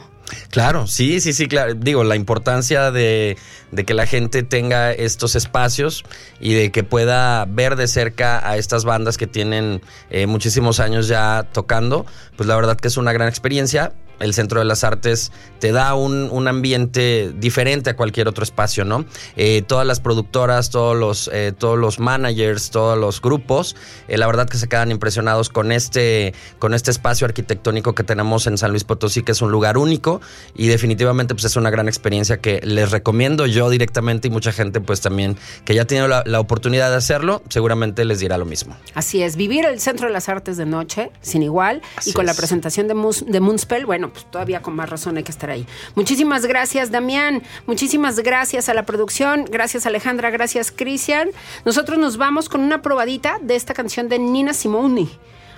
Claro, 0.50 0.88
sí, 0.88 1.22
sí, 1.22 1.34
sí, 1.34 1.48
claro. 1.48 1.74
Digo, 1.74 2.04
la 2.04 2.16
importancia 2.16 2.92
de, 2.92 3.38
que 3.86 3.94
la 3.94 4.06
gente 4.06 4.44
tenga 4.44 4.92
estos 4.92 5.36
espacios 5.36 6.04
y 6.40 6.54
de 6.54 6.72
que 6.72 6.84
pueda 6.84 7.46
ver 7.46 7.76
de 7.80 7.88
cerca 7.88 8.48
a 8.48 8.58
estas 8.58 8.86
bandas 8.86 9.18
que 9.18 9.26
tienen 9.26 9.82
eh, 10.12 10.28
muchísimos 10.28 10.80
años 10.80 11.08
ya 11.08 11.48
tocando, 11.52 12.06
pues 12.36 12.48
la 12.48 12.56
verdad 12.56 12.78
que 12.78 12.88
es 12.88 12.98
una 12.98 13.14
gran 13.14 13.28
experiencia 13.28 13.94
el 14.20 14.34
Centro 14.34 14.60
de 14.60 14.66
las 14.66 14.84
Artes 14.84 15.32
te 15.60 15.72
da 15.72 15.96
un, 15.96 16.48
ambiente 16.48 17.32
diferente 17.36 17.92
a 17.92 17.96
cualquier 17.96 18.28
otro 18.28 18.44
espacio, 18.44 18.86
¿no? 18.86 19.06
Eh, 19.36 19.62
todas 19.62 19.86
las 19.86 20.00
productoras, 20.00 20.70
todos 20.70 20.98
los, 20.98 21.30
eh, 21.32 21.54
todos 21.56 21.78
los 21.78 22.00
managers, 22.00 22.72
todos 22.72 22.98
los 22.98 23.22
grupos, 23.22 23.76
eh, 24.08 24.18
la 24.18 24.26
verdad 24.26 24.48
que 24.48 24.58
se 24.58 24.68
quedan 24.68 24.90
impresionados 24.90 25.50
con 25.50 25.72
este, 25.72 26.34
con 26.58 26.74
este 26.74 26.92
espacio 26.92 27.26
arquitectónico 27.26 27.94
que 27.94 28.04
tenemos 28.04 28.48
en 28.48 28.58
San 28.58 28.72
Luis 28.72 28.84
Potosí, 28.84 29.22
que 29.22 29.34
es 29.34 29.42
un 29.42 29.52
lugar 29.52 29.78
único 29.78 30.22
y 30.56 30.68
definitivamente 30.68 31.36
pues 31.36 31.46
es 31.46 31.56
una 31.56 31.70
gran 31.70 31.88
experiencia 31.88 32.38
que 32.38 32.62
les 32.64 32.90
recomiendo 32.90 33.46
yo 33.46 33.70
directamente 33.70 34.30
y 34.30 34.32
mucha 34.32 34.52
gente 34.52 34.82
pues 34.82 35.02
también 35.02 35.38
que 35.66 35.76
ya 35.76 35.86
tiene 35.86 36.08
la, 36.08 36.24
la 36.26 36.40
oportunidad 36.40 36.90
de 36.90 36.96
hacerlo, 36.96 37.44
seguramente 37.60 38.06
les 38.06 38.20
dirá 38.20 38.38
lo 38.40 38.46
mismo. 38.46 38.76
Así 38.96 39.22
es, 39.22 39.36
vivir 39.36 39.66
el 39.66 39.80
Centro 39.80 40.08
de 40.08 40.14
las 40.14 40.30
Artes 40.30 40.58
de 40.58 40.66
noche, 40.66 41.12
sin 41.22 41.44
igual, 41.44 41.82
y 42.06 42.14
con 42.14 42.26
la 42.26 42.34
presentación 42.34 42.88
de, 42.88 42.96
de 43.28 43.40
Moonspell, 43.40 43.86
bueno, 43.86 44.00
bueno, 44.00 44.14
pues 44.14 44.32
todavía 44.32 44.62
con 44.62 44.78
más 44.78 44.90
razón 44.90 45.18
hay 45.18 45.24
que 45.24 45.32
estar 45.32 45.50
ahí. 45.50 45.68
Muchísimas 45.94 46.46
gracias, 46.46 46.90
Damián. 46.90 47.44
Muchísimas 47.68 48.18
gracias 48.22 48.70
a 48.70 48.74
la 48.74 48.86
producción. 48.86 49.44
Gracias, 49.44 49.86
Alejandra. 49.86 50.30
Gracias, 50.30 50.72
Cristian. 50.72 51.32
Nosotros 51.66 52.00
nos 52.00 52.16
vamos 52.16 52.48
con 52.48 52.62
una 52.62 52.82
probadita 52.82 53.40
de 53.42 53.58
esta 53.58 53.74
canción 53.74 54.08
de 54.08 54.20
Nina 54.20 54.54
Simone. 54.54 55.10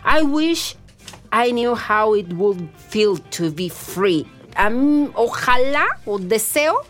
I 0.03 0.23
wish 0.23 0.75
I 1.31 1.51
knew 1.51 1.75
how 1.75 2.15
it 2.15 2.33
would 2.33 2.67
feel 2.89 3.21
to 3.37 3.51
be 3.51 3.69
free. 3.69 4.25
ojalá 5.13 5.85
o 6.07 6.17
deseo 6.17 6.81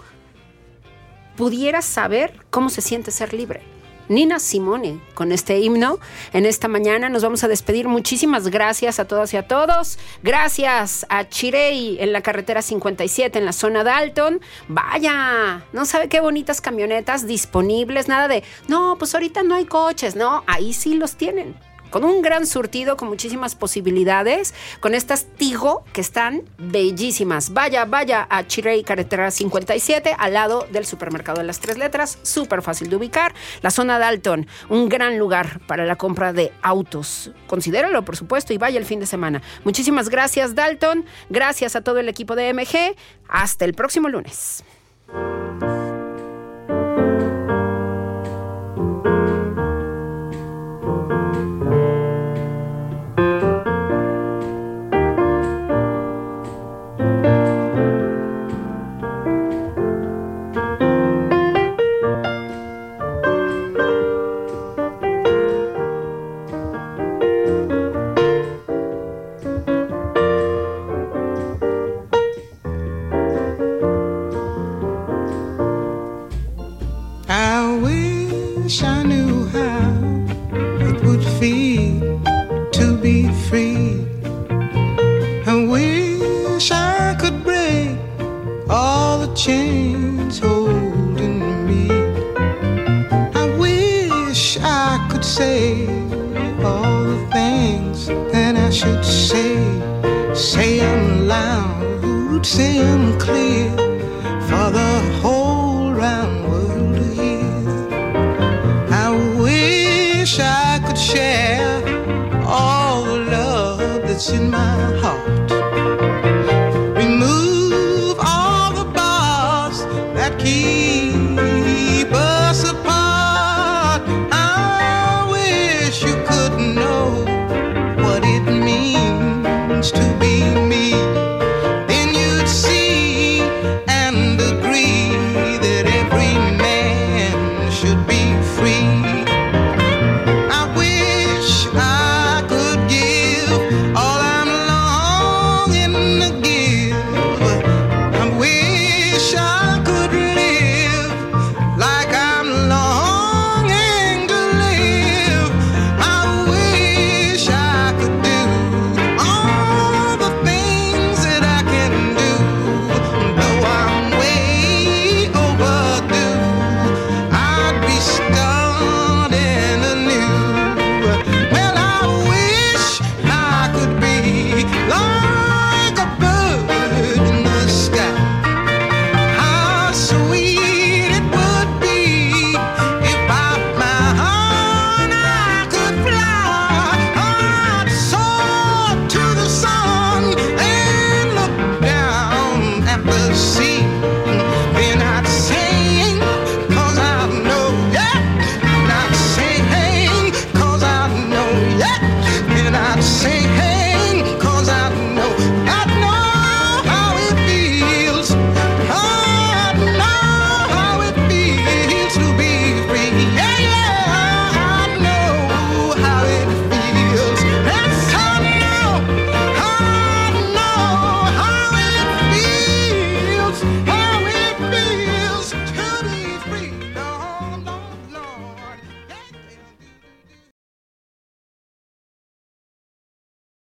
pudiera 1.35 1.81
saber 1.81 2.45
cómo 2.49 2.69
se 2.69 2.79
siente 2.79 3.11
ser 3.11 3.33
libre. 3.33 3.70
Nina 4.11 4.39
Simone 4.39 4.99
con 5.13 5.31
este 5.31 5.59
himno 5.59 5.97
en 6.33 6.45
esta 6.45 6.67
mañana. 6.67 7.07
Nos 7.07 7.23
vamos 7.23 7.45
a 7.45 7.47
despedir. 7.47 7.87
Muchísimas 7.87 8.49
gracias 8.49 8.99
a 8.99 9.05
todas 9.05 9.33
y 9.33 9.37
a 9.37 9.47
todos. 9.47 9.97
Gracias 10.21 11.05
a 11.07 11.29
Chirey 11.29 11.97
en 11.99 12.11
la 12.11 12.21
carretera 12.21 12.61
57 12.61 13.39
en 13.39 13.45
la 13.45 13.53
zona 13.53 13.85
Dalton. 13.85 14.41
Vaya, 14.67 15.63
no 15.71 15.85
sabe 15.85 16.09
qué 16.09 16.19
bonitas 16.19 16.59
camionetas 16.59 17.25
disponibles. 17.25 18.09
Nada 18.09 18.27
de, 18.27 18.43
no, 18.67 18.97
pues 18.99 19.15
ahorita 19.15 19.43
no 19.43 19.55
hay 19.55 19.63
coches. 19.63 20.17
No, 20.17 20.43
ahí 20.45 20.73
sí 20.73 20.95
los 20.95 21.15
tienen 21.15 21.55
con 21.91 22.03
un 22.03 22.23
gran 22.23 22.47
surtido, 22.47 22.97
con 22.97 23.09
muchísimas 23.09 23.53
posibilidades, 23.55 24.55
con 24.79 24.95
estas 24.95 25.25
Tigo 25.25 25.83
que 25.93 26.01
están 26.01 26.41
bellísimas. 26.57 27.53
Vaya, 27.53 27.85
vaya 27.85 28.25
a 28.29 28.47
Chirey 28.47 28.83
Carretera 28.83 29.29
57, 29.29 30.15
al 30.17 30.33
lado 30.33 30.67
del 30.71 30.85
supermercado 30.85 31.39
de 31.39 31.45
las 31.45 31.59
tres 31.59 31.77
letras, 31.77 32.17
súper 32.23 32.63
fácil 32.63 32.89
de 32.89 32.95
ubicar. 32.95 33.35
La 33.61 33.69
zona 33.69 33.99
Dalton, 33.99 34.47
un 34.69 34.89
gran 34.89 35.19
lugar 35.19 35.59
para 35.67 35.85
la 35.85 35.97
compra 35.97 36.33
de 36.33 36.51
autos. 36.63 37.31
Considéralo, 37.45 38.03
por 38.03 38.15
supuesto, 38.15 38.53
y 38.53 38.57
vaya 38.57 38.79
el 38.79 38.85
fin 38.85 38.99
de 38.99 39.05
semana. 39.05 39.41
Muchísimas 39.63 40.09
gracias, 40.09 40.55
Dalton. 40.55 41.05
Gracias 41.29 41.75
a 41.75 41.81
todo 41.81 41.99
el 41.99 42.09
equipo 42.09 42.35
de 42.35 42.53
MG. 42.53 42.95
Hasta 43.27 43.65
el 43.65 43.73
próximo 43.73 44.09
lunes. 44.09 44.63